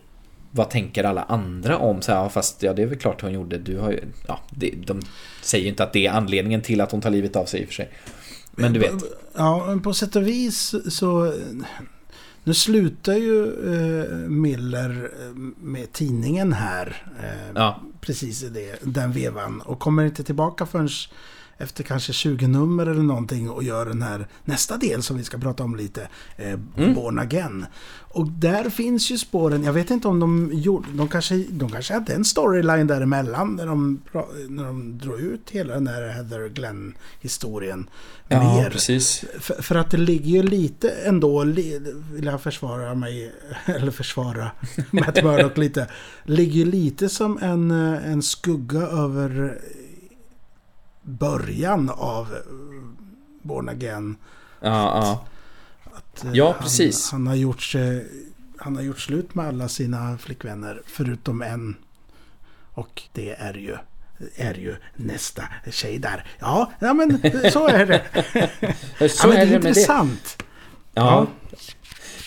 vad 0.52 0.70
tänker 0.70 1.04
alla 1.04 1.24
andra 1.24 1.78
om? 1.78 2.02
Så 2.02 2.12
här, 2.12 2.30
fast 2.30 2.64
ja, 2.64 2.74
det 2.74 2.82
är 2.82 2.86
väl 2.86 3.00
klart 3.00 3.22
hon 3.22 3.34
gjorde. 3.34 3.58
Du 3.58 3.78
har 3.78 3.92
ju, 3.92 4.00
ja, 4.28 4.40
det, 4.50 4.72
de 4.86 5.02
säger 5.42 5.64
ju 5.64 5.70
inte 5.70 5.84
att 5.84 5.94
det 5.94 6.08
är 6.08 6.12
anledningen 6.12 6.62
till 6.62 6.82
att 6.82 6.92
hon 6.92 7.02
tar 7.02 7.10
livet 7.10 7.36
av 7.36 7.46
sig 7.46 7.62
i 7.62 7.64
och 7.64 7.68
för 7.68 7.74
sig. 7.74 7.90
Men 8.52 8.74
du 8.74 8.80
vet. 8.80 8.94
Ja, 9.36 9.66
men 9.68 9.82
på 9.82 9.94
sätt 9.94 10.16
och 10.16 10.28
vis 10.28 10.76
så... 10.90 11.34
Nu 12.46 12.54
slutar 12.54 13.14
ju 13.14 13.44
eh, 13.44 14.10
Miller 14.16 15.12
eh, 15.22 15.36
med 15.58 15.92
tidningen 15.92 16.54
här. 16.54 17.06
Eh, 17.24 17.52
Ja. 17.56 17.82
Precis 18.02 18.44
i 18.44 18.50
det, 18.50 18.80
den 18.82 19.12
vevan. 19.12 19.62
Och 19.62 19.80
kommer 19.80 20.06
inte 20.06 20.24
tillbaka 20.24 20.66
förrän 20.66 20.90
efter 21.58 21.84
kanske 21.84 22.14
20 22.14 22.48
nummer 22.48 22.86
eller 22.86 23.04
någonting 23.04 23.50
och 23.50 23.64
gör 23.64 23.86
den 23.86 24.02
här 24.02 24.28
nästa 24.46 24.78
del 24.78 25.04
som 25.04 25.18
vi 25.18 25.24
ska 25.24 25.38
prata 25.38 25.64
om 25.64 25.76
lite. 25.76 26.08
Eh, 26.38 26.60
Mm. 26.78 26.94
Born 26.94 27.20
Again. 27.20 27.66
Och 27.96 28.28
där 28.28 28.70
finns 28.70 29.12
ju 29.12 29.18
spåren. 29.18 29.64
Jag 29.64 29.74
vet 29.74 29.92
inte 29.92 30.08
om 30.08 30.20
de 30.20 30.50
gjorde... 30.54 30.88
De 30.94 31.08
kanske, 31.08 31.36
de 31.36 31.72
kanske 31.72 31.94
hade 31.94 32.14
en 32.14 32.26
storyline 32.26 32.88
däremellan 32.88 33.56
när 33.56 33.66
de, 33.66 34.02
när 34.50 34.64
de 34.64 34.98
drog 34.98 35.20
ut 35.20 35.50
hela 35.50 35.74
den 35.74 35.88
här 35.88 36.02
Heather 36.08 36.50
Glenn-historien. 36.50 37.90
Ja, 38.28 38.56
mer. 38.56 38.70
precis. 38.70 39.26
För, 39.40 39.62
för 39.62 39.76
att 39.76 39.92
det 39.92 39.98
ligger 39.98 40.30
ju 40.30 40.44
lite 40.44 40.90
ändå, 40.90 41.44
li, 41.44 41.82
vill 42.14 42.26
jag 42.26 42.42
försvara 42.42 42.96
mig, 42.96 43.34
eller 43.66 43.92
försvara 43.92 44.52
Matt 44.92 45.24
Murdock 45.24 45.58
lite. 45.58 45.88
Ligger 46.24 46.54
ju 46.54 46.66
lite 46.66 47.10
som 47.10 47.38
en, 47.42 47.72
eh, 47.72 48.12
en 48.12 48.22
skugga 48.22 48.82
över 48.82 49.60
början 51.04 51.90
av 51.90 52.34
eh, 52.34 52.40
Born 53.42 53.70
Again. 53.70 54.16
Ja, 54.60 54.70
ja. 54.70 55.26
Att, 55.94 56.24
eh, 56.26 56.32
Ja, 56.34 56.56
precis. 56.62 57.12
Han, 57.12 57.20
han, 57.22 57.28
har 57.28 57.36
gjort, 57.36 57.62
sig- 57.62 58.08
han 58.58 58.76
har 58.76 58.84
gjort 58.84 59.00
slut 59.00 59.36
med 59.36 59.48
alla 59.48 59.68
sina 59.68 60.18
flickvänner 60.18 60.82
förutom 60.86 61.42
en. 61.42 61.76
Och 62.74 63.02
det 63.14 63.34
är 63.34 63.54
ju, 63.54 63.76
är 64.36 64.54
ju 64.54 64.76
nästa 64.96 65.44
tjej 65.72 65.98
där. 66.00 66.26
Ja, 66.40 66.72
ja 66.80 66.94
men 66.94 67.20
så 67.52 67.68
är 67.68 67.86
det. 67.86 68.02
Så 69.10 69.28
ja, 69.28 69.32
det 69.32 69.38
är 69.38 69.42
är 69.42 69.46
det 69.46 69.52
med 69.52 69.62
det. 69.62 69.68
intressant. 69.68 70.44
Ja. 70.94 71.28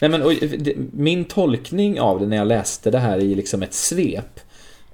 Nej, 0.00 0.10
men, 0.10 0.22
och, 0.22 0.32
det, 0.34 0.74
min 0.92 1.24
tolkning 1.24 2.00
av 2.00 2.20
det 2.20 2.26
när 2.26 2.36
jag 2.36 2.46
läste 2.48 2.90
det 2.90 2.98
här 2.98 3.18
i 3.18 3.34
liksom 3.34 3.62
ett 3.62 3.74
svep 3.74 4.40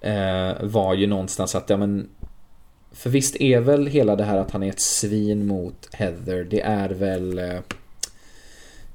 eh, 0.00 0.52
var 0.62 0.94
ju 0.94 1.06
någonstans 1.06 1.54
att, 1.54 1.70
ja 1.70 1.76
men 1.76 2.08
för 2.92 3.10
visst 3.10 3.36
är 3.36 3.60
väl 3.60 3.86
hela 3.86 4.16
det 4.16 4.24
här 4.24 4.36
att 4.38 4.50
han 4.50 4.62
är 4.62 4.68
ett 4.68 4.80
svin 4.80 5.46
mot 5.46 5.88
Heather, 5.94 6.44
det 6.44 6.60
är 6.60 6.88
väl 6.88 7.38
eh, 7.38 7.58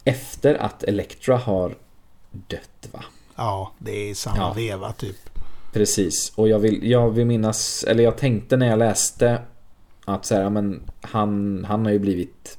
efter 0.04 0.56
att 0.56 0.84
Elektra 0.84 1.38
har 1.38 1.76
dött 2.32 2.88
va? 2.92 3.04
Ja, 3.36 3.72
det 3.78 4.10
är 4.10 4.14
samma 4.14 4.38
Ja. 4.38 4.54
veva 4.54 4.92
typ. 4.92 5.16
Precis, 5.74 6.32
och 6.36 6.48
jag 6.50 6.60
vill, 6.60 6.90
jag 6.92 7.10
vill 7.10 7.26
minnas, 7.26 7.84
eller 7.84 8.04
jag 8.04 8.18
tänkte 8.18 8.58
när 8.58 8.68
jag 8.68 8.80
läste 8.80 9.42
att 10.06 10.26
så 10.26 10.36
här, 10.36 10.50
men 10.50 10.82
han, 11.02 11.66
han 11.68 11.86
har 11.86 11.92
ju 11.92 12.00
blivit 12.00 12.58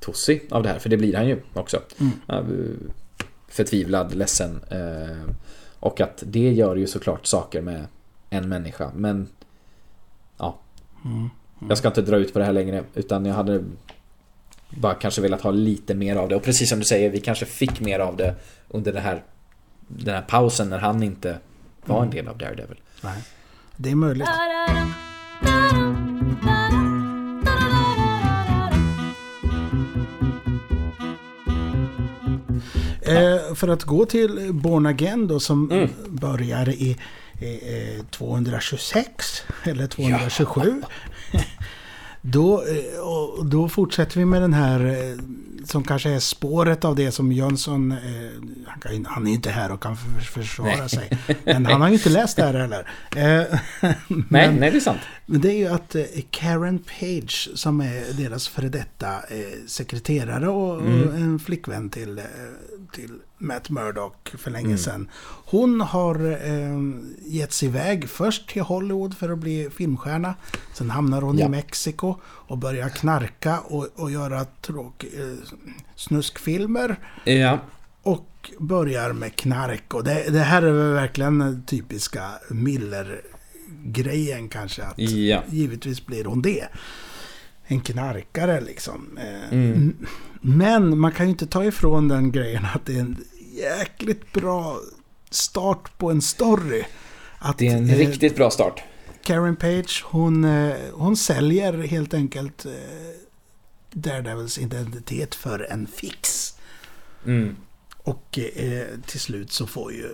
tossig 0.00 0.42
av 0.50 0.62
det 0.62 0.68
här, 0.68 0.78
för 0.78 0.88
det 0.88 0.96
blir 0.96 1.14
han 1.16 1.28
ju 1.28 1.38
också. 1.54 1.80
Mm. 2.00 2.12
Ja, 2.26 2.42
Förtvivlad, 3.48 4.14
ledsen. 4.14 4.60
eh, 4.70 5.34
Och 5.80 6.00
att 6.00 6.22
det 6.26 6.52
gör 6.52 6.76
ju 6.76 6.86
såklart 6.86 7.26
saker 7.26 7.60
med 7.60 7.86
en 8.30 8.48
människa, 8.48 8.90
men. 8.94 9.28
Mm. 11.04 11.30
Jag 11.68 11.78
ska 11.78 11.88
inte 11.88 12.02
dra 12.02 12.16
ut 12.16 12.32
på 12.32 12.38
det 12.38 12.44
här 12.44 12.52
längre, 12.52 12.84
utan 12.94 13.24
jag 13.26 13.34
hade 13.34 13.64
bara 14.70 14.94
kanske 14.94 15.20
velat 15.20 15.40
ha 15.40 15.50
lite 15.50 15.94
mer 15.94 16.16
av 16.16 16.28
det. 16.28 16.36
Och 16.36 16.42
precis 16.42 16.68
som 16.68 16.78
du 16.78 16.84
säger, 16.84 17.10
vi 17.10 17.20
kanske 17.20 17.46
fick 17.46 17.80
mer 17.80 17.98
av 17.98 18.16
det 18.16 18.34
under 18.68 18.92
det 18.92 19.00
här, 19.00 19.22
den 19.88 20.14
här 20.14 20.22
pausen 20.22 20.68
när 20.70 20.78
han 20.78 21.02
inte 21.02 21.38
var 21.84 22.02
en 22.02 22.10
del 22.10 22.28
av 22.28 22.38
Daredevil. 22.38 22.80
Nej. 23.02 23.22
Det 23.76 23.90
är 23.90 23.94
möjligt. 23.94 24.28
Eh, 33.02 33.54
för 33.54 33.68
att 33.68 33.84
gå 33.84 34.06
till 34.06 34.50
Born 34.52 34.86
Again 34.86 35.26
då 35.28 35.40
som 35.40 35.70
Mm. 35.70 35.88
börjar 36.08 36.68
i 36.68 36.96
226 38.10 39.42
eller 39.64 39.86
227. 39.86 40.82
Då, 42.22 42.62
eh, 42.62 43.00
och 43.00 43.46
då 43.46 43.68
fortsätter 43.68 44.18
vi 44.18 44.24
med 44.24 44.42
den 44.42 44.52
här 44.54 44.86
eh, 44.86 45.18
som 45.64 45.84
kanske 45.84 46.10
är 46.10 46.18
spåret 46.18 46.84
av 46.84 46.96
det 46.96 47.12
som 47.12 47.32
Jönsson, 47.32 47.92
eh, 47.92 47.98
han, 48.66 48.80
kan, 48.80 49.06
han 49.08 49.26
är 49.26 49.32
inte 49.32 49.50
här 49.50 49.72
och 49.72 49.82
kan 49.82 49.96
för, 49.96 50.20
försvara 50.20 50.76
Nej. 50.76 50.88
sig. 50.88 51.18
Men 51.44 51.66
han 51.66 51.80
har 51.80 51.88
ju 51.88 51.94
inte 51.94 52.08
läst 52.08 52.36
det 52.36 52.42
här 52.44 52.54
heller. 52.54 52.88
Eh, 53.16 53.58
Nej, 54.08 54.28
men, 54.28 54.54
nej 54.56 54.70
det 54.70 54.76
är 54.76 54.80
sant. 54.80 55.00
men 55.26 55.40
det 55.40 55.48
är 55.52 55.58
ju 55.58 55.66
att 55.66 55.94
eh, 55.94 56.02
Karen 56.30 56.78
Page 56.78 57.50
som 57.54 57.80
är 57.80 58.12
deras 58.12 58.48
före 58.48 58.68
detta 58.68 59.08
eh, 59.14 59.66
sekreterare 59.66 60.48
och, 60.48 60.80
Mm. 60.80 61.14
en 61.14 61.38
flickvän 61.38 61.90
till, 61.90 62.18
eh, 62.18 62.24
till 62.92 63.10
Matt 63.40 63.70
Murdock 63.70 64.32
för 64.38 64.50
länge 64.50 64.66
Mm. 64.66 64.78
sedan. 64.78 65.08
Hon 65.46 65.80
har 65.80 66.30
eh, 66.32 66.78
gett 67.26 67.52
sig 67.52 67.68
iväg 67.68 68.08
först 68.08 68.48
till 68.48 68.62
Hollywood 68.62 69.16
för 69.16 69.28
att 69.32 69.38
bli 69.38 69.68
filmstjärna. 69.76 70.34
Sen 70.74 70.90
hamnar 70.90 71.22
hon 71.22 71.38
Ja. 71.38 71.46
i 71.46 71.48
Mexiko 71.48 72.14
och 72.24 72.58
börjar 72.58 72.88
knarka 72.88 73.60
och, 73.60 73.88
och 73.94 74.10
göra 74.10 74.44
tråk, 74.44 75.04
eh, 75.04 75.10
snuskfilmer. 75.96 76.96
Ja, 77.24 77.58
Och 78.02 78.50
börjar 78.58 79.12
med 79.12 79.36
knark. 79.36 79.94
Och 79.94 80.04
det, 80.04 80.30
det 80.32 80.38
här 80.38 80.62
är 80.62 80.72
väl 80.72 80.92
verkligen 80.92 81.38
den 81.38 81.62
typiska 81.66 82.30
Miller-grejen 82.50 84.48
kanske. 84.48 84.82
Att 84.82 84.98
ja. 84.98 85.42
Givetvis 85.50 86.06
blir 86.06 86.24
hon 86.24 86.42
det. 86.42 86.68
En 87.64 87.80
knarkare 87.80 88.60
liksom. 88.60 89.18
Eh, 89.18 89.52
Mm. 89.52 89.96
Men 90.40 90.98
man 90.98 91.12
kan 91.12 91.26
ju 91.26 91.30
inte 91.30 91.46
ta 91.46 91.64
ifrån 91.64 92.08
den 92.08 92.32
grejen 92.32 92.66
att 92.74 92.86
det 92.86 92.96
är 92.96 93.00
en 93.00 93.24
jäkligt 93.52 94.32
bra 94.32 94.80
start 95.30 95.98
på 95.98 96.10
en 96.10 96.22
story. 96.22 96.84
Att 97.38 97.58
Det 97.58 97.68
är 97.68 97.76
en 97.76 97.90
eh, 97.90 97.96
riktigt 97.96 98.36
bra 98.36 98.50
start. 98.50 98.82
Karen 99.22 99.56
Page, 99.56 100.04
hon, 100.06 100.44
eh, 100.44 100.76
hon 100.92 101.16
säljer 101.16 101.72
helt 101.72 102.14
enkelt 102.14 102.64
eh, 102.64 102.72
Daredevils 103.92 104.58
identitet 104.58 105.34
för 105.34 105.66
en 105.70 105.86
fix. 105.86 106.54
Mm. 107.26 107.56
Och 108.02 108.38
eh, 108.38 108.86
till 109.06 109.20
slut 109.20 109.52
så 109.52 109.66
får 109.66 109.92
ju 109.92 110.08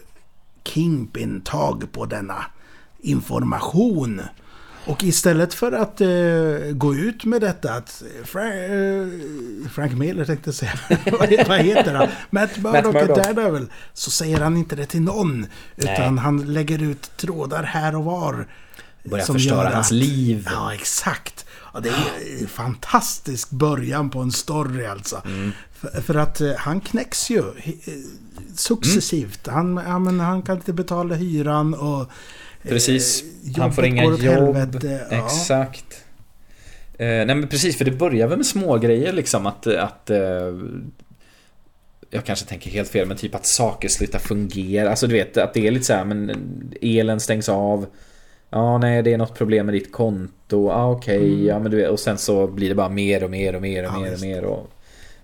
Kingpin 0.64 1.40
tag 1.40 1.92
på 1.92 2.06
denna 2.06 2.44
information. 2.98 4.20
Och 4.86 5.04
istället 5.04 5.54
för 5.54 5.72
att 5.72 6.00
eh, 6.00 6.08
gå 6.72 6.94
ut 6.94 7.24
med 7.24 7.40
detta 7.40 7.72
att 7.72 8.02
Fra 8.24 8.54
eh, 8.54 9.06
Frank 9.74 9.92
Miller 9.92 10.24
tänkte 10.24 10.52
säga. 10.52 10.72
vad, 11.48 11.58
heter 11.58 11.94
han? 11.94 12.08
Matt 12.30 12.56
Murdock 12.56 12.94
är 12.94 13.06
Murdock. 13.06 13.16
Daredevil. 13.16 13.66
Så 13.94 14.10
säger 14.10 14.40
han 14.40 14.56
inte 14.56 14.76
det 14.76 14.86
till 14.86 15.02
någon. 15.02 15.46
Utan 15.76 16.14
Nej. 16.14 16.24
han 16.24 16.52
lägger 16.52 16.82
ut 16.82 17.16
trådar 17.16 17.62
här 17.62 17.96
och 17.96 18.04
var. 18.04 18.46
Börjar 19.04 19.24
som 19.24 19.34
förstöra 19.34 19.64
gör 19.64 19.74
hans 19.74 19.86
att- 19.86 19.92
liv. 19.92 20.48
Ja, 20.50 20.74
exakt. 20.74 21.46
Ja, 21.74 21.80
det 21.80 21.88
är 21.88 22.40
en 22.40 22.48
fantastisk 22.48 23.50
början 23.50 24.10
på 24.10 24.20
en 24.20 24.32
story 24.32 24.86
alltså. 24.86 25.22
Mm. 25.24 25.52
För, 25.72 26.00
för 26.02 26.14
att 26.14 26.40
eh, 26.40 26.52
han 26.58 26.80
knäcks 26.80 27.30
ju 27.30 27.38
eh, 27.38 27.74
successivt. 28.54 29.46
Han, 29.46 29.76
ja, 29.76 30.24
han 30.24 30.42
kan 30.42 30.56
inte 30.56 30.72
betala 30.72 31.14
hyran 31.14 31.74
och... 31.74 32.10
eh, 32.66 32.72
Precis. 32.72 33.24
Han 33.44 33.52
jobbet 33.52 33.74
får 33.74 33.84
inga 33.84 34.04
jobb. 34.04 34.20
helvete. 34.56 35.06
Ja. 35.10 35.24
Exakt. 35.26 36.04
Eh, 36.98 37.06
nej 37.06 37.26
men 37.26 37.48
precis, 37.48 37.78
för 37.78 37.84
det 37.84 37.90
börjar 37.90 38.26
väl 38.26 38.36
med 38.36 38.46
små 38.46 38.78
grejer 38.78 39.12
liksom 39.12 39.46
att... 39.46 39.66
att 39.66 40.10
eh, 40.10 40.54
jag 42.10 42.24
kanske 42.24 42.46
tänker 42.46 42.70
helt 42.70 42.88
fel, 42.88 43.08
men 43.08 43.16
typ 43.16 43.34
att 43.34 43.46
saker 43.46 43.88
slutar 43.88 44.18
fungera. 44.18 44.90
Alltså 44.90 45.06
du 45.06 45.12
vet, 45.14 45.36
att 45.36 45.54
det 45.54 45.66
är 45.66 45.70
lite 45.70 45.84
så 45.84 45.92
här, 45.92 46.04
men 46.04 46.30
elen 46.82 47.20
stängs 47.20 47.48
av. 47.48 47.86
Ja, 48.50 48.78
nej, 48.78 49.02
det 49.02 49.12
är 49.12 49.18
något 49.18 49.34
problem 49.34 49.66
med 49.66 49.74
ditt 49.74 49.92
konto. 49.92 50.68
Ja, 50.68 50.90
okej. 50.90 51.32
Mm. 51.32 51.46
Ja, 51.46 51.58
men 51.58 51.70
du 51.70 51.76
vet, 51.76 51.90
och 51.90 52.00
sen 52.00 52.18
så 52.18 52.46
blir 52.46 52.68
det 52.68 52.74
bara 52.74 52.88
mer 52.88 53.24
och 53.24 53.30
mer 53.30 53.54
och 53.54 53.62
mer 53.62 53.82
och 53.82 53.92
Ja, 53.94 54.00
mer 54.00 54.12
och 54.14 54.20
mer. 54.20 54.44
Och 54.44 54.70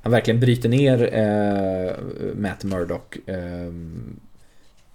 han 0.02 0.12
verkligen 0.12 0.40
bryter 0.40 0.68
ner 0.68 1.14
eh, 1.14 1.92
Matt 2.36 2.64
Murdock 2.64 3.16
eh, 3.26 3.72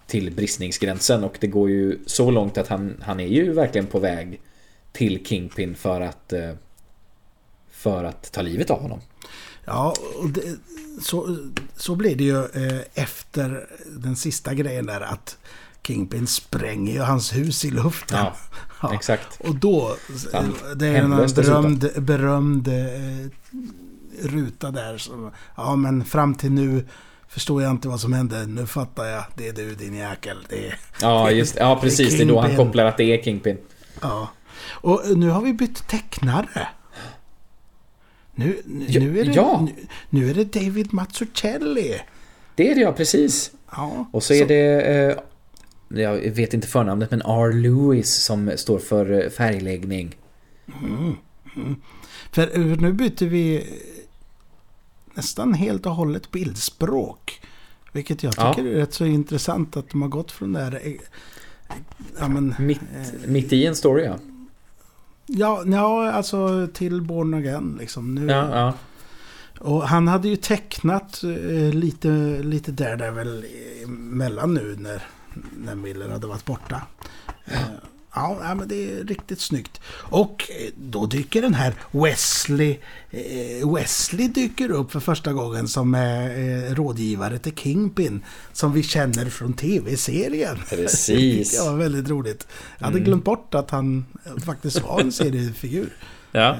till 0.07 0.31
bristningsgränsen 0.31 1.23
och 1.23 1.37
det 1.39 1.47
går 1.47 1.69
ju 1.69 1.99
så 2.05 2.31
långt 2.31 2.57
att 2.57 2.67
han, 2.67 2.95
han 3.01 3.19
är 3.19 3.27
ju 3.27 3.53
verkligen 3.53 3.87
på 3.87 3.99
väg 3.99 4.41
till 4.91 5.25
Kingpin 5.25 5.75
för 5.75 6.01
att 6.01 6.33
eh, 6.33 6.51
för 7.71 8.03
att 8.03 8.31
ta 8.31 8.41
livet 8.41 8.69
av 8.69 8.81
honom. 8.81 9.01
Ja, 9.65 9.93
och 10.19 10.29
det, 10.29 10.41
så, 11.01 11.37
så 11.75 11.95
blir 11.95 12.15
det 12.15 12.23
ju 12.23 12.37
eh, 12.37 12.81
efter 12.93 13.67
den 13.97 14.15
sista 14.15 14.53
grejen 14.53 14.85
där 14.85 15.01
att 15.01 15.37
Kingpin 15.83 16.27
spränger 16.27 16.93
ju 16.93 16.99
hans 16.99 17.35
hus 17.35 17.65
i 17.65 17.71
luften. 17.71 18.17
Ja, 18.17 18.35
Ja. 18.81 18.93
Exakt. 18.93 19.41
Och 19.41 19.55
då, 19.55 19.95
det 20.75 20.87
är 20.87 20.95
en 20.95 21.09
berömd, 21.35 21.89
berömd 21.97 22.67
eh, 22.67 23.29
ruta 24.21 24.71
där. 24.71 24.97
Som, 24.97 25.31
ja, 25.55 25.75
men 25.75 26.05
fram 26.05 26.35
till 26.35 26.51
nu 26.51 26.85
förstår 27.27 27.61
jag 27.63 27.71
inte 27.71 27.87
vad 27.87 27.99
som 27.99 28.13
hände. 28.13 28.45
Nu 28.45 28.65
fattar 28.65 29.05
jag. 29.05 29.23
Det 29.35 29.47
är 29.47 29.53
du 29.53 29.75
din 29.75 29.93
jäkel. 29.95 30.37
Det 30.49 30.67
är, 30.67 30.79
Ja, 31.01 31.31
just 31.31 31.55
Ja, 31.59 31.79
precis. 31.81 32.17
Det 32.17 32.23
är 32.23 32.27
då 32.27 32.39
han 32.39 32.55
kopplar 32.55 32.85
att 32.85 32.97
det 32.97 33.03
är 33.03 33.23
Kingpin. 33.23 33.57
ja. 34.01 34.29
Och 34.81 35.01
nu 35.17 35.29
har 35.29 35.41
vi 35.41 35.53
bytt 35.53 35.87
tecknare. 35.87 36.67
Nu, 38.35 38.61
nu, 38.65 38.85
Ja, 38.87 38.99
nu, 38.99 39.19
är, 39.19 39.25
det, 39.25 39.31
ja. 39.31 39.61
nu, 39.61 39.87
nu 40.09 40.29
är 40.29 40.33
det 40.33 40.53
David 40.53 40.93
Mazzucchelli. 40.93 42.01
Det 42.55 42.71
är 42.71 42.75
det 42.75 42.81
ja, 42.81 42.91
precis. 42.91 43.51
Ja, 43.71 44.09
Och 44.13 44.23
så 44.23 44.33
är 44.33 44.45
det... 44.45 44.81
Eh, 44.81 45.17
jag 45.89 46.31
vet 46.31 46.53
inte 46.53 46.67
förnamnet, 46.67 47.11
men 47.11 47.21
R. 47.21 47.53
Lewis 47.53 48.23
som 48.23 48.51
står 48.55 48.79
för 48.79 49.23
eh, 49.23 49.29
färgläggning. 49.29 50.15
För 52.31 52.59
eh, 52.59 52.77
nu 52.77 52.93
byter 52.93 53.25
vi 53.25 53.67
nästan 55.17 55.53
helt 55.53 55.85
och 55.85 55.91
hållet 55.95 56.31
bildspråk. 56.31 57.41
Vilket 57.91 58.23
jag 58.23 58.33
Ja. 58.37 58.53
tycker 58.53 58.69
är 58.69 58.75
rätt 58.75 58.93
så 58.93 59.05
intressant 59.05 59.77
att 59.77 59.89
de 59.89 60.01
har 60.01 60.09
gått 60.09 60.31
från 60.31 60.53
det 60.53 60.59
här... 60.59 60.79
eh, 60.83 60.93
Ja, 62.19 62.27
men, 62.27 62.55
Mitt, 62.59 62.81
mitt 63.25 63.53
i 63.53 63.65
en 63.65 63.75
story 63.75 64.03
ja. 64.05 64.15
ja, 65.25 65.63
ja, 65.65 66.11
alltså 66.11 66.67
till 66.73 67.01
Born 67.01 67.33
Again 67.33 67.77
liksom. 67.79 68.15
Nu, 68.15 68.25
Ja, 68.31 68.49
ja. 68.59 68.73
Och 69.59 69.87
han 69.87 70.07
hade 70.07 70.27
ju 70.27 70.35
tecknat 70.35 71.23
eh, 71.23 71.73
lite, 71.73 72.07
lite 72.43 72.71
Daredevil 72.71 73.45
mellan 73.87 74.53
nu 74.53 74.75
när, 74.79 75.01
när 75.57 75.75
Miller 75.75 76.09
hade 76.09 76.27
varit 76.27 76.45
borta. 76.45 76.81
Eh, 77.45 77.59
Ja, 78.19 78.55
men 78.55 78.67
det 78.67 78.91
är 78.91 79.03
riktigt 79.03 79.39
snyggt. 79.41 79.81
Och 79.91 80.43
eh, 80.49 80.69
då 80.77 81.05
dyker 81.05 81.41
den 81.41 81.53
här 81.53 81.73
Wesley, 81.91 82.77
eh, 83.11 83.73
Wesley 83.73 84.27
dyker 84.27 84.71
upp 84.71 84.91
för 84.91 84.99
första 84.99 85.33
gången 85.33 85.67
som 85.67 85.95
eh, 85.95 86.73
rådgivare 86.75 87.39
till 87.39 87.55
Kingpin. 87.55 88.23
Som 88.53 88.73
vi 88.73 88.83
känner 88.83 89.25
från 89.29 89.53
tv-serien. 89.53 90.57
Precis. 90.69 91.51
Det 91.59 91.69
var 91.69 91.77
väldigt 91.77 92.09
roligt. 92.09 92.47
Jag 92.77 92.85
hade 92.85 92.97
Mm. 92.97 93.05
glömt 93.05 93.23
bort 93.23 93.55
att 93.55 93.71
han 93.71 94.05
faktiskt 94.45 94.81
var 94.83 95.01
en 95.01 95.11
seriefigur. 95.11 95.89
ja. 96.31 96.57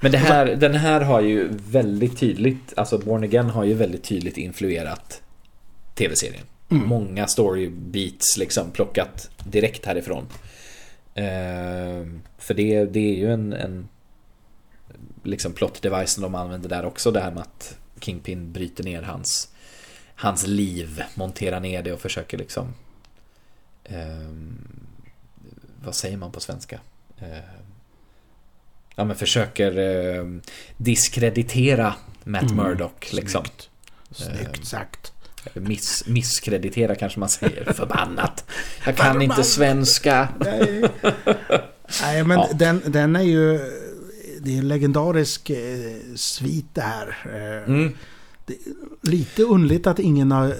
Men 0.00 0.12
det 0.12 0.18
här, 0.18 0.46
den 0.46 0.74
här 0.74 1.00
har 1.00 1.20
ju 1.20 1.48
väldigt 1.70 2.18
tydligt, 2.18 2.72
alltså 2.76 2.98
Born 2.98 3.24
Again 3.24 3.50
har 3.50 3.64
ju 3.64 3.74
väldigt 3.74 4.04
tydligt 4.04 4.36
influerat 4.36 5.20
tv-serien. 5.94 6.44
Mm. 6.70 6.88
Många 6.88 7.26
story 7.26 7.68
beats 7.68 8.36
liksom 8.36 8.70
plockat 8.70 9.30
direkt 9.44 9.86
härifrån. 9.86 10.26
Ehm, 11.14 12.22
för 12.38 12.54
det, 12.54 12.84
det 12.84 13.00
är 13.00 13.16
ju 13.16 13.32
en, 13.32 13.52
en 13.52 13.88
liksom 15.22 15.52
plot 15.52 15.82
device 15.82 16.12
som 16.12 16.22
de 16.22 16.34
använder 16.34 16.68
där 16.68 16.84
också. 16.84 17.10
Det 17.10 17.20
här 17.20 17.30
med 17.30 17.42
att 17.42 17.76
Kingpin 18.00 18.52
bryter 18.52 18.84
ner 18.84 19.02
hans, 19.02 19.48
hans 20.14 20.46
liv, 20.46 21.02
monterar 21.14 21.60
ner 21.60 21.82
det 21.82 21.92
och 21.92 22.00
försöker 22.00 22.38
liksom 22.38 22.74
ehm, 23.84 24.86
vad 25.84 25.94
säger 25.94 26.16
man 26.16 26.32
på 26.32 26.40
svenska? 26.40 26.80
Ehm, 27.18 27.42
ja 28.94 29.04
men 29.04 29.16
försöker 29.16 29.78
ehm, 29.78 30.42
diskreditera 30.76 31.94
Matt 32.24 32.42
Mm, 32.42 32.56
Murdock 32.56 33.12
liksom. 33.12 33.44
Snyggt. 33.44 33.70
Snyggt 34.10 34.66
sagt. 34.66 35.12
Miss, 35.54 36.04
misskreditera 36.06 36.94
kanske 36.94 37.20
man 37.20 37.28
säger. 37.28 37.72
Förbannat. 37.72 38.44
Jag 38.86 38.96
kan 38.96 39.22
inte 39.22 39.44
svenska. 39.44 40.28
Nej, 40.40 40.84
Nej 42.02 42.24
men 42.24 42.38
Ja. 42.38 42.48
den, 42.54 42.82
den 42.86 43.16
är 43.16 43.22
ju... 43.22 43.58
Det 44.42 44.54
är 44.54 44.58
en 44.58 44.68
legendarisk 44.68 45.50
eh, 45.50 45.56
svit 46.16 46.66
det 46.72 46.80
här. 46.80 47.16
Eh, 47.24 47.70
Mm. 47.74 47.92
Lite 49.02 49.42
underligt 49.42 49.86
att 49.86 49.98
ingen 49.98 50.32
har 50.32 50.46
eh, 50.46 50.54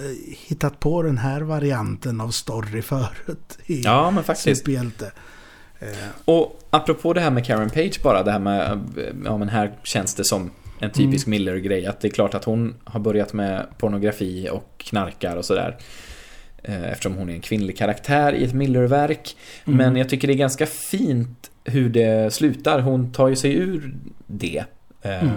hittat 0.47 0.79
på 0.79 1.01
den 1.01 1.17
här 1.17 1.41
varianten 1.41 2.21
av 2.21 2.29
story 2.31 2.81
förut. 2.81 3.57
I 3.65 3.81
Ja 3.81 4.11
men 4.11 4.23
faktiskt. 4.23 4.59
superhjälte. 4.59 5.11
Och 6.25 6.59
apropå 6.69 7.13
det 7.13 7.21
här 7.21 7.31
med 7.31 7.45
Karen 7.45 7.69
Page 7.69 7.99
bara, 8.03 8.23
det 8.23 8.31
här 8.31 8.39
med, 8.39 8.79
ja 9.25 9.37
men 9.37 9.49
här 9.49 9.73
känns 9.83 10.15
det 10.15 10.23
som 10.23 10.51
en 10.81 10.91
typisk 10.91 11.27
Miller-grej. 11.27 11.85
Att 11.85 11.99
det 12.01 12.07
är 12.07 12.11
klart 12.11 12.33
att 12.33 12.43
hon 12.43 12.75
har 12.83 12.99
börjat 12.99 13.33
med 13.33 13.65
pornografi 13.77 14.49
och 14.51 14.73
knarkar 14.77 15.35
och 15.35 15.45
sådär. 15.45 15.77
Eh, 16.63 16.91
Eftersom 16.91 17.13
hon 17.13 17.29
är 17.29 17.33
en 17.33 17.41
kvinnlig 17.41 17.77
karaktär 17.77 18.33
i 18.33 18.43
ett 18.43 18.53
Miller-verk. 18.53 19.35
Mm. 19.65 19.77
Men 19.77 19.95
jag 19.95 20.09
tycker 20.09 20.27
det 20.27 20.33
är 20.33 20.37
ganska 20.37 20.65
fint 20.65 21.51
hur 21.63 21.89
det 21.89 22.33
slutar. 22.33 22.79
Hon 22.79 23.11
tar 23.11 23.27
ju 23.27 23.35
sig 23.35 23.53
ur 23.55 23.95
det. 24.27 24.63
Eh, 25.01 25.23
Mm. 25.23 25.35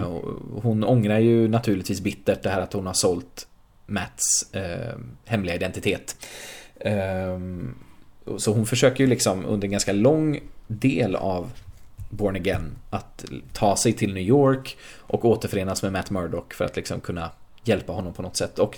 Hon 0.61 0.83
ångrar 0.83 1.19
ju 1.19 1.47
naturligtvis 1.47 2.01
bittert 2.01 2.43
det 2.43 2.49
här 2.49 2.61
att 2.61 2.73
hon 2.73 2.85
har 2.85 2.93
sålt 2.93 3.47
Mats 3.85 4.53
eh, 4.53 4.95
hemliga 5.25 5.55
identitet. 5.55 6.15
Ehm, 6.79 7.75
så 8.37 8.53
hon 8.53 8.65
försöker 8.65 9.03
ju 9.03 9.09
liksom 9.09 9.45
under 9.45 9.67
en 9.67 9.71
ganska 9.71 9.93
lång 9.93 10.39
del 10.67 11.15
av 11.15 11.51
Born 12.15 12.35
Again 12.35 12.75
att 12.89 13.25
ta 13.53 13.75
sig 13.75 13.93
till 13.93 14.13
New 14.13 14.23
York 14.23 14.77
och 14.97 15.25
återförenas 15.25 15.83
med 15.83 15.91
Matt 15.91 16.11
Murdock 16.11 16.53
för 16.53 16.65
att 16.65 16.75
liksom 16.75 16.99
kunna 16.99 17.31
hjälpa 17.63 17.93
honom 17.93 18.13
på 18.13 18.21
något 18.21 18.37
sätt. 18.37 18.59
Och 18.59 18.77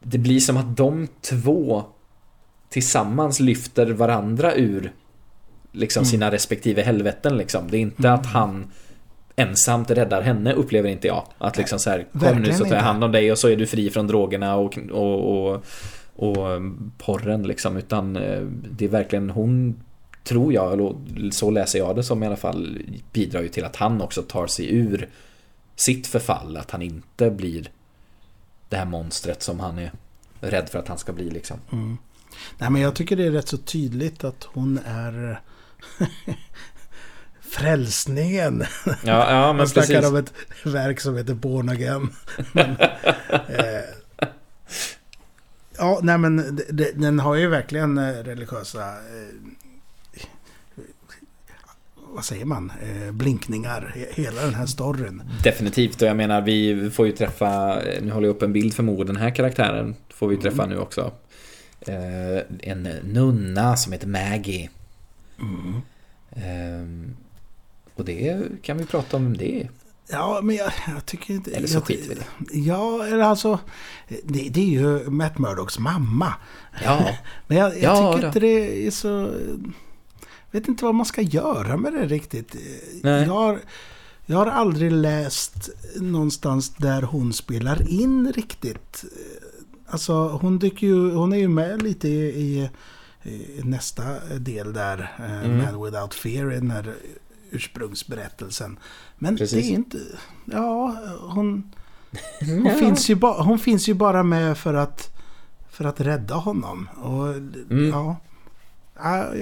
det 0.00 0.18
blir 0.18 0.40
som 0.40 0.56
att 0.56 0.76
de 0.76 1.08
två 1.20 1.84
tillsammans 2.68 3.40
lyfter 3.40 3.86
varandra 3.86 4.54
ur 4.54 4.92
liksom 5.72 6.00
Mm. 6.00 6.10
sina 6.10 6.30
respektive 6.30 6.82
helveten 6.82 7.36
liksom. 7.36 7.70
Det 7.70 7.76
är 7.76 7.80
inte 7.80 8.12
att 8.12 8.26
han 8.26 8.70
ensamt 9.36 9.90
räddar 9.90 10.22
henne 10.22 10.52
upplever 10.52 10.88
inte 10.88 11.06
jag. 11.06 11.26
Att 11.38 11.56
liksom 11.56 11.78
så 11.78 11.90
här, 11.90 12.06
kom 12.12 12.42
nu 12.42 12.52
så 12.52 12.64
tar 12.64 12.74
jag 12.74 12.82
hand 12.82 13.04
om 13.04 13.12
dig 13.12 13.32
och 13.32 13.38
så 13.38 13.48
är 13.48 13.56
du 13.56 13.66
fri 13.66 13.90
från 13.90 14.06
drogerna 14.06 14.56
och, 14.56 14.78
och, 14.90 15.48
och, 15.48 15.64
och 16.16 16.60
porren 16.98 17.42
liksom. 17.42 17.76
Utan 17.76 18.16
eh, 18.16 18.40
det 18.70 18.84
är 18.84 18.88
verkligen 18.88 19.30
hon, 19.30 19.80
tror 20.26 20.52
jag, 20.52 20.72
eller 20.72 21.30
så 21.30 21.50
läser 21.50 21.78
jag 21.78 21.96
det 21.96 22.02
som 22.02 22.22
i 22.22 22.26
alla 22.26 22.36
fall, 22.36 22.78
bidrar 23.12 23.42
ju 23.42 23.48
till 23.48 23.64
att 23.64 23.76
han 23.76 24.00
också 24.00 24.22
tar 24.22 24.46
sig 24.46 24.74
ur 24.76 25.08
sitt 25.76 26.06
förfall. 26.06 26.56
Att 26.56 26.70
han 26.70 26.82
inte 26.82 27.30
blir 27.30 27.70
det 28.68 28.76
här 28.76 28.84
monstret 28.84 29.42
som 29.42 29.60
han 29.60 29.78
är 29.78 29.92
rädd 30.40 30.68
för 30.68 30.78
att 30.78 30.88
han 30.88 30.98
ska 30.98 31.12
bli 31.12 31.30
liksom. 31.30 31.56
Mm. 31.72 31.98
Nej 32.58 32.70
men 32.70 32.82
jag 32.82 32.94
tycker 32.94 33.16
det 33.16 33.26
är 33.26 33.30
rätt 33.30 33.48
så 33.48 33.56
tydligt 33.56 34.24
att 34.24 34.44
hon 34.44 34.78
är 34.86 35.40
frälsningen. 37.40 38.64
Ja, 38.86 38.94
ja 39.04 39.46
men 39.46 39.56
Man 39.56 39.68
snackar 39.68 39.86
precis. 39.88 40.10
om 40.10 40.16
ett 40.16 40.32
verk 40.64 41.00
som 41.00 41.16
heter 41.16 41.34
Born 41.34 41.68
Again. 41.68 42.08
Men, 42.52 42.70
eh, 43.48 43.84
ja, 45.78 46.00
nej 46.02 46.18
men 46.18 46.56
d- 46.56 46.62
d- 46.70 46.92
den 46.94 47.18
har 47.20 47.34
ju 47.34 47.48
verkligen 47.48 47.98
eh, 47.98 48.12
religiösa... 48.12 48.94
Eh, 52.16 52.18
vad 52.18 52.24
säger 52.24 52.44
man? 52.44 52.72
Eh, 52.82 53.12
blinkningar. 53.12 53.94
he- 53.96 54.14
Hela 54.22 54.42
den 54.42 54.54
här 54.54 54.66
storyn. 54.66 55.22
Definitivt, 55.44 56.02
och 56.02 56.08
jag 56.08 56.16
menar 56.16 56.40
vi 56.42 56.90
får 56.90 57.06
ju 57.06 57.12
träffa, 57.12 57.78
nu 58.02 58.10
håller 58.10 58.26
jag 58.28 58.36
upp 58.36 58.42
en 58.42 58.52
bild 58.52 58.74
för 58.74 58.82
Mo, 58.82 59.04
den 59.04 59.16
här 59.16 59.30
karaktären 59.34 59.94
får 60.08 60.28
vi 60.28 60.36
träffa 60.36 60.66
nu 60.66 60.78
också. 60.78 61.12
Eh, 61.80 62.70
en 62.70 62.82
nunna 63.04 63.76
som 63.76 63.92
heter 63.92 64.06
Maggie. 64.08 64.70
Eh, 66.30 67.10
och 67.94 68.04
det 68.04 68.42
kan 68.62 68.78
vi 68.78 68.84
prata 68.86 69.16
om 69.16 69.36
det. 69.36 69.68
Ja, 70.10 70.40
men 70.42 70.56
jag, 70.56 70.72
jag 70.94 71.06
tycker 71.06 71.34
inte... 71.34 71.50
Eller 71.50 71.66
så 71.68 71.80
skiter 71.80 72.08
vi 72.08 72.14
det. 72.14 72.58
Ja, 72.58 73.06
eller 73.06 73.18
alltså... 73.24 73.58
Det, 74.22 74.48
det 74.48 74.60
är 74.60 74.64
ju 74.80 75.10
Matt 75.10 75.38
Murdocks 75.38 75.78
mamma. 75.78 76.34
Ja, 76.84 77.08
Men 77.46 77.58
jag, 77.58 77.72
jag 77.72 77.82
Ja, 77.82 78.12
tycker 78.12 78.22
då. 78.22 78.26
inte 78.28 78.40
det 78.40 78.86
är 78.86 78.90
så... 78.90 79.30
vet 80.50 80.68
inte 80.68 80.84
vad 80.84 80.94
man 80.94 81.06
ska 81.06 81.22
göra 81.22 81.76
med 81.76 81.92
det 81.92 82.06
riktigt. 82.06 82.56
Nej. 83.02 83.22
Jag 83.26 83.32
har, 83.32 83.60
jag 84.26 84.36
har 84.38 84.46
aldrig 84.46 84.92
läst 84.92 85.70
någonstans 85.96 86.74
där 86.74 87.02
hon 87.02 87.32
spelar 87.32 87.88
in 87.90 88.32
riktigt. 88.32 89.04
Alltså 89.88 90.12
hon, 90.28 90.58
dyker 90.58 90.86
ju, 90.86 91.10
hon 91.14 91.32
är 91.32 91.36
ju 91.36 91.48
med 91.48 91.82
lite 91.82 92.08
i, 92.08 92.70
i, 93.22 93.30
i 93.30 93.60
nästa 93.64 94.04
del 94.38 94.72
där. 94.72 95.14
eh, 95.18 95.44
Mm. 95.44 95.58
Man 95.58 95.84
Without 95.84 96.14
Fear, 96.14 96.52
i 96.52 96.54
den 96.56 96.70
här 96.70 96.94
ursprungsberättelsen. 97.50 98.78
Men 99.18 99.36
Precis. 99.36 99.66
det 99.66 99.72
är 99.72 99.74
inte... 99.74 99.98
Ja, 100.44 100.96
hon... 101.20 101.72
Hon, 102.40 102.70
finns 102.78 103.08
ju 103.10 103.14
ba, 103.14 103.42
hon 103.42 103.58
finns 103.58 103.88
ju 103.88 103.94
bara 103.94 104.22
med 104.22 104.58
för 104.58 104.74
att, 104.74 105.16
för 105.70 105.84
att 105.84 106.00
rädda 106.00 106.34
honom. 106.34 106.88
Och, 107.02 107.28
Mm. 107.28 107.88
ja, 107.88 108.16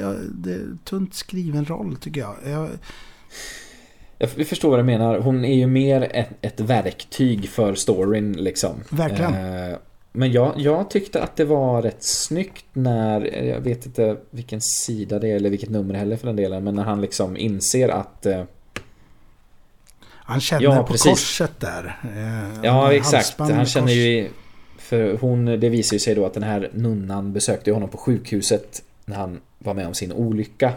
ja, 0.01 0.15
det 0.35 0.53
är 0.53 0.77
tunt 0.85 1.15
skriven 1.15 1.65
roll 1.65 1.97
tycker 1.97 2.21
jag. 2.21 2.37
jag 2.47 2.69
jag 4.19 4.47
förstår 4.47 4.71
vad 4.71 4.79
du 4.79 4.83
menar. 4.83 5.19
Hon 5.19 5.45
är 5.45 5.55
ju 5.55 5.67
mer 5.67 6.09
ett, 6.13 6.29
ett 6.41 6.61
verktyg 6.61 7.49
för 7.49 7.75
storyn 7.75 8.33
liksom. 8.33 8.71
Verkligen. 8.91 9.35
Eh, 9.35 9.77
men 10.13 10.33
jag, 10.33 10.53
jag 10.57 10.91
tyckte 10.91 11.23
att 11.23 11.37
det 11.37 11.45
var 11.45 11.83
rätt 11.83 12.03
snyggt 12.05 12.65
när, 12.73 13.45
jag 13.45 13.61
vet 13.61 13.87
inte 13.87 14.17
vilken 14.31 14.61
sida 14.61 15.19
det 15.19 15.29
är 15.29 15.37
eller 15.37 15.51
vilket 15.51 15.71
nummer 15.71 15.95
heller 15.95 16.17
för 16.17 16.27
den 16.27 16.37
delen, 16.37 16.65
men 16.65 16.75
när 16.75 16.83
han 16.85 17.01
liksom 17.01 17.37
inser 17.37 17.89
att 17.89 18.27
eh, 18.27 18.43
han 20.07 20.41
känner 20.41 20.63
Ja, 20.65 20.83
på 20.83 20.93
precis. 20.93 21.11
korset 21.11 21.61
där. 21.61 22.01
Eh, 22.17 22.61
Ja, 22.63 22.93
exakt. 22.93 23.39
Han 23.39 23.67
känner 23.67 23.93
ju 23.93 24.29
för 24.79 25.17
hon, 25.21 25.45
det 25.45 25.69
visar 25.69 25.95
ju 25.95 26.01
sig 26.01 26.15
då 26.15 26.27
att 26.27 26.35
den 26.35 26.43
här 26.43 26.71
nunnan 26.75 27.33
besökte 27.33 27.73
honom 27.73 27.89
på 27.89 27.97
sjukhuset 27.99 28.83
när 29.05 29.17
han 29.17 29.41
var 29.59 29.75
med 29.75 29.87
om 29.87 29.95
sin 29.95 30.13
olycka. 30.13 30.73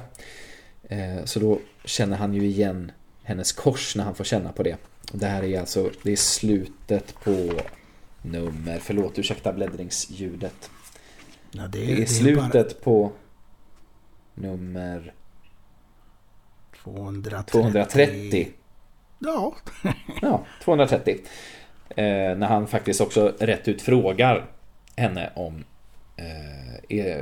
Eh, 0.89 1.23
så 1.23 1.39
då 1.39 1.59
känner 1.85 2.17
han 2.17 2.33
ju 2.33 2.45
igen 2.45 2.91
hennes 3.23 3.51
kors 3.51 3.95
när 3.95 4.03
han 4.03 4.15
får 4.15 4.23
känna 4.23 4.51
på 4.51 4.63
det. 4.63 4.77
Det 5.11 5.25
här 5.25 5.43
är 5.43 5.59
alltså, 5.59 5.91
det 6.03 6.11
är 6.11 6.15
slutet 6.15 7.15
på 7.23 7.51
nummer, 8.21 8.79
förlåt 8.81 9.19
ursäkta 9.19 9.53
bläddringsljudet. 9.53 10.69
Ja, 11.51 11.67
det, 11.67 11.91
är, 11.91 11.95
det 11.95 12.01
är 12.01 12.05
slutet 12.05 12.51
bara... 12.51 12.83
på 12.83 13.11
nummer 14.33 15.13
230. 16.83 17.51
230. 17.51 18.51
Ja. 19.19 19.55
ja, 20.21 20.45
230. 20.63 21.17
Eh, 21.89 22.37
när 22.37 22.47
han 22.47 22.67
faktiskt 22.67 23.01
också 23.01 23.33
rätt 23.39 23.67
ut 23.67 23.81
frågar 23.81 24.45
henne 24.95 25.31
om, 25.35 25.63
eh, 26.17 26.66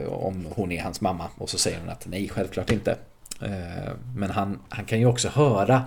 om 0.07 0.47
hon 0.55 0.71
är 0.71 0.81
hans 0.81 1.01
mamma. 1.01 1.27
Och 1.37 1.49
så 1.49 1.57
säger 1.57 1.79
hon 1.79 1.89
att 1.89 2.05
nej, 2.07 2.29
självklart 2.29 2.71
inte. 2.71 2.97
Eh, 3.41 3.93
men 4.15 4.29
han, 4.29 4.59
han 4.69 4.85
kan 4.85 4.99
ju 4.99 5.05
också 5.05 5.29
höra 5.29 5.83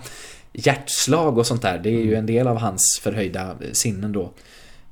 hjärtslag 0.53 1.37
och 1.37 1.47
sånt 1.47 1.61
där. 1.61 1.79
Det 1.79 1.89
är 1.89 2.03
ju 2.03 2.15
en 2.15 2.25
del 2.25 2.47
av 2.47 2.57
hans 2.57 2.99
förhöjda 3.03 3.55
sinnen 3.71 4.11
då. 4.11 4.31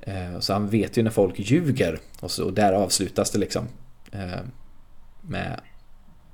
Eh, 0.02 0.40
så 0.40 0.54
han 0.54 0.70
vet 0.70 0.98
ju 0.98 1.04
när 1.04 1.12
folk 1.12 1.40
ljuger. 1.40 2.00
Och, 2.20 2.32
så, 2.32 2.46
och 2.46 2.54
där 2.54 2.74
avslutas 2.74 3.32
det 3.32 3.40
liksom. 3.40 3.68
Eh, 4.12 4.40
med 5.22 5.60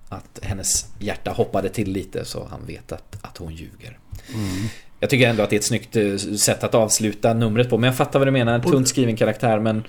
att 0.09 0.39
hennes 0.41 0.87
hjärta 0.99 1.31
hoppade 1.31 1.69
till 1.69 1.91
lite 1.91 2.25
så 2.25 2.47
han 2.51 2.65
vet 2.65 2.91
att, 2.91 3.17
att 3.21 3.37
hon 3.37 3.53
ljuger. 3.53 3.99
Mm. 4.33 4.67
Jag 4.99 5.09
tycker 5.09 5.29
ändå 5.29 5.43
att 5.43 5.49
det 5.49 5.55
är 5.55 5.59
ett 5.59 5.65
snyggt 5.65 5.97
sätt 6.39 6.63
att 6.63 6.75
avsluta 6.75 7.33
numret 7.33 7.69
på. 7.69 7.77
Men 7.77 7.87
jag 7.87 7.97
fattar 7.97 8.19
vad 8.19 8.27
du 8.27 8.31
menar. 8.31 8.53
En 8.53 8.61
tunt 8.61 8.87
skriven 8.87 9.15
karaktär 9.15 9.59
men 9.59 9.83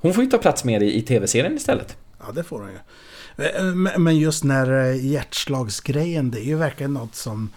hon 0.00 0.14
får 0.14 0.24
ju 0.24 0.30
ta 0.30 0.38
plats 0.38 0.64
mer 0.64 0.80
i, 0.80 0.96
i 0.96 1.02
tv-serien 1.02 1.56
istället. 1.56 1.96
Ja, 2.18 2.32
det 2.32 2.44
får 2.44 2.60
hon 2.60 2.70
ju. 2.70 2.78
Men 3.98 4.18
just 4.18 4.44
när 4.44 4.92
hjärtslagsgrejen, 4.92 6.30
det 6.30 6.40
är 6.40 6.44
ju 6.44 6.56
verkligen 6.56 6.94
något 6.94 7.14
som 7.14 7.50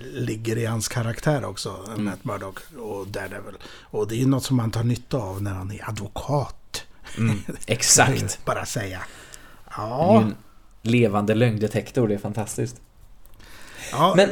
ligger 0.00 0.58
i 0.58 0.64
hans 0.64 0.88
karaktär 0.88 1.44
också, 1.44 1.76
mm. 1.88 2.04
Matt 2.04 2.24
Murdock 2.24 2.58
och 2.78 3.06
Daredevil. 3.08 3.54
Och 3.82 4.08
det 4.08 4.14
är 4.14 4.18
ju 4.18 4.26
något 4.26 4.44
som 4.44 4.56
man 4.56 4.70
tar 4.70 4.84
nytta 4.84 5.16
av 5.16 5.42
när 5.42 5.52
han 5.52 5.72
är 5.72 5.88
advokat. 5.88 6.84
Mm, 7.18 7.38
exakt. 7.66 8.44
Bara 8.44 8.66
säga. 8.66 9.00
Ja. 9.76 10.22
En 10.22 10.34
levande 10.82 11.34
lögndetektor, 11.34 12.08
det 12.08 12.14
är 12.14 12.18
fantastiskt. 12.18 12.80
Ja, 13.92 14.14
Men... 14.16 14.30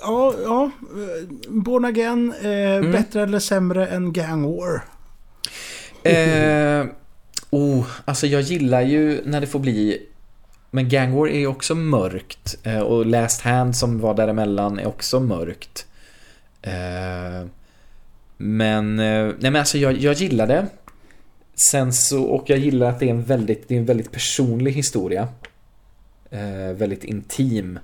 ja, 0.00 0.34
ja. 0.44 0.70
Born 1.48 1.84
Again, 1.84 2.34
eh, 2.40 2.50
mm. 2.50 2.92
bättre 2.92 3.22
eller 3.22 3.38
sämre 3.38 3.86
än 3.86 4.12
Gang 4.12 4.56
War? 4.56 4.84
Eh, 6.02 6.86
oh, 7.54 7.86
alltså 8.04 8.26
jag 8.26 8.42
gillar 8.42 8.82
ju 8.82 9.20
när 9.24 9.40
det 9.40 9.46
får 9.46 9.58
bli 9.58 10.06
men 10.74 10.88
Gang 10.88 11.12
War 11.12 11.28
är 11.28 11.46
också 11.46 11.74
mörkt. 11.74 12.56
Eh, 12.62 12.78
och 12.78 13.06
Last 13.06 13.40
Hand 13.40 13.76
som 13.76 14.00
var 14.00 14.14
däremellan 14.14 14.78
är 14.78 14.86
också 14.86 15.20
mörkt. 15.20 15.86
Eh, 16.62 17.46
men, 18.36 18.98
eh, 18.98 19.24
nej 19.24 19.50
men 19.50 19.56
alltså 19.56 19.78
jag, 19.78 19.96
jag 19.96 20.14
gillar 20.14 20.46
det. 20.46 20.66
Sen 21.70 21.92
så, 21.92 22.22
och 22.22 22.50
jag 22.50 22.58
gillar 22.58 22.90
att 22.90 23.00
det 23.00 23.06
är 23.06 23.10
en 23.10 23.24
väldigt, 23.24 23.68
det 23.68 23.74
är 23.74 23.78
en 23.78 23.84
väldigt 23.84 24.12
personlig 24.12 24.72
historia. 24.72 25.28
Väldigt 26.74 27.04
intim 27.04 27.78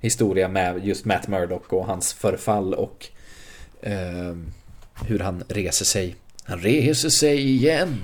historia 0.00 0.48
med 0.48 0.86
just 0.86 1.04
Matt 1.04 1.28
Murdock 1.28 1.72
och 1.72 1.86
hans 1.86 2.12
förfall 2.12 2.74
och 2.74 3.08
hur 5.06 5.18
han 5.18 5.44
reser 5.48 5.84
sig. 5.84 6.16
Han 6.44 6.58
reser 6.58 7.08
sig 7.08 7.50
igen. 7.50 8.00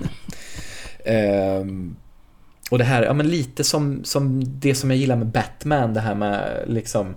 Och 2.69 2.77
det 2.77 2.83
här, 2.83 3.03
ja 3.03 3.13
men 3.13 3.29
lite 3.29 3.63
som, 3.63 4.03
som 4.03 4.41
det 4.59 4.75
som 4.75 4.91
jag 4.91 4.99
gillar 4.99 5.15
med 5.15 5.27
Batman, 5.27 5.93
det 5.93 5.99
här 5.99 6.15
med 6.15 6.63
liksom 6.67 7.15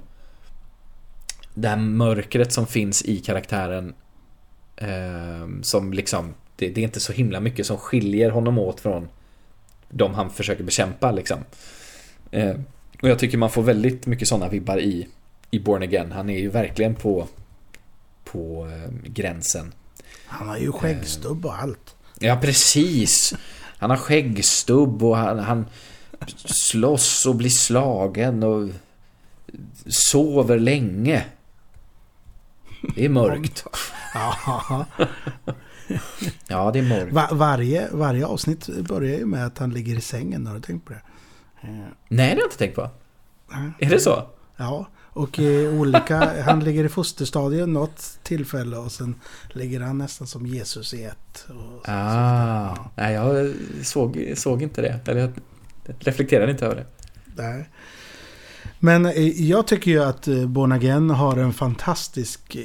Det 1.54 1.68
här 1.68 1.76
mörkret 1.76 2.52
som 2.52 2.66
finns 2.66 3.02
i 3.02 3.18
karaktären 3.18 3.94
eh, 4.76 5.48
Som 5.62 5.92
liksom 5.92 6.34
det, 6.56 6.68
det, 6.68 6.80
är 6.80 6.84
inte 6.84 7.00
så 7.00 7.12
himla 7.12 7.40
mycket 7.40 7.66
som 7.66 7.76
skiljer 7.76 8.30
honom 8.30 8.58
åt 8.58 8.80
från 8.80 9.08
De 9.88 10.14
han 10.14 10.30
försöker 10.30 10.64
bekämpa 10.64 11.10
liksom. 11.10 11.38
Eh, 12.30 12.54
Och 13.02 13.08
jag 13.08 13.18
tycker 13.18 13.38
man 13.38 13.50
får 13.50 13.62
väldigt 13.62 14.06
mycket 14.06 14.28
sådana 14.28 14.48
vibbar 14.48 14.80
i 14.80 15.08
I 15.50 15.58
Born 15.58 15.82
Again, 15.82 16.12
han 16.12 16.30
är 16.30 16.38
ju 16.38 16.48
verkligen 16.48 16.94
på 16.94 17.28
På 18.24 18.68
eh, 18.72 18.92
gränsen. 19.04 19.72
Han 20.26 20.48
har 20.48 20.58
ju 20.58 20.72
skäggstubb 20.72 21.46
och 21.46 21.62
allt. 21.62 21.96
Ja 22.18 22.38
precis 22.42 23.34
han 23.82 23.90
har 23.90 23.96
skäggstubb 23.96 25.02
och 25.02 25.16
han, 25.16 25.38
han 25.38 25.66
slåss 26.36 27.26
och 27.26 27.34
blir 27.34 27.50
slagen 27.50 28.42
och 28.42 28.68
sover 29.86 30.58
länge. 30.58 31.24
Det 32.94 33.04
är 33.04 33.08
mörkt. 33.08 33.64
ja, 36.48 36.70
det 36.72 36.78
är 36.78 36.88
mörkt. 36.88 37.12
Var, 37.12 37.34
varje, 37.34 37.88
varje 37.92 38.26
avsnitt 38.26 38.68
börjar 38.88 39.18
ju 39.18 39.26
med 39.26 39.46
att 39.46 39.58
han 39.58 39.70
ligger 39.70 39.96
i 39.96 40.00
sängen. 40.00 40.46
Har 40.46 40.54
du 40.54 40.60
tänkt 40.60 40.86
på 40.86 40.92
det? 40.92 41.02
Nej, 41.62 41.90
det 42.08 42.22
har 42.22 42.28
jag 42.28 42.46
inte 42.46 42.58
tänkt 42.58 42.74
på. 42.74 42.90
Är 43.78 43.90
det 43.90 44.00
så? 44.00 44.26
Ja, 44.56 44.86
och 45.12 45.38
eh, 45.38 45.80
olika, 45.80 46.42
han 46.42 46.60
ligger 46.60 46.84
i 46.84 46.88
fosterstadiet 46.88 47.68
något 47.68 48.18
tillfälle 48.22 48.76
och 48.76 48.92
sen 48.92 49.14
ligger 49.48 49.80
han 49.80 49.98
nästan 49.98 50.26
som 50.26 50.46
Jesus 50.46 50.94
i 50.94 51.04
ett. 51.04 51.46
Och 51.48 51.88
ah, 51.88 52.76
så, 52.76 52.82
nej 52.94 53.14
jag 53.14 53.54
såg, 53.82 54.32
såg 54.36 54.62
inte 54.62 54.82
det. 54.82 55.00
Eller 55.06 55.20
jag 55.20 55.32
reflekterade 55.98 56.52
inte 56.52 56.66
över 56.66 56.76
det. 56.76 56.86
Nej. 57.36 57.68
Men 58.78 59.06
eh, 59.06 59.42
jag 59.42 59.66
tycker 59.66 59.90
ju 59.90 60.02
att 60.02 60.28
eh, 60.28 60.46
Born 60.46 60.72
Again 60.72 61.10
har 61.10 61.36
en 61.36 61.52
fantastisk 61.52 62.56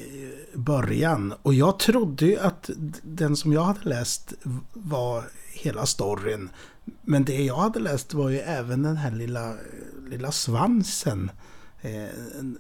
början. 0.54 1.34
Och 1.41 1.54
jag 1.54 1.80
trodde 1.80 2.26
ju 2.26 2.39
att 2.39 2.70
den 3.04 3.36
som 3.36 3.54
jag 3.54 3.64
hade 3.64 3.89
läst 3.89 4.34
var 4.74 5.24
hela 5.54 5.86
storyn. 5.86 6.50
Men 7.02 7.26
det 7.26 7.43
jag 7.43 7.58
hade 7.58 7.80
läst 7.80 8.14
var 8.14 8.30
ju 8.30 8.39
även 8.39 8.84
den 8.84 8.98
här 8.98 9.12
lilla, 9.12 9.54
lilla 10.10 10.32
svansen 10.32 11.32
eh, 11.82 11.91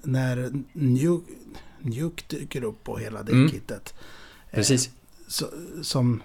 när 0.03 0.51
Nuke, 0.73 1.33
Nuke 1.79 2.23
dyker 2.27 2.63
upp 2.63 2.83
på 2.83 2.97
hela 2.97 3.23
det 3.23 3.31
mm. 3.31 3.49
kittet. 3.49 3.93
Precis. 4.51 4.87
Eh, 4.87 4.91
så, 5.27 5.45
som, 5.81 6.23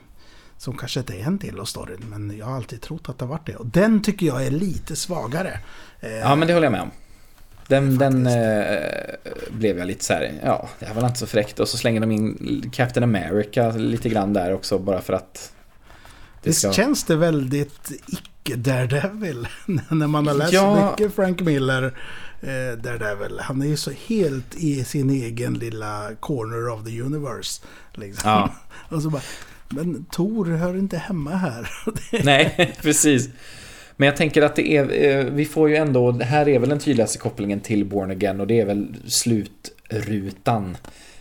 som 0.58 0.76
kanske 0.76 1.00
inte 1.00 1.14
är 1.14 1.24
en 1.24 1.38
del 1.38 1.60
av 1.60 1.64
storyn, 1.64 2.04
men 2.08 2.36
jag 2.38 2.46
har 2.46 2.56
alltid 2.56 2.80
trott 2.80 3.08
att 3.08 3.18
det 3.18 3.24
har 3.24 3.30
varit 3.30 3.46
det. 3.46 3.56
Och 3.56 3.66
den 3.66 4.02
tycker 4.02 4.26
jag 4.26 4.46
är 4.46 4.50
lite 4.50 4.96
svagare. 4.96 5.58
Eh, 6.00 6.10
ja, 6.10 6.36
men 6.36 6.48
det 6.48 6.54
håller 6.54 6.66
jag 6.66 6.72
med 6.72 6.82
om. 6.82 6.90
Den, 7.66 7.98
den 7.98 8.26
eh, 8.26 8.82
blev 9.50 9.78
jag 9.78 9.86
lite 9.86 10.04
så 10.04 10.12
här, 10.12 10.40
ja, 10.44 10.68
det 10.78 10.86
här 10.86 10.94
var 10.94 11.06
inte 11.06 11.18
så 11.18 11.26
fräckt. 11.26 11.60
Och 11.60 11.68
så 11.68 11.76
slänger 11.76 12.00
de 12.00 12.10
in 12.12 12.70
Captain 12.74 13.04
America 13.04 13.70
lite 13.70 14.08
grann 14.08 14.32
där 14.32 14.52
också 14.54 14.78
bara 14.78 15.00
för 15.00 15.12
att... 15.12 15.52
Det 16.42 16.52
ska... 16.52 16.68
Visst 16.68 16.76
känns 16.76 17.04
det 17.04 17.16
väldigt 17.16 17.92
icke 18.06 18.56
Daredevil? 18.56 19.48
när 19.90 20.06
man 20.06 20.26
har 20.26 20.34
läst 20.34 20.52
ja. 20.52 20.90
mycket 20.90 21.14
Frank 21.14 21.40
Miller 21.40 21.94
Daredevil. 22.82 23.38
Han 23.40 23.62
är 23.62 23.66
ju 23.66 23.76
så 23.76 23.90
helt 23.90 24.54
i 24.54 24.84
sin 24.84 25.10
egen 25.10 25.54
lilla 25.54 26.10
corner 26.20 26.68
of 26.68 26.84
the 26.84 27.02
universe. 27.02 27.62
Liksom. 27.94 28.30
Ja. 28.30 28.54
Och 28.96 29.02
så 29.02 29.10
bara, 29.10 29.22
men 29.68 30.04
Tor 30.04 30.44
hör 30.44 30.78
inte 30.78 30.96
hemma 30.96 31.30
här. 31.30 31.70
Nej, 32.24 32.74
precis. 32.82 33.28
Men 33.96 34.06
jag 34.06 34.16
tänker 34.16 34.42
att 34.42 34.56
det 34.56 34.76
är, 34.76 35.04
eh, 35.04 35.24
vi 35.24 35.44
får 35.44 35.68
ju 35.68 35.76
ändå, 35.76 36.12
det 36.12 36.24
här 36.24 36.48
är 36.48 36.58
väl 36.58 36.68
den 36.68 36.78
tydligaste 36.78 37.18
kopplingen 37.18 37.60
till 37.60 37.84
Born 37.84 38.10
Again 38.10 38.40
och 38.40 38.46
det 38.46 38.60
är 38.60 38.66
väl 38.66 38.96
slutrutan. 39.06 40.76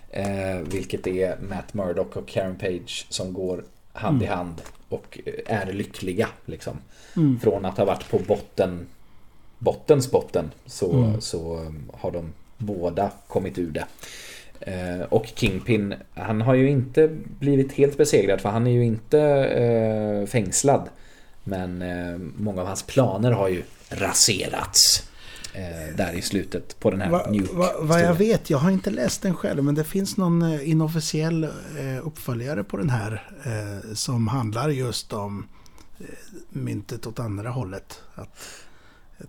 Eh, 0.09 0.57
vilket 0.71 1.07
är 1.07 1.37
Matt 1.49 1.73
Murdock 1.73 2.15
och 2.15 2.27
Karen 2.27 2.55
Page 2.55 3.05
som 3.09 3.33
går 3.33 3.63
hand 3.93 4.15
mm. 4.15 4.23
i 4.23 4.35
hand 4.35 4.61
och 4.89 5.19
är 5.45 5.73
lyckliga. 5.73 6.27
Liksom. 6.45 6.77
Mm. 7.15 7.39
Från 7.39 7.65
att 7.65 7.77
ha 7.77 7.85
varit 7.85 8.09
på 8.09 8.19
botten 8.19 8.87
bottens 9.61 10.11
botten 10.11 10.51
så, 10.65 10.91
mm. 10.91 11.21
så 11.21 11.57
um, 11.57 11.91
har 11.93 12.11
de 12.11 12.33
båda 12.57 13.11
kommit 13.27 13.57
ur 13.57 13.71
det. 13.71 13.85
Eh, 14.59 15.01
och 15.01 15.25
Kingpin, 15.35 15.93
han 16.13 16.41
har 16.41 16.53
ju 16.53 16.69
inte 16.69 17.07
blivit 17.39 17.71
helt 17.71 17.97
besegrad 17.97 18.41
för 18.41 18.49
han 18.49 18.67
är 18.67 18.71
ju 18.71 18.85
inte 18.85 19.19
eh, 19.19 20.27
fängslad. 20.27 20.89
Men 21.43 21.81
eh, 21.81 22.17
många 22.37 22.61
av 22.61 22.67
hans 22.67 22.83
planer 22.83 23.31
har 23.31 23.49
ju 23.49 23.63
raserats. 23.89 25.07
Eh, 25.53 25.95
där 25.95 26.13
i 26.13 26.21
slutet 26.21 26.79
på 26.79 26.91
den 26.91 27.01
här 27.01 27.09
va, 27.09 27.25
Nuke 27.29 27.53
va, 27.53 27.71
Vad 27.79 28.01
jag 28.01 28.13
vet, 28.13 28.49
jag 28.49 28.57
har 28.57 28.71
inte 28.71 28.89
läst 28.89 29.21
den 29.21 29.35
själv, 29.35 29.63
men 29.63 29.75
det 29.75 29.83
finns 29.83 30.17
någon 30.17 30.41
eh, 30.41 30.69
inofficiell 30.69 31.43
eh, 31.43 32.07
uppföljare 32.07 32.63
på 32.63 32.77
den 32.77 32.89
här 32.89 33.23
som 33.93 34.27
handlar 34.27 34.69
just 34.69 35.13
om 35.13 35.47
myntet 36.49 37.07
åt 37.07 37.19
andra 37.19 37.49
hållet. 37.49 38.01
Att 38.15 38.45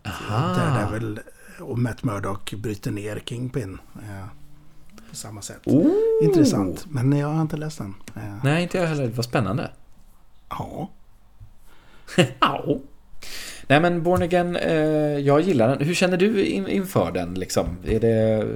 där 0.02 0.84
det 0.84 0.92
väl, 0.92 1.20
och 1.60 1.78
Matt 1.78 2.04
Murdock 2.04 2.52
bryter 2.52 2.90
ner 2.90 3.22
Kingpin. 3.24 3.78
Ja, 3.94 4.28
på 5.10 5.16
samma 5.16 5.42
sätt. 5.42 5.60
Oh. 5.64 5.92
Intressant, 6.22 6.86
men 6.90 7.12
jag 7.12 7.28
har 7.28 7.42
inte 7.42 7.56
läst 7.56 7.78
den. 7.78 7.94
Ja. 8.14 8.20
Nej, 8.44 8.62
inte 8.62 8.78
jag 8.78 8.86
heller. 8.86 9.08
Vad 9.08 9.24
spännande. 9.24 9.70
Ja. 10.48 10.90
Ja. 12.40 12.78
Nej 13.66 13.80
men 13.80 14.02
Born 14.02 14.22
Again, 14.22 14.56
eh, 14.56 14.72
jag 15.18 15.40
gillar 15.40 15.68
den. 15.68 15.86
Hur 15.86 15.94
känner 15.94 16.16
du 16.16 16.44
in, 16.44 16.68
inför 16.68 17.12
den 17.12 17.34
liksom? 17.34 17.76
Är 17.84 18.00
det, 18.00 18.46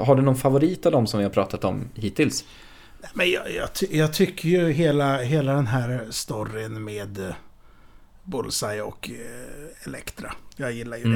har 0.00 0.16
du 0.16 0.22
någon 0.22 0.36
favorit 0.36 0.86
av 0.86 0.92
dem 0.92 1.06
som 1.06 1.18
vi 1.18 1.24
har 1.24 1.30
pratat 1.30 1.64
om 1.64 1.88
hittills? 1.94 2.44
Men 3.14 3.30
jag, 3.30 3.52
jag, 3.54 3.68
jag 3.90 4.12
tycker 4.12 4.48
ju 4.48 4.72
hela, 4.72 5.18
hela 5.18 5.52
den 5.52 5.66
här 5.66 6.06
storyn 6.10 6.84
med 6.84 7.18
eh, 7.18 7.34
Bullseye 8.24 8.82
och 8.82 9.10
eh, 9.10 9.86
Elektra. 9.86 10.32
Jag 10.56 10.72
gillar 10.72 10.96
ju 10.96 11.04
Mm. 11.04 11.14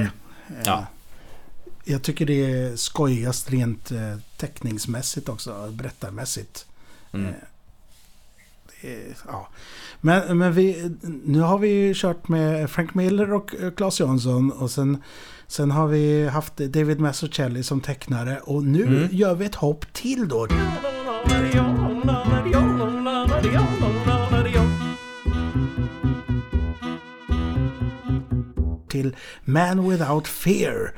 det. 0.49 0.55
Eh, 0.55 0.63
Ja. 0.65 0.87
Jag 1.85 2.03
tycker 2.03 2.27
det 2.27 2.45
är 2.53 2.77
skojigast 2.77 3.51
rent 3.51 3.91
eh, 3.91 4.17
teckningsmässigt 4.37 5.29
också, 5.29 5.69
berättarmässigt. 5.73 6.67
Mm. 7.13 7.27
Eh, 7.27 7.33
det 8.83 8.95
är, 8.95 9.17
ja. 9.27 9.49
Men, 10.01 10.39
men 10.39 10.53
vi, 10.53 10.97
nu 11.25 11.41
har 11.41 11.59
vi 11.59 11.69
ju 11.69 11.93
kört 11.97 12.29
med 12.29 12.71
Frank 12.71 12.95
Miller 12.95 13.33
och 13.33 13.55
eh, 13.55 13.71
Claes 13.71 14.01
Jansson 14.01 14.53
och 14.53 14.71
sen, 14.71 15.03
sen 15.47 15.71
har 15.71 15.87
vi 15.87 16.29
haft 16.29 16.57
David 16.57 17.01
Mazzucchelli 17.01 17.63
som 17.63 17.81
tecknare 17.81 18.41
och 18.41 18.65
nu 18.65 18.83
Mm. 18.83 19.09
gör 19.13 19.35
vi 19.35 19.45
ett 19.47 19.55
hopp 19.55 19.93
till 19.93 20.29
då. 20.29 20.47
Till 29.03 29.17
Man 29.45 29.91
Without 29.91 30.29
Fear. 30.29 30.93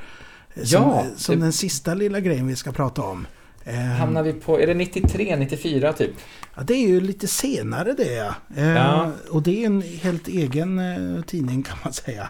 Som, 0.55 0.63
Ja, 0.65 1.05
som 1.17 1.35
det- 1.35 1.41
den 1.41 1.53
sista 1.53 1.93
lilla 1.93 2.19
grejen 2.19 2.47
vi 2.47 2.55
ska 2.55 2.71
prata 2.71 3.01
om. 3.01 3.27
Eh, 3.63 3.75
Hamnar 3.75 4.23
vi 4.23 4.33
på, 4.33 4.59
är 4.59 4.67
det 4.67 4.73
93, 4.73 5.35
94 5.35 5.93
typ? 5.93 6.11
Ja, 6.55 6.61
det 6.63 6.73
är 6.73 6.87
ju 6.87 7.01
lite 7.01 7.27
senare 7.27 7.93
det. 7.93 8.13
ja. 8.13 8.33
Eh, 8.57 8.67
Ja. 8.69 9.11
Och 9.29 9.41
det 9.43 9.61
är 9.61 9.65
en 9.65 9.81
helt 9.81 10.27
egen 10.27 10.79
eh, 10.79 11.23
tidning 11.23 11.63
kan 11.63 11.77
man 11.83 11.93
säga. 11.93 12.29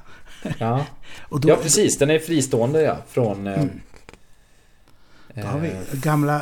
Ja. 0.57 0.85
Och 1.29 1.41
då, 1.41 1.49
ja 1.49 1.55
precis, 1.55 1.97
den 1.97 2.09
är 2.09 2.19
fristående 2.19 2.81
ja, 2.81 2.97
från... 3.09 3.47
Mm. 3.47 3.69
Då 5.35 5.41
har 5.41 5.59
vi 5.59 5.67
eh, 5.67 5.75
gamla 5.93 6.35
eh, 6.35 6.41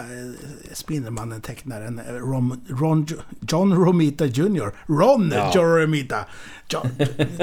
Spindelmannen-tecknaren 0.73 1.99
eh, 1.99 2.13
Ron, 2.13 2.61
Ron, 2.69 3.07
John 3.49 3.73
Romita 3.73 4.25
Jr. 4.25 4.71
Ron 4.87 5.31
Ja. 5.35 5.51
John 5.55 5.65
Romita. 5.65 6.25
John, 6.69 6.89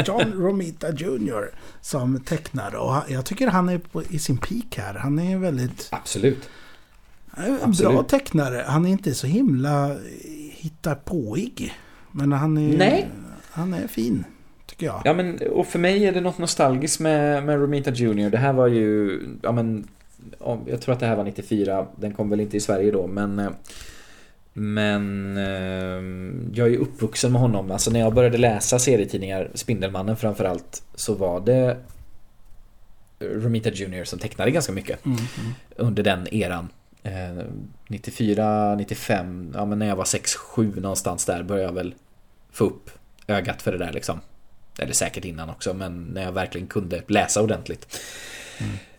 John 0.06 0.32
Romita 0.32 0.90
Jr. 0.90 1.50
Som 1.80 2.20
tecknare. 2.20 2.76
Och 2.76 2.94
jag 3.08 3.24
tycker 3.24 3.48
han 3.48 3.68
är 3.68 3.78
på, 3.78 4.02
i 4.02 4.18
sin 4.18 4.38
peak 4.38 4.76
här. 4.78 4.94
Han 4.94 5.18
är 5.18 5.38
väldigt... 5.38 5.88
Absolut. 5.90 6.48
En 7.36 7.56
bra 7.56 7.58
Absolut. 7.62 8.08
tecknare. 8.08 8.64
Han 8.66 8.86
är 8.86 8.90
inte 8.90 9.14
så 9.14 9.26
himla 9.26 9.96
hittapåig. 10.50 11.74
Men 12.12 12.32
han 12.32 12.56
är... 12.56 12.76
Nej. 12.76 13.08
Han 13.50 13.74
är 13.74 13.86
fin. 13.86 14.24
Tycker 14.66 14.86
jag. 14.86 15.02
Ja 15.04 15.14
men, 15.14 15.38
och 15.50 15.66
för 15.66 15.78
mig 15.78 16.04
är 16.06 16.12
det 16.12 16.20
något 16.20 16.38
nostalgiskt 16.38 17.00
med, 17.00 17.44
med 17.44 17.60
Romita 17.60 17.90
Jr. 17.90 18.30
Det 18.30 18.38
här 18.38 18.52
var 18.52 18.66
ju, 18.66 19.20
ja 19.42 19.52
men, 19.52 19.88
ja, 20.40 20.58
jag 20.66 20.80
tror 20.80 20.94
att 20.94 21.00
det 21.00 21.06
här 21.06 21.16
var 21.16 21.24
94. 21.24 21.86
Den 21.96 22.14
kom 22.14 22.30
väl 22.30 22.40
inte 22.40 22.56
i 22.56 22.60
Sverige 22.60 22.90
då, 22.90 23.06
men 23.06 23.38
eh, 23.38 23.50
men 24.52 25.36
eh, 25.36 26.56
jag 26.58 26.66
är 26.66 26.70
ju 26.70 26.76
uppvuxen 26.76 27.32
med 27.32 27.40
honom. 27.40 27.70
Alltså 27.70 27.90
när 27.90 28.00
jag 28.00 28.14
började 28.14 28.38
läsa 28.38 28.78
serietidningar, 28.78 29.50
Spindelmannen 29.54 30.16
framförallt, 30.16 30.82
så 30.94 31.14
var 31.14 31.40
det 31.40 31.76
Romita 33.18 33.70
Jr 33.70 34.04
som 34.04 34.18
tecknade 34.18 34.50
ganska 34.50 34.72
mycket 34.72 35.06
Mm, 35.06 35.18
mm. 35.18 35.52
under 35.76 36.02
den 36.02 36.34
eran. 36.34 36.68
Eh, 37.02 37.44
94, 37.88 38.74
95, 38.74 39.52
ja 39.54 39.64
men 39.64 39.78
när 39.78 39.86
jag 39.86 39.96
var 39.96 40.04
6-7 40.04 40.80
någonstans 40.80 41.24
där 41.24 41.42
började 41.42 41.68
jag 41.68 41.74
väl 41.74 41.94
få 42.52 42.64
upp 42.64 42.90
ögat 43.26 43.62
för 43.62 43.72
det 43.72 43.78
där 43.78 43.92
liksom. 43.92 44.20
Eller 44.78 44.92
säkert 44.92 45.24
innan 45.24 45.50
också, 45.50 45.74
men 45.74 46.04
när 46.04 46.22
jag 46.22 46.32
verkligen 46.32 46.66
kunde 46.66 47.02
läsa 47.06 47.42
ordentligt. 47.42 48.00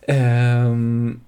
Ehm, 0.06 1.20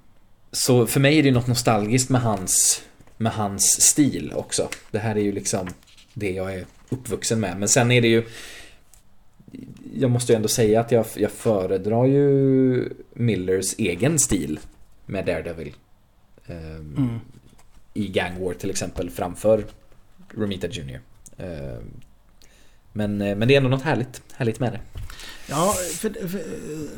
så 0.52 0.86
för 0.86 1.00
mig 1.00 1.18
är 1.18 1.22
det 1.22 1.30
något 1.30 1.46
nostalgiskt 1.46 2.10
med 2.10 2.20
hans, 2.20 2.82
med 3.16 3.32
hans 3.32 3.80
stil 3.80 4.32
också. 4.36 4.68
Det 4.90 4.98
här 4.98 5.16
är 5.16 5.20
ju 5.20 5.32
liksom 5.32 5.68
det 6.14 6.30
jag 6.30 6.54
är 6.54 6.66
uppvuxen 6.88 7.40
med. 7.40 7.56
Men 7.58 7.68
sen 7.68 7.90
är 7.90 8.00
det 8.00 8.08
ju 8.08 8.24
jag 9.94 10.10
måste 10.10 10.32
ju 10.32 10.36
ändå 10.36 10.48
säga 10.48 10.80
att 10.80 10.92
jag, 10.92 11.06
jag 11.14 11.30
föredrar 11.30 12.06
ju 12.06 12.92
Millers 13.14 13.74
egen 13.78 14.18
stil 14.18 14.60
med 15.06 15.26
Daredevil. 15.26 15.74
Ehm, 16.46 16.94
Mm. 16.96 17.20
I 17.94 18.08
Gang 18.08 18.44
War 18.44 18.54
till 18.54 18.70
exempel 18.70 19.10
framför 19.10 19.64
Romita 20.34 20.66
Jr. 20.66 21.00
Ehm, 21.38 21.82
men, 22.92 23.16
men 23.16 23.48
det 23.48 23.54
är 23.54 23.56
ändå 23.56 23.68
något 23.68 23.82
härligt, 23.82 24.22
härligt 24.32 24.60
med 24.60 24.72
det. 24.72 24.80
Ja, 25.48 25.74
för, 25.98 26.28
för 26.28 26.42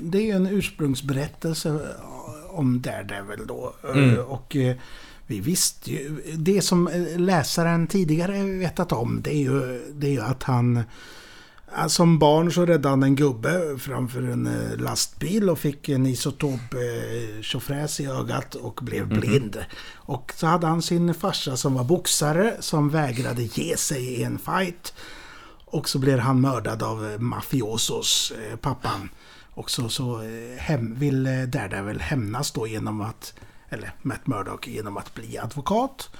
det 0.00 0.18
är 0.18 0.22
ju 0.22 0.30
en 0.30 0.46
ursprungsberättelse 0.46 1.80
om 2.52 2.80
Daredevil 2.82 3.46
då. 3.46 3.74
Mm. 3.94 4.18
Och 4.18 4.56
eh, 4.56 4.76
vi 5.26 5.40
visste 5.40 5.90
ju, 5.90 6.20
det 6.36 6.62
som 6.62 6.88
eh, 6.88 7.18
läsaren 7.18 7.86
tidigare 7.86 8.42
vetat 8.42 8.92
om 8.92 9.20
det 9.22 9.30
är 9.34 9.38
ju, 9.42 9.82
det 9.94 10.06
är 10.06 10.10
ju 10.10 10.20
att 10.20 10.42
han 10.42 10.82
som 11.88 12.18
barn 12.18 12.52
så 12.52 12.66
räddade 12.66 12.88
han 12.88 13.02
en 13.02 13.16
gubbe 13.16 13.78
framför 13.78 14.22
en 14.22 14.46
eh, 14.46 14.76
lastbil 14.78 15.50
och 15.50 15.58
fick 15.58 15.88
en 15.88 16.06
isotop 16.06 16.60
eh, 16.74 17.42
tjofräs 17.42 18.00
i 18.00 18.06
ögat 18.06 18.54
och 18.54 18.80
blev 18.82 19.06
Mhm. 19.06 19.20
blind. 19.20 19.64
Och 19.94 20.32
så 20.36 20.46
hade 20.46 20.66
han 20.66 20.82
sin 20.82 21.14
farsa 21.14 21.56
som 21.56 21.74
var 21.74 21.84
boxare 21.84 22.56
som 22.60 22.88
vägrade 22.90 23.42
ge 23.42 23.76
sig 23.76 24.04
i 24.04 24.22
en 24.22 24.38
fight. 24.38 24.94
Och 25.64 25.88
så 25.88 25.98
blir 25.98 26.18
han 26.18 26.40
mördad 26.40 26.82
av 26.82 27.12
eh, 27.12 27.18
mafiosos, 27.18 28.32
eh, 28.50 28.56
pappan. 28.56 29.08
Och 29.54 29.70
så, 29.70 29.88
så 29.88 30.22
eh, 30.22 30.58
hem, 30.58 30.94
vill 30.98 31.26
eh, 31.26 31.42
Daredevil 31.42 32.00
hämnas 32.00 32.50
då 32.50 32.66
genom 32.66 33.00
att, 33.00 33.34
eller 33.68 33.94
Matt 34.02 34.26
Murdock 34.26 34.68
genom 34.68 34.96
att 34.96 35.14
bli 35.14 35.38
advokat. 35.38 36.10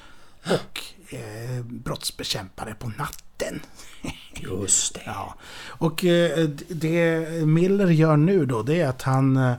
Och 0.44 0.80
eh, 1.14 1.64
brottsbekämpare 1.64 2.74
på 2.74 2.88
natten. 2.88 3.60
Just 4.34 4.94
det. 4.94 5.02
Ja. 5.06 5.34
Och 5.68 6.04
eh, 6.04 6.48
det 6.68 7.20
Miller 7.46 7.86
gör 7.90 8.16
nu 8.16 8.46
då 8.46 8.62
det 8.62 8.80
är 8.80 8.88
att 8.88 9.02
han 9.02 9.36
eh, 9.36 9.54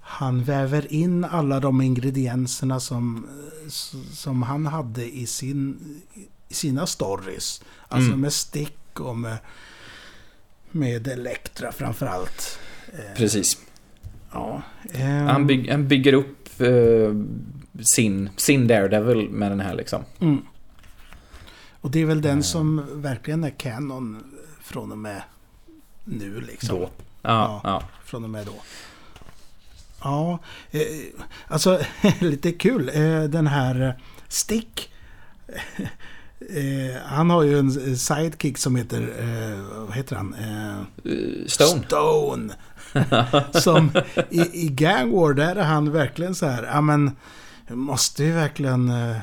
han 0.00 0.44
väver 0.44 0.92
in 0.92 1.24
alla 1.24 1.60
de 1.60 1.80
ingredienserna 1.80 2.80
som, 2.80 3.26
som 4.12 4.42
han 4.42 4.66
hade 4.66 5.16
i, 5.16 5.26
sin, 5.26 5.78
i 6.48 6.54
sina 6.54 6.86
stories. 6.86 7.62
Alltså 7.88 8.08
Mm. 8.08 8.20
med 8.20 8.32
Stick 8.32 9.00
och 9.00 9.16
med, 9.16 9.38
med 10.70 11.08
Elektra 11.08 11.72
framförallt. 11.72 12.58
Eh, 12.92 13.16
Precis. 13.16 13.58
ja. 14.32 14.62
ehm, 14.92 15.26
Han, 15.26 15.46
bygg, 15.46 15.70
han 15.70 15.88
bygger 15.88 16.12
upp 16.12 16.60
eh, 16.60 17.14
sin, 17.82 18.30
sin 18.36 18.68
Daredevil 18.68 19.30
med 19.30 19.50
den 19.50 19.60
här 19.60 19.74
liksom. 19.74 20.04
mm. 20.20 20.38
Och 21.80 21.90
det 21.90 22.00
är 22.02 22.06
väl 22.06 22.22
den 22.22 22.38
Eh. 22.38 22.42
som 22.42 22.84
verkligen 23.02 23.44
är 23.44 23.50
canon 23.50 24.22
från 24.62 24.92
och 24.92 24.98
med 24.98 25.22
nu 26.04 26.40
liksom. 26.40 26.78
Då. 26.78 26.90
Ja, 27.22 27.60
ja. 27.64 27.82
från 28.04 28.24
och 28.24 28.30
med 28.30 28.46
då. 28.46 28.52
Ja, 30.02 30.38
eh, 30.70 30.80
alltså 31.48 31.80
lite 32.20 32.52
kul. 32.52 32.88
Eh, 32.94 33.22
den 33.22 33.46
här 33.46 34.00
Stick. 34.28 34.92
Eh, 36.40 37.02
han 37.04 37.30
har 37.30 37.42
ju 37.42 37.58
en 37.58 37.96
sidekick 37.96 38.58
som 38.58 38.76
heter, 38.76 39.14
vad 39.86 39.96
heter 39.96 40.16
han? 40.16 40.34
Stone. 41.46 41.84
Stone. 41.86 42.54
som 43.62 43.90
i, 44.30 44.40
i 44.64 44.68
Gang 44.68 45.12
War, 45.12 45.32
där 45.34 45.56
är 45.56 45.64
han 45.64 45.92
verkligen 45.92 46.34
så 46.34 46.46
här, 46.46 46.68
ja 46.72 46.80
men 46.80 47.16
måste 47.68 48.22
vi 48.22 48.30
verkligen, 48.30 48.88
eh, 49.10 49.16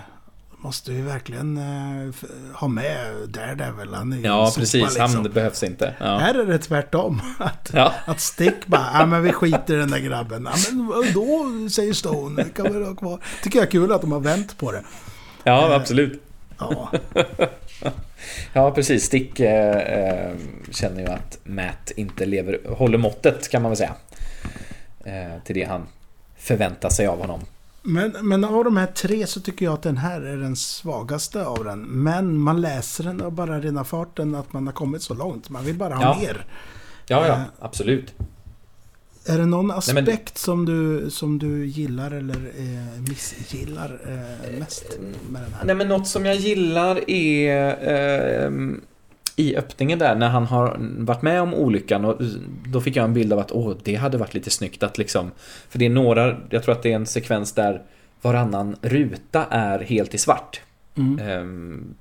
måste 0.58 0.92
vi 0.92 1.02
verkligen 1.02 1.58
eh, 1.58 2.14
ha 2.54 2.68
med 2.68 3.30
Daredevil? 3.30 3.94
Han 3.94 4.14
är 4.14 4.18
ju 4.18 4.26
en 4.26 4.32
Ja, 4.32 4.48
sopa, 4.48 4.60
precis. 4.60 4.84
liksom. 4.84 5.16
Han 5.16 5.24
behövs 5.34 5.64
inte. 5.64 5.94
Ja. 6.00 6.18
Här 6.18 6.36
är 6.36 6.46
det 6.46 6.58
tvärtom. 6.58 7.22
Att, 7.40 7.70
Ja. 7.74 7.94
att 8.06 8.20
Stick 8.20 8.66
bara, 8.68 8.90
ja 8.94 9.06
men 9.06 9.24
vi 9.24 9.32
skiter 9.32 9.74
i 9.74 9.78
den 9.78 9.92
där 9.92 10.00
grabben. 10.00 10.50
Ja 10.52 10.72
men 10.72 11.14
då 11.14 11.46
säger 11.70 11.94
Stone, 11.94 12.44
kan 12.44 12.74
vi 12.80 12.86
ha 12.86 12.96
kvar. 12.96 13.20
Tycker 13.44 13.60
jag 13.60 13.66
är 13.68 13.72
kul 13.72 13.92
att 13.92 14.02
de 14.02 14.12
har 14.12 14.20
vänt 14.20 14.58
på 14.58 14.72
det. 14.72 14.84
ja, 15.44 15.74
absolut. 15.76 16.22
Ja, 16.60 16.92
Ja, 18.54 18.72
precis. 18.72 19.04
Stick 19.06 19.40
eh, 19.40 19.78
eh, 19.78 20.34
känner 20.72 21.02
ju 21.02 21.08
att 21.08 21.38
Matt 21.44 21.92
inte 21.96 22.26
lever, 22.26 22.60
håller 22.70 22.98
måttet 22.98 23.50
kan 23.50 23.62
man 23.62 23.72
väl 23.72 23.78
säga. 23.78 23.94
Eh, 25.04 25.42
till 25.44 25.56
det 25.56 25.64
han 25.64 25.88
förväntar 26.38 26.90
sig 26.90 27.08
av 27.08 27.20
honom. 27.22 27.42
men, 27.82 28.16
men 28.22 28.44
av 28.44 28.64
de 28.64 28.78
här 28.78 28.88
tre 28.88 29.28
så 29.28 29.42
tycker 29.42 29.66
jag 29.66 29.74
att 29.74 29.82
den 29.84 29.98
här 29.98 30.22
är 30.22 30.38
den 30.38 30.56
svagaste 30.56 31.46
av 31.46 31.64
den. 31.64 31.82
Men 31.82 32.38
man 32.38 32.62
läser 32.62 33.04
den 33.04 33.22
av 33.22 33.32
bara 33.32 33.60
rena 33.60 33.84
farten 33.84 34.36
att 34.36 34.54
man 34.54 34.66
har 34.68 34.74
kommit 34.74 35.02
så 35.02 35.14
långt. 35.14 35.50
Man 35.50 35.66
vill 35.66 35.76
bara 35.76 35.96
ha 35.96 36.04
Ja. 36.04 36.18
mer. 36.22 36.46
Ja, 37.08 37.28
ja, 37.28 37.34
Eh. 37.34 37.42
absolut. 37.60 38.14
Är 39.28 39.38
det 39.38 39.46
någon 39.46 39.68
men- 39.68 39.78
aspekt 39.78 40.38
som, 40.38 40.66
du, 40.66 41.10
som 41.10 41.40
du 41.40 41.66
gillar 41.66 42.12
eller 42.12 42.36
eh, 42.36 43.02
missgillar 43.10 44.00
eh, 44.08 44.60
mest 44.60 45.00
med 45.30 45.42
den 45.42 45.54
här? 45.54 45.66
Nej, 45.66 45.76
men 45.76 45.88
något 45.88 46.08
som 46.08 46.26
jag 46.26 46.36
gillar 46.36 47.10
är... 47.10 47.78
ehm, 48.46 48.82
i 49.38 49.56
öppningen 49.56 50.00
där 50.00 50.16
när 50.16 50.30
han 50.30 50.46
har 50.46 50.78
varit 50.98 51.22
med 51.22 51.42
om 51.42 51.54
olyckan 51.54 52.06
och 52.06 52.22
då 52.68 52.82
fick 52.82 52.96
jag 52.96 53.04
en 53.04 53.14
bild 53.14 53.34
av 53.34 53.40
att 53.40 53.52
åh, 53.52 53.74
det 53.84 53.96
hade 53.96 54.18
varit 54.18 54.34
lite 54.34 54.50
snyggt 54.50 54.84
att 54.84 54.98
liksom 54.98 55.32
För 55.70 55.80
det 55.80 55.86
är 55.86 55.90
några, 55.90 56.38
jag 56.50 56.64
tror 56.64 56.76
att 56.76 56.84
det 56.84 56.92
är 56.92 56.96
en 56.96 57.06
sekvens 57.06 57.52
där 57.52 57.82
varannan 58.22 58.76
ruta 58.82 59.46
är 59.50 59.80
helt 59.80 60.14
i 60.14 60.18
svart. 60.18 60.62
Mm. 60.98 61.96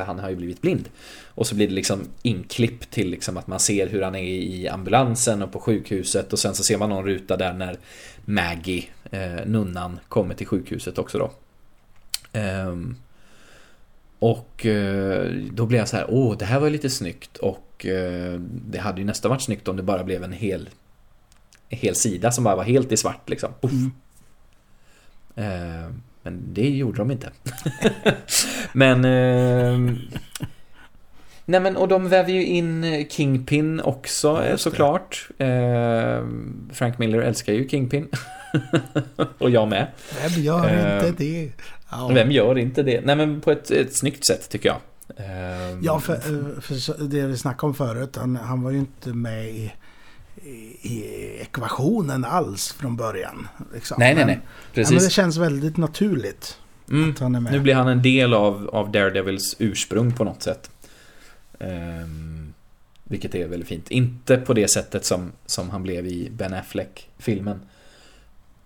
Ehm, 0.00 0.06
för 0.06 0.12
han 0.12 0.18
har 0.18 0.30
ju 0.30 0.36
blivit 0.36 0.60
blind. 0.60 0.88
Och 1.34 1.46
så 1.46 1.54
blir 1.54 1.68
det 1.68 1.74
liksom 1.74 2.08
inklipp 2.22 2.90
till 2.90 3.10
liksom 3.10 3.36
att 3.36 3.46
man 3.46 3.60
ser 3.60 3.88
hur 3.88 4.02
han 4.02 4.14
är 4.14 4.22
i 4.22 4.68
ambulansen 4.68 5.42
och 5.42 5.52
på 5.52 5.60
sjukhuset 5.60 6.32
och 6.32 6.38
sen 6.38 6.54
så 6.54 6.62
ser 6.62 6.78
man 6.78 6.88
någon 6.88 7.04
ruta 7.04 7.36
där 7.36 7.52
när 7.52 7.78
Maggie, 8.24 8.84
eh, 9.10 9.46
nunnan, 9.46 10.00
kommer 10.08 10.34
till 10.34 10.46
sjukhuset 10.46 10.98
också 10.98 11.18
då. 11.18 11.30
Ehm, 12.32 12.96
och 14.18 14.66
eh, 14.66 15.30
då 15.52 15.66
blev 15.66 15.78
jag 15.78 15.88
så 15.88 15.96
här, 15.96 16.06
åh 16.08 16.36
det 16.38 16.44
här 16.44 16.60
var 16.60 16.70
lite 16.70 16.90
snyggt 16.90 17.36
och 17.36 17.86
eh, 17.86 18.40
det 18.40 18.78
hade 18.78 19.00
ju 19.00 19.06
nästan 19.06 19.30
varit 19.30 19.42
snyggt 19.42 19.68
om 19.68 19.76
det 19.76 19.82
bara 19.82 20.04
blev 20.04 20.24
en 20.24 20.32
hel, 20.32 20.68
en 21.68 21.78
hel 21.78 21.94
sida 21.94 22.32
som 22.32 22.44
bara 22.44 22.56
var 22.56 22.64
helt 22.64 22.92
i 22.92 22.96
svart 22.96 23.28
liksom. 23.28 23.52
Mm. 23.62 23.92
Eh, 26.24 26.30
men 26.30 26.42
det 26.54 26.68
gjorde 26.70 26.98
de 26.98 27.10
inte. 27.10 27.30
men... 28.72 29.04
Eh, 29.04 29.96
nej 31.44 31.60
men 31.60 31.76
och 31.76 31.88
de 31.88 32.08
väver 32.08 32.32
ju 32.32 32.44
in 32.46 33.06
Kingpin 33.10 33.80
också 33.80 34.28
Ja, 34.28 34.44
eh, 34.44 34.56
såklart. 34.56 35.28
Eh, 35.38 36.26
Frank 36.72 36.98
Miller 36.98 37.18
älskar 37.18 37.52
ju 37.52 37.68
Kingpin. 37.68 38.08
och 39.38 39.50
jag 39.50 39.68
med. 39.68 39.86
Vem 40.22 40.42
gör 40.42 40.68
Eh, 40.68 41.08
inte 41.08 41.24
det? 41.24 41.50
Ja, 41.90 42.08
Vem 42.14 42.30
gör 42.30 42.58
inte 42.58 42.82
det? 42.82 43.00
Nej 43.04 43.16
men 43.16 43.40
på 43.40 43.50
ett, 43.50 43.70
ett 43.70 43.96
snyggt 43.96 44.24
sätt 44.26 44.48
tycker 44.50 44.68
jag. 44.68 44.78
Eh, 45.16 45.78
ja 45.82 46.00
för, 46.00 46.14
eh, 46.14 46.60
för 46.60 47.04
det 47.08 47.26
vi 47.26 47.36
snackade 47.36 47.66
om 47.68 47.74
förut, 47.74 48.16
han, 48.16 48.36
han 48.36 48.62
var 48.62 48.70
ju 48.70 48.78
inte 48.78 49.08
med 49.08 49.48
i, 49.48 49.72
i, 50.44 51.36
ekvationen 51.40 52.24
alls 52.24 52.72
från 52.72 52.96
början. 52.96 53.48
Liksom. 53.74 53.96
nej 53.98 54.14
nej 54.14 54.24
nej. 54.24 54.34
Ja, 54.42 54.48
men 54.74 54.84
det 54.84 54.90
Precis. 54.90 55.12
känns 55.12 55.36
väldigt 55.36 55.76
naturligt 55.76 56.58
Mm. 56.90 57.10
att 57.10 57.18
han 57.18 57.34
är 57.34 57.40
med. 57.40 57.52
Nu 57.52 57.60
blir 57.60 57.74
han 57.74 57.88
en 57.88 58.02
del 58.02 58.34
av, 58.34 58.68
av 58.72 58.90
Daredevils 58.92 59.56
ursprung 59.58 60.12
på 60.12 60.24
något 60.24 60.42
sätt. 60.42 60.70
Ehm, 61.58 62.52
vilket 63.04 63.34
är 63.34 63.48
väldigt 63.48 63.68
fint. 63.68 63.90
Inte 63.90 64.36
på 64.36 64.54
det 64.54 64.68
sättet 64.68 65.04
som, 65.04 65.32
som 65.46 65.70
han 65.70 65.82
blev 65.82 66.06
i 66.06 66.30
Ben 66.30 66.54
Affleck-filmen. 66.54 67.60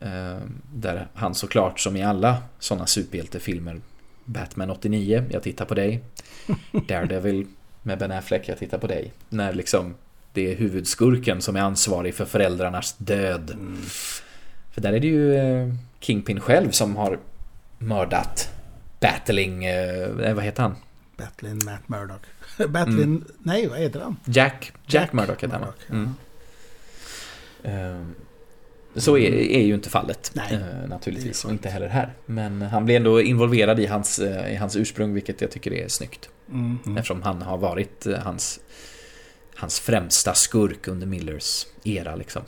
Ehm, 0.01 0.61
där 0.75 1.09
han 1.15 1.35
såklart, 1.35 1.81
som 1.81 1.97
i 1.97 2.03
alla 2.03 2.43
sådana 2.59 2.87
superhjältefilmer, 2.87 3.81
Batman 4.25 4.71
89, 4.71 5.25
jag 5.31 5.43
tittar 5.43 5.65
på 5.65 5.75
dig. 5.75 6.05
Daredevil 6.89 7.47
med 7.83 7.99
Ben 7.99 8.13
Affleck, 8.13 8.49
jag 8.49 8.59
tittar 8.59 8.79
på 8.79 8.87
dig. 8.87 9.13
När 9.29 9.53
liksom 9.53 9.95
det 10.35 10.53
är 10.53 10.57
huvudskurken 10.57 11.43
som 11.43 11.57
är 11.57 11.61
ansvarig 11.61 12.15
för 12.15 12.25
föräldrarnas 12.25 12.95
död. 12.99 13.51
Mm. 13.51 13.83
För 14.71 14.81
där 14.81 14.93
är 14.93 15.01
det 15.01 15.07
ju 15.07 15.35
eh, 15.35 15.75
Kingpin 16.01 16.41
själv 16.41 16.71
som 16.71 16.97
har 16.97 17.19
mördat 17.79 18.51
Battling, 19.01 19.65
eh, 19.65 20.35
vad 20.35 20.45
heter 20.45 20.63
han? 20.63 20.77
Battling 21.17 21.65
Matt 21.65 21.89
Murdock. 21.89 22.23
Battling, 22.69 23.25
nej 23.39 23.67
vad 23.67 23.79
heter 23.79 24.01
han? 24.01 24.17
Jack, 24.25 24.73
Jack, 24.87 24.95
Jack 24.95 25.13
Murdoch 25.13 25.43
heter 25.43 25.59
han 25.59 25.73
mm. 25.91 26.15
Eh, 27.63 29.01
Så 29.01 29.19
är, 29.19 29.33
är 29.33 29.63
ju 29.63 29.75
inte 29.75 29.91
fallet 29.91 30.31
Nej, 30.35 30.55
eh, 30.55 30.89
naturligtvis 30.89 31.45
och 31.45 31.51
inte 31.51 31.69
heller 31.69 31.89
här. 31.89 32.13
Men 32.27 32.63
han 32.63 32.85
blir 32.85 32.97
ändå 32.97 33.21
involverad 33.21 33.81
i 33.81 33.87
hans, 33.87 34.19
eh, 34.19 34.53
i 34.53 34.57
hans 34.57 34.77
ursprung 34.77 35.15
vilket 35.15 35.41
jag 35.41 35.51
tycker 35.51 35.73
är 35.73 35.89
snyggt. 35.89 36.29
Mm. 36.49 36.79
Mm. 36.87 36.97
Eftersom 36.97 37.23
han 37.23 37.43
har 37.43 37.59
varit 37.59 38.07
eh, 38.07 38.19
hans, 38.19 38.61
hans 39.65 39.81
främsta 39.81 40.35
skurk 40.35 40.89
under 40.89 41.07
Millers 41.07 41.67
era 41.85 42.17
liksom. 42.17 42.43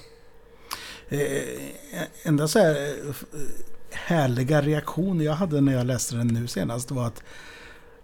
Eh, 1.08 1.20
enda 2.22 2.48
så 2.48 2.58
här 2.58 2.74
eh, 3.08 3.14
härliga 3.90 4.62
reaktion 4.62 5.20
jag 5.20 5.32
hade 5.32 5.60
när 5.60 5.72
jag 5.72 5.86
läste 5.86 6.16
den 6.16 6.26
nu 6.26 6.46
senast 6.46 6.90
var 6.90 7.06
att, 7.06 7.22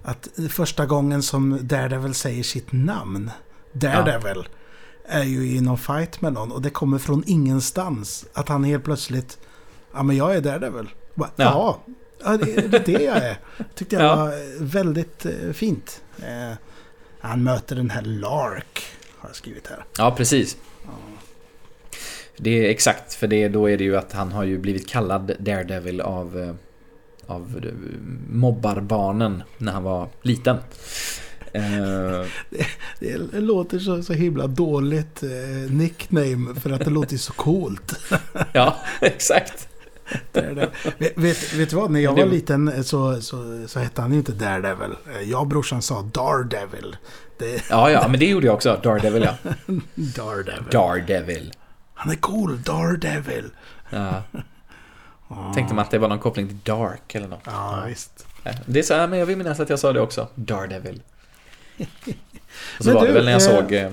att 0.02 0.28
första 0.50 0.86
gången 0.86 1.22
som 1.22 1.58
Daredevil 1.62 2.14
säger 2.14 2.42
sitt 2.42 2.72
namn, 2.72 3.30
Daredevil, 3.72 4.48
är 5.08 5.22
ju 5.24 5.46
i 5.56 5.60
någon 5.60 5.78
fight 5.78 6.20
med 6.20 6.32
någon 6.32 6.52
och 6.52 6.62
det 6.62 6.70
kommer 6.70 6.98
från 6.98 7.24
ingenstans. 7.26 8.26
Att 8.32 8.48
han 8.48 8.64
helt 8.64 8.84
plötsligt, 8.84 9.38
ja 9.94 10.02
men 10.02 10.16
jag 10.16 10.36
är 10.36 10.40
Daredevil. 10.40 10.88
Bara, 11.14 11.30
Ja. 11.36 11.44
ja. 11.44 11.94
ja, 12.24 12.36
det 12.36 12.56
är 12.56 12.68
det 12.68 12.76
är 12.76 12.98
det 12.98 13.04
jag 13.04 13.16
är. 13.16 13.38
Tyckte 13.74 13.96
jag 13.96 14.04
Ja. 14.04 14.16
var 14.16 14.60
väldigt 14.64 15.26
eh, 15.26 15.52
fint. 15.52 16.02
Eh, 16.18 16.56
han 17.20 17.42
möter 17.42 17.76
den 17.76 17.90
här 17.90 18.02
Lark, 18.02 18.82
har 19.22 19.28
jag 19.28 19.36
skrivit 19.36 19.66
här. 19.66 19.84
Ja, 19.98 20.14
precis. 20.16 20.56
Det 22.36 22.66
är 22.66 22.70
exakt, 22.70 23.14
för 23.14 23.26
det, 23.26 23.48
då 23.48 23.70
är 23.70 23.76
det 23.78 23.84
ju 23.84 23.96
att 23.96 24.12
han 24.12 24.32
har 24.32 24.44
ju 24.44 24.58
blivit 24.58 24.88
kallad 24.88 25.32
Daredevil 25.38 26.00
av, 26.00 26.38
eh, 26.40 26.54
av 27.26 27.60
eh, 27.64 27.72
mobbarbarnen 28.30 29.42
när 29.58 29.72
han 29.72 29.82
var 29.82 30.08
liten. 30.22 30.56
Eh, 31.52 32.26
Det 33.00 33.40
låter 33.40 33.78
så, 33.78 34.02
så 34.02 34.12
himla 34.12 34.46
dåligt 34.46 35.22
eh, 35.22 35.72
nickname 35.72 36.60
för 36.60 36.70
att 36.70 36.84
det 36.84 36.90
låter 36.90 37.16
så 37.16 37.32
coolt. 37.32 37.94
ja, 38.52 38.76
exakt. 39.00 39.68
Daredevil. 40.32 40.68
vet, 41.16 41.52
vet, 41.54 41.70
du 41.70 41.76
vad? 41.76 41.90
När 41.90 42.00
jag 42.00 42.16
det- 42.16 42.24
var 42.24 42.30
liten 42.30 42.84
så, 42.84 43.20
så, 43.20 43.64
så 43.68 43.78
hette 43.78 44.02
han 44.02 44.12
ju 44.12 44.18
inte 44.18 44.32
Daredevil. 44.32 44.96
Jag 45.24 45.40
och 45.40 45.46
brorsan 45.46 45.82
sa 45.82 46.02
Daredevil. 46.02 46.96
Det, 47.42 47.62
Ja, 47.70 47.90
ja, 47.90 48.08
men 48.08 48.20
det 48.20 48.26
gjorde 48.26 48.46
jag 48.46 48.54
också. 48.54 48.80
Daredevil, 48.82 49.22
ja. 49.22 49.34
Daredevil. 49.94 50.64
Daredevil. 50.70 51.52
Han 51.94 52.12
är 52.12 52.16
cool, 52.16 52.62
Daredevil. 52.62 53.50
Ja. 53.90 54.22
Ja. 55.28 55.52
Tänkte 55.54 55.74
man 55.74 55.84
att 55.84 55.90
det 55.90 55.98
var 55.98 56.08
någon 56.08 56.18
koppling 56.18 56.48
till 56.48 56.58
Dark 56.64 57.14
eller 57.14 57.28
något. 57.28 57.42
Ja, 57.44 57.84
visst. 57.86 58.26
Det 58.66 58.78
är 58.78 58.82
så 58.82 58.94
här, 58.94 59.08
men 59.08 59.18
jag 59.18 59.26
vill 59.26 59.36
minnas 59.36 59.60
att 59.60 59.70
jag 59.70 59.78
sa 59.78 59.92
det 59.92 60.00
också. 60.00 60.28
Daredevil. 60.34 61.02
Och 62.78 62.84
så 62.84 62.88
Men 62.88 62.94
var 62.94 63.02
det 63.02 63.08
du, 63.08 63.12
väl 63.12 63.24
när 63.24 63.32
jag 63.32 63.42
eh, 63.42 63.48
såg 63.60 63.72
eh, 63.72 63.90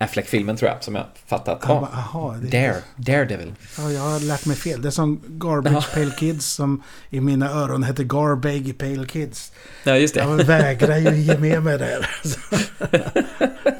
Affleck-filmen 0.00 0.56
tror 0.56 0.70
jag, 0.70 0.84
som 0.84 0.94
jag 0.94 1.04
fattat. 1.26 1.64
Han 1.64 1.74
Ja, 1.76 1.80
bara, 1.80 1.90
aha, 2.00 2.36
det, 2.42 2.60
Dare, 2.60 2.76
Daredevil. 2.96 3.54
Ja, 3.78 3.90
jag 3.90 4.00
har 4.00 4.20
lärt 4.20 4.46
mig 4.46 4.56
fel. 4.56 4.82
Det 4.82 4.88
är 4.88 4.90
som 4.90 5.20
Garbage 5.28 5.94
Pale 5.94 6.10
Kids 6.18 6.46
som 6.46 6.82
i 7.10 7.20
mina 7.20 7.50
öron 7.50 7.82
heter 7.82 8.04
Garbage 8.04 8.78
Pale 8.78 9.06
Kids. 9.06 9.52
Ja, 9.84 9.96
just 9.96 10.14
det. 10.14 10.20
Jag 10.20 10.44
vägrar 10.44 10.96
ju 10.96 11.16
ge 11.16 11.38
med 11.38 11.62
mig 11.62 11.78
där. 11.78 12.10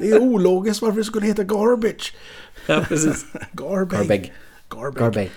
Det 0.01 0.11
är 0.11 0.19
ologiskt 0.19 0.81
varför 0.81 0.97
det 0.97 1.03
skulle 1.03 1.25
heta 1.25 1.43
Garbage. 1.43 2.13
Ja, 2.65 2.85
precis. 2.87 3.25
Garbage. 3.51 3.99
Garbage. 3.99 4.31
Garbage. 4.69 4.99
Garbage. 4.99 5.29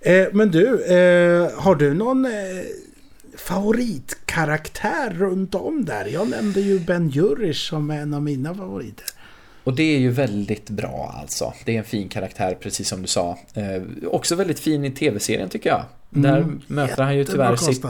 Eh, 0.00 0.26
men 0.32 0.50
du, 0.50 0.84
eh, 0.84 1.50
har 1.60 1.74
du 1.74 1.94
någon 1.94 2.24
eh, 2.24 2.30
favoritkaraktär 3.36 5.10
runt 5.10 5.54
om 5.54 5.84
där? 5.84 6.06
Jag 6.06 6.28
nämnde 6.28 6.60
ju 6.60 6.78
Ben 6.78 7.08
Jurish 7.08 7.68
som 7.70 7.90
en 7.90 8.14
av 8.14 8.22
mina 8.22 8.54
favoriter. 8.54 9.06
Och 9.68 9.74
det 9.74 9.94
är 9.94 9.98
ju 9.98 10.10
väldigt 10.10 10.70
bra 10.70 11.14
alltså. 11.20 11.52
Det 11.64 11.74
är 11.74 11.78
en 11.78 11.84
fin 11.84 12.08
karaktär, 12.08 12.58
precis 12.60 12.88
som 12.88 13.02
du 13.02 13.08
sa. 13.08 13.38
Eh, 13.54 13.82
också 14.06 14.34
väldigt 14.34 14.60
fin 14.60 14.84
i 14.84 14.90
tv-serien 14.90 15.48
tycker 15.48 15.70
jag. 15.70 15.84
Där 16.10 16.36
Mm, 16.38 16.60
möter 16.66 17.02
han 17.02 17.16
ju 17.16 17.24
tyvärr 17.24 17.56
sitt... 17.56 17.84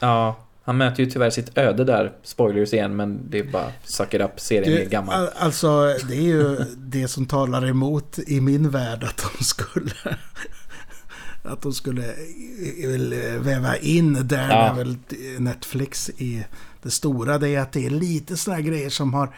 Ja, 0.00 0.36
han 0.64 0.76
möter 0.76 1.02
ju 1.02 1.10
tyvärr 1.10 1.30
sitt 1.30 1.58
öde 1.58 1.84
där. 1.84 2.12
Spoilers 2.22 2.72
igen, 2.72 2.96
men 2.96 3.30
det 3.30 3.38
är 3.38 3.44
bara 3.44 3.72
suck 3.84 4.14
it 4.14 4.20
up. 4.20 4.40
Serien 4.40 4.72
är 4.72 4.84
Du, 4.84 4.88
gammal. 4.90 5.14
all, 5.14 5.28
alltså, 5.38 5.94
det 6.08 6.16
är 6.16 6.22
ju 6.22 6.56
det 6.76 7.08
som 7.08 7.26
talar 7.26 7.66
emot 7.66 8.18
i 8.26 8.40
min 8.40 8.70
värld 8.70 9.04
att 9.04 9.24
de 9.38 9.44
skulle... 9.44 9.90
Att 11.42 11.62
de 11.62 11.72
skulle 11.72 12.04
eh, 12.04 12.88
vill 12.88 13.14
väva 13.38 13.76
in 13.76 14.26
där 14.28 14.48
Ja. 14.50 14.74
väl 14.76 14.96
Netflix 15.38 16.10
i 16.10 16.44
det 16.82 16.90
stora. 16.90 17.38
Det 17.38 17.48
är 17.48 17.60
att 17.60 17.72
det 17.72 17.86
är 17.86 17.90
lite 17.90 18.36
sådana 18.36 18.60
grejer 18.60 18.90
som 18.90 19.14
har... 19.14 19.34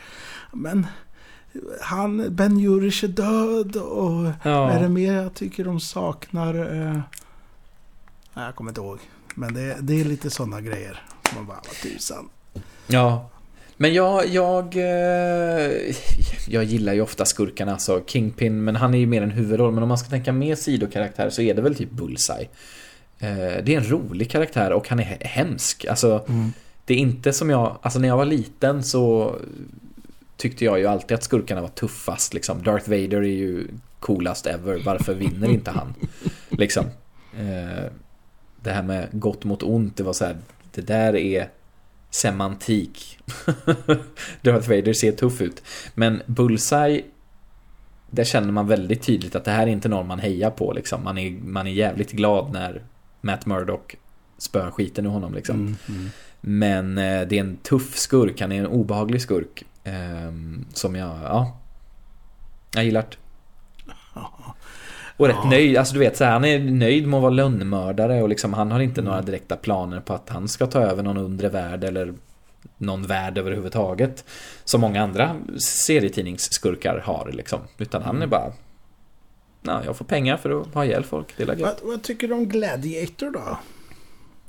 Men 0.52 0.86
han, 1.80 2.34
Ben 2.34 2.58
Jurish 2.58 3.04
är 3.04 3.08
död 3.08 3.76
och 3.76 4.32
Ja. 4.42 4.70
är 4.70 4.80
det 4.82 4.88
mer 4.88 5.12
jag 5.12 5.34
tycker 5.34 5.64
de 5.64 5.80
saknar? 5.80 6.54
Eh... 6.54 6.92
Nej, 8.34 8.44
jag 8.44 8.54
kommer 8.54 8.70
inte 8.70 8.80
ihåg. 8.80 8.98
Men 9.34 9.54
det, 9.54 9.76
det 9.80 10.00
är 10.00 10.04
lite 10.04 10.30
sådana 10.30 10.60
grejer. 10.60 11.02
Man 11.34 11.46
bara, 11.46 11.56
vad 11.66 11.76
tusan. 11.92 12.28
Ja. 12.86 13.30
Men 13.76 13.94
jag, 13.94 14.28
jag, 14.28 14.76
eh, 14.76 15.70
jag 16.48 16.64
gillar 16.64 16.92
ju 16.92 17.00
ofta 17.00 17.24
skurkarna, 17.24 17.72
alltså 17.72 18.02
Kingpin, 18.06 18.64
men 18.64 18.76
han 18.76 18.94
är 18.94 18.98
ju 18.98 19.06
mer 19.06 19.22
en 19.22 19.30
huvudroll. 19.30 19.72
Men 19.72 19.82
om 19.82 19.88
man 19.88 19.98
ska 19.98 20.08
tänka 20.08 20.32
mer 20.32 20.54
sidokaraktär 20.54 21.30
så 21.30 21.42
är 21.42 21.54
det 21.54 21.62
väl 21.62 21.74
typ 21.74 21.90
Bullseye. 21.90 22.48
Eh, 23.18 23.28
Det 23.64 23.68
är 23.68 23.76
en 23.76 23.90
rolig 23.90 24.30
karaktär 24.30 24.72
och 24.72 24.88
han 24.88 25.00
är 25.00 25.04
he- 25.04 25.24
hemsk. 25.26 25.84
Alltså, 25.84 26.24
det 26.84 26.94
är 26.94 26.98
inte 26.98 27.32
som 27.32 27.50
jag, 27.50 27.78
alltså 27.82 27.98
när 27.98 28.08
jag 28.08 28.16
var 28.16 28.24
liten 28.24 28.82
så 28.82 29.36
tyckte 30.40 30.64
jag 30.64 30.78
ju 30.78 30.86
alltid 30.86 31.14
att 31.14 31.22
skurkarna 31.24 31.60
var 31.60 31.68
tuffast 31.68 32.34
liksom. 32.34 32.62
Darth 32.62 32.90
Vader 32.90 33.16
är 33.16 33.22
ju 33.22 33.68
coolast 34.00 34.46
ever, 34.46 34.82
varför 34.84 35.14
vinner 35.14 35.48
inte 35.48 35.70
han? 35.70 35.94
Liksom. 36.48 36.84
Eh, 37.38 37.84
Det 38.62 38.70
här 38.70 38.82
med 38.82 39.08
gott 39.12 39.44
mot 39.44 39.62
ont, 39.62 39.96
det 39.96 40.02
var 40.02 40.12
så 40.12 40.24
här, 40.24 40.36
det 40.74 40.80
där 40.80 41.16
är 41.16 41.48
semantik. 42.10 43.18
Darth 44.42 44.68
Vader 44.68 44.92
ser 44.92 45.12
tuff 45.12 45.40
ut. 45.40 45.62
Men 45.94 46.22
Bullseye, 46.26 47.02
där 48.10 48.24
känner 48.24 48.52
man 48.52 48.66
väldigt 48.66 49.02
tydligt 49.02 49.36
att 49.36 49.44
det 49.44 49.50
här 49.50 49.62
är 49.62 49.70
inte 49.70 49.88
någon 49.88 50.06
man 50.06 50.18
hejar 50.18 50.50
på 50.50 50.72
liksom. 50.72 51.04
Man 51.04 51.18
är, 51.18 51.30
man 51.30 51.66
är 51.66 51.70
jävligt 51.70 52.12
glad 52.12 52.52
när 52.52 52.82
Matt 53.20 53.46
Murdock 53.46 53.96
spöar 54.38 54.70
skiten 54.70 55.06
ur 55.06 55.10
honom 55.10 55.34
liksom. 55.34 55.56
Mm, 55.56 55.76
mm. 55.88 56.10
Men 56.40 56.98
eh, 56.98 57.28
det 57.28 57.36
är 57.36 57.40
en 57.40 57.56
tuff 57.56 57.96
skurk, 57.96 58.40
han 58.40 58.52
är 58.52 58.58
en 58.58 58.66
obehaglig 58.66 59.22
skurk. 59.22 59.64
Eh, 59.94 60.32
som 60.74 60.96
jag, 60.96 61.16
ja. 61.24 61.58
Jag 62.74 62.84
gillar 62.84 63.02
det. 63.10 63.16
Och 65.16 65.26
rätt 65.26 65.36
Ja. 65.42 65.50
nöjd, 65.50 65.76
alltså 65.76 65.94
du 65.94 66.00
vet 66.00 66.16
så 66.16 66.24
här, 66.24 66.32
han 66.32 66.44
är 66.44 66.58
nöjd 66.58 67.06
med 67.08 67.16
att 67.16 67.22
vara 67.22 67.30
lönnmördare 67.32 68.22
och 68.22 68.28
liksom 68.28 68.54
han 68.54 68.70
har 68.70 68.80
inte 68.80 69.00
Mm. 69.00 69.10
några 69.10 69.22
direkta 69.22 69.56
planer 69.56 70.00
på 70.00 70.12
att 70.14 70.28
han 70.28 70.48
ska 70.48 70.66
ta 70.66 70.80
över 70.80 71.02
någon 71.02 71.16
undre 71.16 71.48
värld 71.48 71.84
eller 71.84 72.14
någon 72.76 73.02
värld 73.06 73.38
överhuvudtaget. 73.38 74.24
Som 74.64 74.80
många 74.80 75.02
andra 75.02 75.36
serietidningsskurkar 75.58 76.98
har 77.04 77.30
liksom. 77.32 77.60
Utan 77.78 78.02
han 78.02 78.14
är 78.16 78.18
Mm. 78.18 78.30
bara... 78.30 78.52
Ja, 79.62 79.82
jag 79.84 79.96
får 79.96 80.04
pengar 80.04 80.36
för 80.36 80.60
att 80.60 80.74
ha 80.74 80.84
ihjäl 80.84 81.04
folk, 81.04 81.34
det 81.36 81.42
är. 81.42 81.56
Vad, 81.56 81.74
vad 81.82 82.02
tycker 82.02 82.28
du 82.28 82.34
om 82.34 82.48
Gladiator 82.48 83.30
då? 83.30 83.58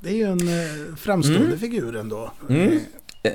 Det 0.00 0.08
är 0.10 0.14
ju 0.14 0.24
en 0.24 0.48
eh, 0.48 0.96
framstående 0.96 1.46
Mm. 1.46 1.58
figur 1.58 1.96
ändå. 1.96 2.32
Mm. 2.48 2.78
Eh, 3.22 3.32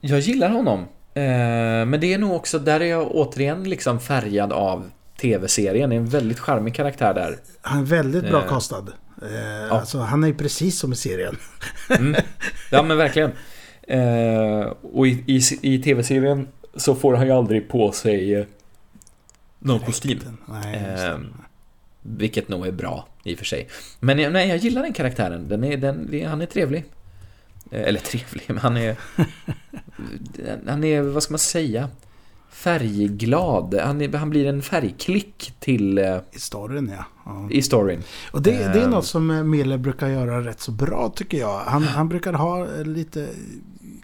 Jag 0.00 0.20
gillar 0.20 0.48
honom. 0.50 0.84
Eh, 1.14 1.86
men 1.86 2.00
det 2.00 2.14
är 2.14 2.18
nog 2.18 2.32
också, 2.32 2.58
där 2.58 2.80
är 2.80 2.84
jag 2.84 3.10
återigen 3.14 3.64
liksom 3.64 4.00
färgad 4.00 4.52
av 4.52 4.90
tv-serien. 5.20 5.90
Det 5.90 5.96
är 5.96 6.00
en 6.00 6.06
väldigt 6.08 6.38
charmig 6.38 6.74
karaktär 6.74 7.14
där. 7.14 7.38
Han 7.62 7.80
är 7.80 7.84
väldigt 7.84 8.28
bra 8.28 8.42
Eh, 8.42 8.48
kastad. 8.48 8.84
Eh, 9.22 9.72
Alltså, 9.72 9.98
han 9.98 10.24
är 10.24 10.28
ju 10.28 10.34
precis 10.34 10.78
som 10.78 10.92
i 10.92 10.96
serien. 10.96 11.36
Mm. 11.90 12.14
Ja 12.70 12.82
men 12.82 12.96
verkligen. 12.96 13.30
Eh, 13.82 14.72
och 14.92 15.06
i, 15.06 15.24
i, 15.26 15.40
i 15.62 15.82
tv-serien 15.82 16.48
så 16.76 16.94
får 16.94 17.14
han 17.14 17.26
ju 17.26 17.32
aldrig 17.32 17.68
på 17.68 17.92
sig 17.92 18.34
eh, 18.34 18.44
någon 19.58 19.80
kostym. 19.80 20.18
Nej. 20.48 20.74
Eh, 20.74 21.18
vilket 22.02 22.48
nog 22.48 22.66
är 22.66 22.72
bra 22.72 23.08
i 23.24 23.34
och 23.34 23.38
för 23.38 23.44
sig. 23.44 23.68
Men 24.00 24.32
nej, 24.32 24.48
jag 24.48 24.56
gillar 24.56 24.82
den 24.82 24.92
karaktären. 24.92 25.48
Den 25.48 25.64
är, 25.64 25.76
den, 25.76 26.24
han 26.28 26.40
är 26.40 26.46
trevlig. 26.46 26.84
Eh, 27.70 27.82
eller 27.82 28.00
trevlig, 28.00 28.44
men 28.48 28.58
han 28.58 28.76
är... 28.76 28.96
han 30.66 30.84
är, 30.84 31.02
vad 31.02 31.22
ska 31.22 31.32
man 31.32 31.38
säga? 31.38 31.88
Färgglad. 32.54 33.74
Han, 33.84 34.14
han 34.14 34.30
blir 34.30 34.46
en 34.46 34.62
färgklick 34.62 35.52
till... 35.60 35.98
eh, 35.98 36.16
I 36.32 36.38
storyn 36.38 36.92
ja. 36.96 37.04
ja. 37.24 37.48
I 37.50 37.62
storyn. 37.62 38.02
Och 38.32 38.42
det, 38.42 38.50
det 38.50 38.58
är 38.80 38.84
Ehm. 38.84 38.90
något 38.90 39.06
som 39.06 39.30
eh, 39.30 39.42
Miller 39.42 39.78
brukar 39.78 40.08
göra 40.08 40.40
rätt 40.46 40.60
så 40.60 40.70
bra 40.70 41.12
tycker 41.16 41.38
jag. 41.38 41.58
Han, 41.60 41.82
han 41.82 42.08
brukar 42.08 42.32
ha 42.32 42.66
eh, 42.78 42.84
lite 42.84 43.28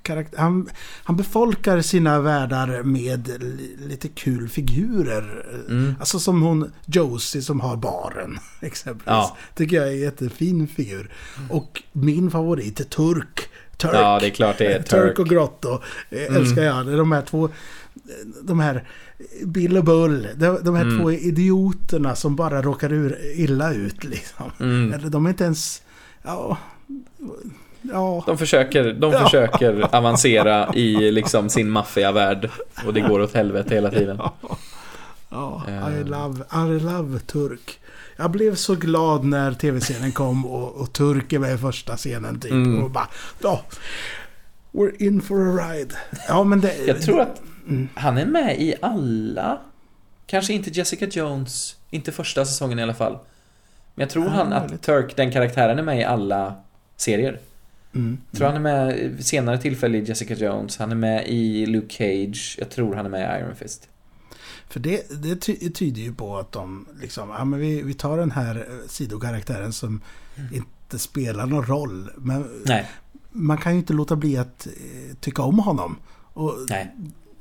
karaktär. 0.03 0.39
Han, 0.39 0.69
han 1.05 1.17
befolkar 1.17 1.81
sina 1.81 2.21
världar 2.21 2.83
med 2.83 3.29
li, 3.43 3.77
lite 3.89 4.09
kul 4.09 4.49
figurer. 4.49 5.47
Mm. 5.69 5.95
Alltså 6.01 6.19
som 6.19 6.43
hon 6.43 6.73
Josie 6.87 7.43
som 7.43 7.61
har 7.61 7.77
baren 7.77 8.39
exempelvis. 8.61 9.07
Ja. 9.07 9.37
Tycker 9.55 9.77
jag 9.77 9.89
är 9.89 9.93
en 9.93 10.01
jättefin 10.01 10.69
figur. 10.69 11.11
Och 11.51 11.83
min 11.93 12.31
favorit 12.31 12.81
är 12.81 12.85
Turk. 12.85 13.41
Turk. 13.77 13.95
Ja, 13.95 14.19
det 14.21 14.27
är 14.27 14.31
klart 14.31 14.59
det 14.59 14.67
är 14.73 14.79
Turk 14.83 14.89
Turk. 14.91 15.19
och 15.19 15.29
Grotto. 15.29 15.79
Mm. 16.11 16.37
Älskar 16.37 16.63
jag. 16.63 16.87
Det 16.87 16.93
är 16.93 16.97
De 16.97 17.13
här 17.13 17.23
två... 17.23 17.49
De 18.43 18.61
här 18.61 18.85
Bill 19.45 19.77
och 19.77 19.85
Bull. 19.85 20.29
De, 20.37 20.75
här 20.75 20.83
Mm. 20.85 20.99
två 21.01 21.13
idioterna 21.13 22.15
som 22.15 22.37
bara 22.37 22.63
råkar 22.63 22.93
ur, 22.93 23.19
illa 23.35 23.73
ut 23.73 24.05
liksom. 24.05 24.51
Mm. 24.61 24.93
Eller 24.93 25.09
de 25.11 25.27
är 25.27 25.31
inte 25.31 25.45
ens... 25.45 25.83
Ja... 26.23 26.59
Ja... 27.83 28.23
De 28.27 28.39
försöker, 28.39 28.93
de 28.93 29.13
Ja. 29.13 29.25
försöker 29.25 29.97
avancera 29.97 30.75
i 30.75 31.11
liksom 31.11 31.49
sin 31.49 31.71
maffiavärld 31.71 32.51
och 32.87 32.95
det 32.95 33.01
går 33.01 33.21
åt 33.21 33.35
helvete 33.35 33.75
hela 33.75 33.91
tiden. 33.91 34.21
Ja, 35.29 35.63
I 35.69 35.71
Eh. 36.01 36.07
love, 36.07 36.45
I 36.77 36.81
love 36.81 37.19
Turk. 37.19 37.81
Jag 38.17 38.31
blev 38.31 38.55
så 38.55 38.75
glad 38.75 39.25
när 39.25 39.53
tv-serien 39.53 40.13
kom 40.13 40.47
och, 40.47 40.75
och 40.81 40.93
Turk 40.93 41.33
är 41.33 41.39
med 41.39 41.55
i 41.55 41.59
första 41.59 41.97
scenen 41.97 42.41
typ. 42.41 42.51
Mm. 42.53 42.83
Och 42.85 42.91
bara... 42.91 43.09
Ja, 43.43 43.61
we're 44.73 45.03
in 45.03 45.21
for 45.23 45.37
a 45.49 45.69
ride. 45.73 45.95
Ja, 46.29 46.45
men 46.45 46.61
det... 46.61 46.77
Jag 46.87 47.03
tror 47.03 47.21
att 47.21 47.43
Mm. 47.69 47.89
han 47.95 48.19
är 48.19 48.27
med 48.27 48.61
i 48.61 48.75
alla, 48.83 49.59
kanske 50.27 50.53
inte 50.53 50.71
Jessica 50.71 51.07
Jones, 51.07 51.77
inte 51.91 52.13
första 52.13 52.45
säsongen 52.45 52.79
i 52.79 52.83
alla 52.83 52.95
fall. 52.95 53.19
Men 53.95 54.03
jag 54.03 54.11
tror 54.11 54.25
Ja, 54.25 54.31
han 54.31 54.53
att 54.53 54.83
Turk, 54.83 55.17
den 55.17 55.33
karaktären, 55.33 55.79
är 55.79 55.83
med 55.83 55.99
i 55.99 56.05
alla 56.05 56.55
serier. 56.97 57.41
Mm. 57.95 58.19
Jag 58.31 58.39
tror 58.39 58.47
han 58.47 58.57
är 58.57 58.61
med 58.61 59.25
senare 59.25 59.59
tillfälle 59.59 59.99
i 59.99 60.05
Jessica 60.05 60.35
Jones, 60.35 60.79
han 60.79 60.91
är 60.91 60.97
med 60.97 61.29
i 61.29 61.67
Luke 61.67 61.95
Cage, 61.95 62.57
jag 62.59 62.71
tror 62.71 62.95
han 62.95 63.07
är 63.07 63.11
med 63.11 63.21
i 63.21 63.41
Iron 63.41 63.57
Fist. 63.57 63.89
För 64.69 64.81
det, 64.81 65.23
det 65.23 65.37
ty 65.37 65.71
tyder 65.71 66.03
ju 66.03 66.15
på 66.15 66.39
att 66.39 66.53
de 66.53 66.87
liksom, 67.01 67.29
ja 67.29 67.45
men 67.45 67.61
vi, 67.61 67.83
vi 67.83 67.95
tar 67.95 68.19
den 68.19 68.31
här 68.31 68.57
eh, 68.57 68.89
sidokaraktären 68.89 69.73
som 69.73 70.01
inte 70.53 70.99
spelar 70.99 71.47
någon 71.47 71.67
roll. 71.67 72.11
Men 72.17 72.63
Nej, 72.67 72.87
man 73.31 73.59
kan 73.59 73.73
ju 73.73 73.79
inte 73.79 73.93
låta 73.93 74.17
bli 74.17 74.37
att 74.37 74.67
eh, 74.67 75.17
tycka 75.21 75.43
om 75.43 75.59
honom. 75.59 75.97
Och 76.33 76.55
nej. 76.69 76.95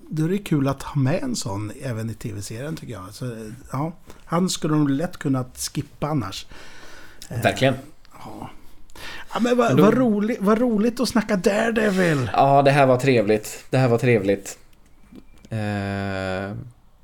Då 0.09 0.25
är 0.25 0.29
det 0.29 0.37
kul 0.37 0.67
att 0.67 0.83
ha 0.83 1.01
med 1.01 1.23
en 1.23 1.35
sån 1.35 1.71
även 1.81 2.09
i 2.09 2.13
tv-serien 2.13 2.75
tycker 2.75 2.93
jag. 2.93 3.13
Så, 3.13 3.25
eh, 3.25 3.51
ja, 3.71 3.93
han 4.25 4.49
skulle 4.49 4.73
de 4.73 4.87
lätt 4.87 5.17
kunnat 5.17 5.69
skippa 5.73 6.07
annars. 6.07 6.45
Verkligen. 7.29 7.73
Ja. 8.13 8.49
Ja, 9.33 9.39
men 9.39 9.57
vad, 9.57 9.79
vad, 9.79 9.93
roligt, 9.93 10.37
vad 10.41 10.59
roligt 10.59 10.99
att 10.99 11.09
snacka 11.09 11.35
Daredevil. 11.35 12.29
Ja, 12.33 12.61
det 12.61 12.71
här 12.71 12.85
var 12.85 12.97
trevligt. 12.97 13.65
Det 13.69 13.77
här 13.77 13.87
var 13.87 13.97
trevligt. 13.97 14.57
Eh, 15.49 15.59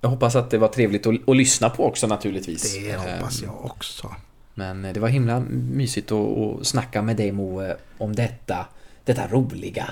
jag 0.01 0.09
hoppas 0.09 0.35
att 0.35 0.49
det 0.49 0.57
var 0.57 0.67
trevligt 0.67 1.07
att, 1.07 1.29
att 1.29 1.35
lyssna 1.37 1.69
på 1.69 1.85
också 1.85 2.07
naturligtvis. 2.07 2.73
Det 2.73 2.91
Eh, 2.91 2.99
hoppas 2.99 3.41
jag 3.41 3.65
också. 3.65 4.15
Men 4.53 4.81
det 4.81 4.99
var 4.99 5.07
himla 5.07 5.39
mysigt 5.49 6.11
att, 6.11 6.37
att 6.37 6.67
snacka 6.67 7.01
med 7.01 7.17
dig 7.17 7.31
Moe 7.31 7.77
om 7.97 8.15
detta, 8.15 8.65
detta 9.03 9.27
roliga. 9.27 9.89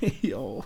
ja. 0.20 0.64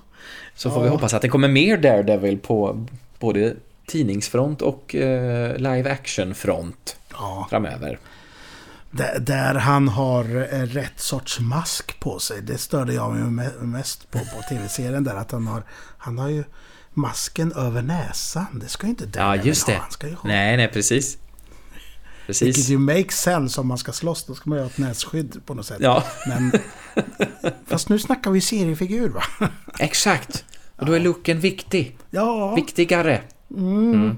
Så 0.55 0.71
får 0.71 0.79
Ja. 0.79 0.83
vi 0.83 0.89
hoppas 0.89 1.15
att 1.15 1.23
det 1.23 1.29
kommer 1.29 1.49
mer 1.49 1.77
Daredevil 1.77 2.39
på 2.39 2.87
både 3.19 3.55
tidningsfront 3.87 4.63
och 4.63 4.95
eh, 4.95 5.57
live 5.57 5.91
action-front 5.93 6.97
ja. 7.13 7.47
framöver. 7.51 7.99
Där, 8.91 9.19
där 9.21 9.55
han 9.55 9.89
har 9.89 10.25
eh, 10.55 10.61
rätt 10.63 11.01
sorts 11.01 11.41
mask 11.41 12.01
på 12.01 12.19
sig. 12.19 12.43
Det 12.43 12.59
störde 12.59 12.93
jag 12.95 13.13
mig 13.13 13.23
me- 13.47 13.63
mest 13.63 14.11
på 14.11 14.19
på 14.19 14.43
tv-serien 14.49 15.05
där. 15.05 15.15
Att 15.15 15.33
han 15.33 15.47
har, 15.47 15.63
han 15.99 16.19
har 16.19 16.29
ju 16.29 16.45
masken 16.95 17.53
över 17.53 17.83
näsan. 17.83 18.47
Det 18.63 18.69
ska 18.69 18.87
ju 18.87 18.91
inte 18.91 19.05
Ja, 19.05 19.11
Daredevil 19.11 19.47
just 19.49 19.67
det. 19.67 19.73
ha. 19.73 19.81
Han 19.81 19.91
ska 19.91 20.07
ju 20.09 20.15
ha. 20.15 20.29
Nej, 20.29 20.57
nej, 20.57 20.69
precis. 20.69 21.19
Vilket 22.31 22.57
Precis. 22.57 22.69
ju 22.71 22.79
makes 22.79 23.21
sense 23.21 23.61
om 23.61 23.67
man 23.67 23.79
ska 23.79 23.93
slåss. 23.93 24.25
Då 24.25 24.35
ska 24.35 24.51
man 24.51 24.59
ju 24.59 24.65
ha 24.65 24.71
ett 24.71 24.79
nässkydd 24.79 25.41
på 25.47 25.55
något 25.55 25.67
sätt. 25.67 25.79
Ja, 25.81 26.05
Men, 26.29 26.53
fast 27.67 27.89
nu 27.89 27.99
snackar 27.99 28.31
vi 28.31 28.41
seriefigur 28.41 29.09
va? 29.09 29.23
exakt. 29.79 30.45
Och 30.77 30.87
då 30.87 30.93
är 30.93 31.01
looken 31.01 31.41
viktig. 31.41 31.97
Ja. 32.11 32.55
Viktigare. 32.55 33.21
Mm. 33.57 34.17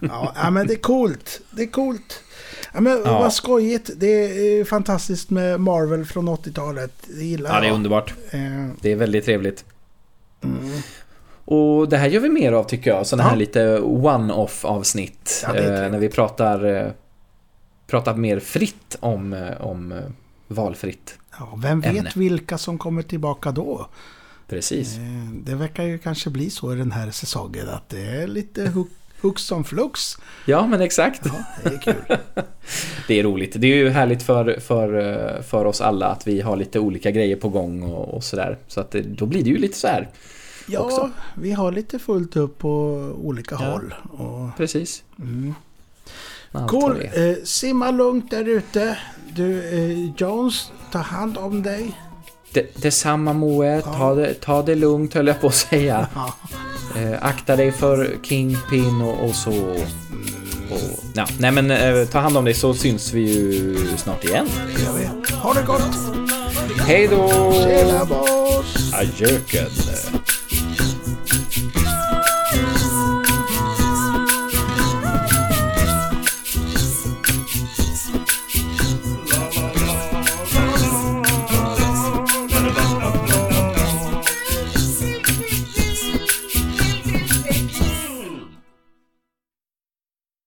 ja, 0.00 0.32
ja, 0.36 0.50
men 0.50 0.66
det 0.66 0.72
är 0.74 0.78
coolt. 0.78 1.40
Det 1.50 1.62
är 1.62 1.66
coolt. 1.66 2.20
Ja, 2.74 2.80
men 2.80 2.92
Ja. 3.04 3.18
vad 3.18 3.32
skojigt. 3.32 3.90
Det 3.96 4.06
är 4.06 4.64
fantastiskt 4.64 5.30
med 5.30 5.60
Marvel 5.60 6.04
från 6.04 6.28
80-talet. 6.28 6.92
Det 7.08 7.24
gillar 7.24 7.50
Ja, 7.54 7.60
det 7.60 7.66
är 7.66 7.68
jag. 7.68 7.74
underbart. 7.74 8.14
Eh, 8.30 8.40
Det 8.80 8.92
är 8.92 8.96
väldigt 8.96 9.24
trevligt. 9.24 9.64
mm. 10.44 10.80
Och 11.44 11.88
det 11.88 11.96
här 11.96 12.08
gör 12.08 12.20
vi 12.20 12.28
mer 12.28 12.52
av 12.52 12.64
tycker 12.64 12.90
jag. 12.90 13.06
Sådana 13.06 13.22
här 13.28 13.36
Ja. 13.36 13.38
lite 13.38 13.78
one-off 13.80 14.64
avsnitt. 14.64 15.44
Ja, 15.46 15.54
eh, 15.56 15.90
när 15.90 15.98
vi 15.98 16.08
pratar, 16.08 16.86
pratar 17.92 18.14
mer 18.14 18.40
fritt 18.40 18.96
om, 19.00 19.32
eh, 19.32 19.60
om 19.66 19.92
eh, 19.92 19.98
valfritt. 20.48 21.18
Ja, 21.38 21.58
vem 21.62 21.80
vet 21.80 21.96
ämne. 21.96 22.10
vilka 22.14 22.58
som 22.58 22.78
kommer 22.78 23.02
tillbaka 23.02 23.52
då? 23.52 23.86
Precis. 24.48 24.96
Eh, 24.96 25.02
Det 25.44 25.54
verkar 25.54 25.84
ju 25.84 25.98
kanske 25.98 26.30
bli 26.30 26.50
så 26.50 26.72
i 26.72 26.76
den 26.76 26.92
här 26.92 27.10
säsongen 27.10 27.68
att 27.68 27.88
det 27.88 28.00
är 28.02 28.26
lite 28.26 28.66
hu- 28.66 28.86
hux 29.20 29.42
som 29.42 29.64
flux. 29.64 30.16
Ja, 30.46 30.66
men 30.66 30.80
exakt. 30.80 31.20
Ja, 31.24 31.44
det 31.64 31.68
är 31.74 31.78
kul. 31.80 32.16
Det 33.08 33.18
är 33.20 33.22
roligt. 33.22 33.52
Det 33.58 33.66
är 33.66 33.76
ju 33.76 33.88
härligt 33.88 34.22
för, 34.22 34.60
för, 34.60 35.42
för 35.42 35.64
oss 35.64 35.80
alla 35.80 36.06
att 36.06 36.26
vi 36.26 36.40
har 36.40 36.56
lite 36.56 36.78
olika 36.78 37.10
grejer 37.10 37.36
på 37.36 37.48
gång 37.48 37.82
och, 37.82 38.14
och 38.14 38.24
sådär. 38.24 38.58
Så 38.68 38.80
att 38.80 38.90
det, 38.90 39.02
då 39.02 39.26
blir 39.26 39.44
det 39.44 39.50
ju 39.50 39.58
lite 39.58 39.78
så 39.78 39.86
här. 39.86 40.08
Ja, 40.68 40.80
Också. 40.80 41.10
vi 41.34 41.52
har 41.52 41.72
lite 41.72 41.98
fullt 41.98 42.36
upp 42.36 42.58
på 42.58 42.70
olika 43.22 43.56
Ja. 43.60 43.70
håll. 43.70 43.94
Och, 44.12 44.56
Precis. 44.56 45.02
mm. 45.18 45.54
Cool. 46.52 47.08
Eh, 47.12 47.34
simma 47.44 47.90
lugnt 47.90 48.30
där 48.30 48.48
ute. 48.48 48.98
Du, 49.34 49.58
eh, 49.58 50.10
Jones, 50.16 50.72
ta 50.92 50.98
hand 50.98 51.38
om 51.38 51.62
dig. 51.62 51.98
Det, 52.52 52.82
detsamma 52.82 53.32
Moe, 53.32 53.82
ta 53.82 54.14
det, 54.14 54.34
ta 54.34 54.62
det 54.62 54.74
lugnt 54.74 55.14
höll 55.14 55.26
jag 55.26 55.40
på 55.40 55.46
att 55.46 55.54
säga. 55.54 56.08
Ja. 56.14 56.34
Eh, 57.00 57.18
akta 57.20 57.56
dig 57.56 57.72
för 57.72 58.16
Kingpin 58.22 59.02
och, 59.02 59.28
och 59.28 59.34
så. 59.34 59.50
Och, 60.70 61.04
ja, 61.14 61.26
nej 61.38 61.50
men 61.50 61.70
eh, 61.70 62.04
ta 62.06 62.18
hand 62.18 62.36
om 62.36 62.44
dig 62.44 62.54
så 62.54 62.74
syns 62.74 63.12
vi 63.12 63.20
ju 63.20 63.96
snart 63.96 64.24
igen. 64.24 64.46
Gör 64.84 64.92
vi. 64.98 65.32
Ha 65.34 65.54
det 65.54 65.62
gott! 65.66 65.96
Hej 66.86 67.08
då! 67.08 67.52
Tjena 67.52 68.04
boss! 68.04 68.92
Adjöken. 68.94 69.66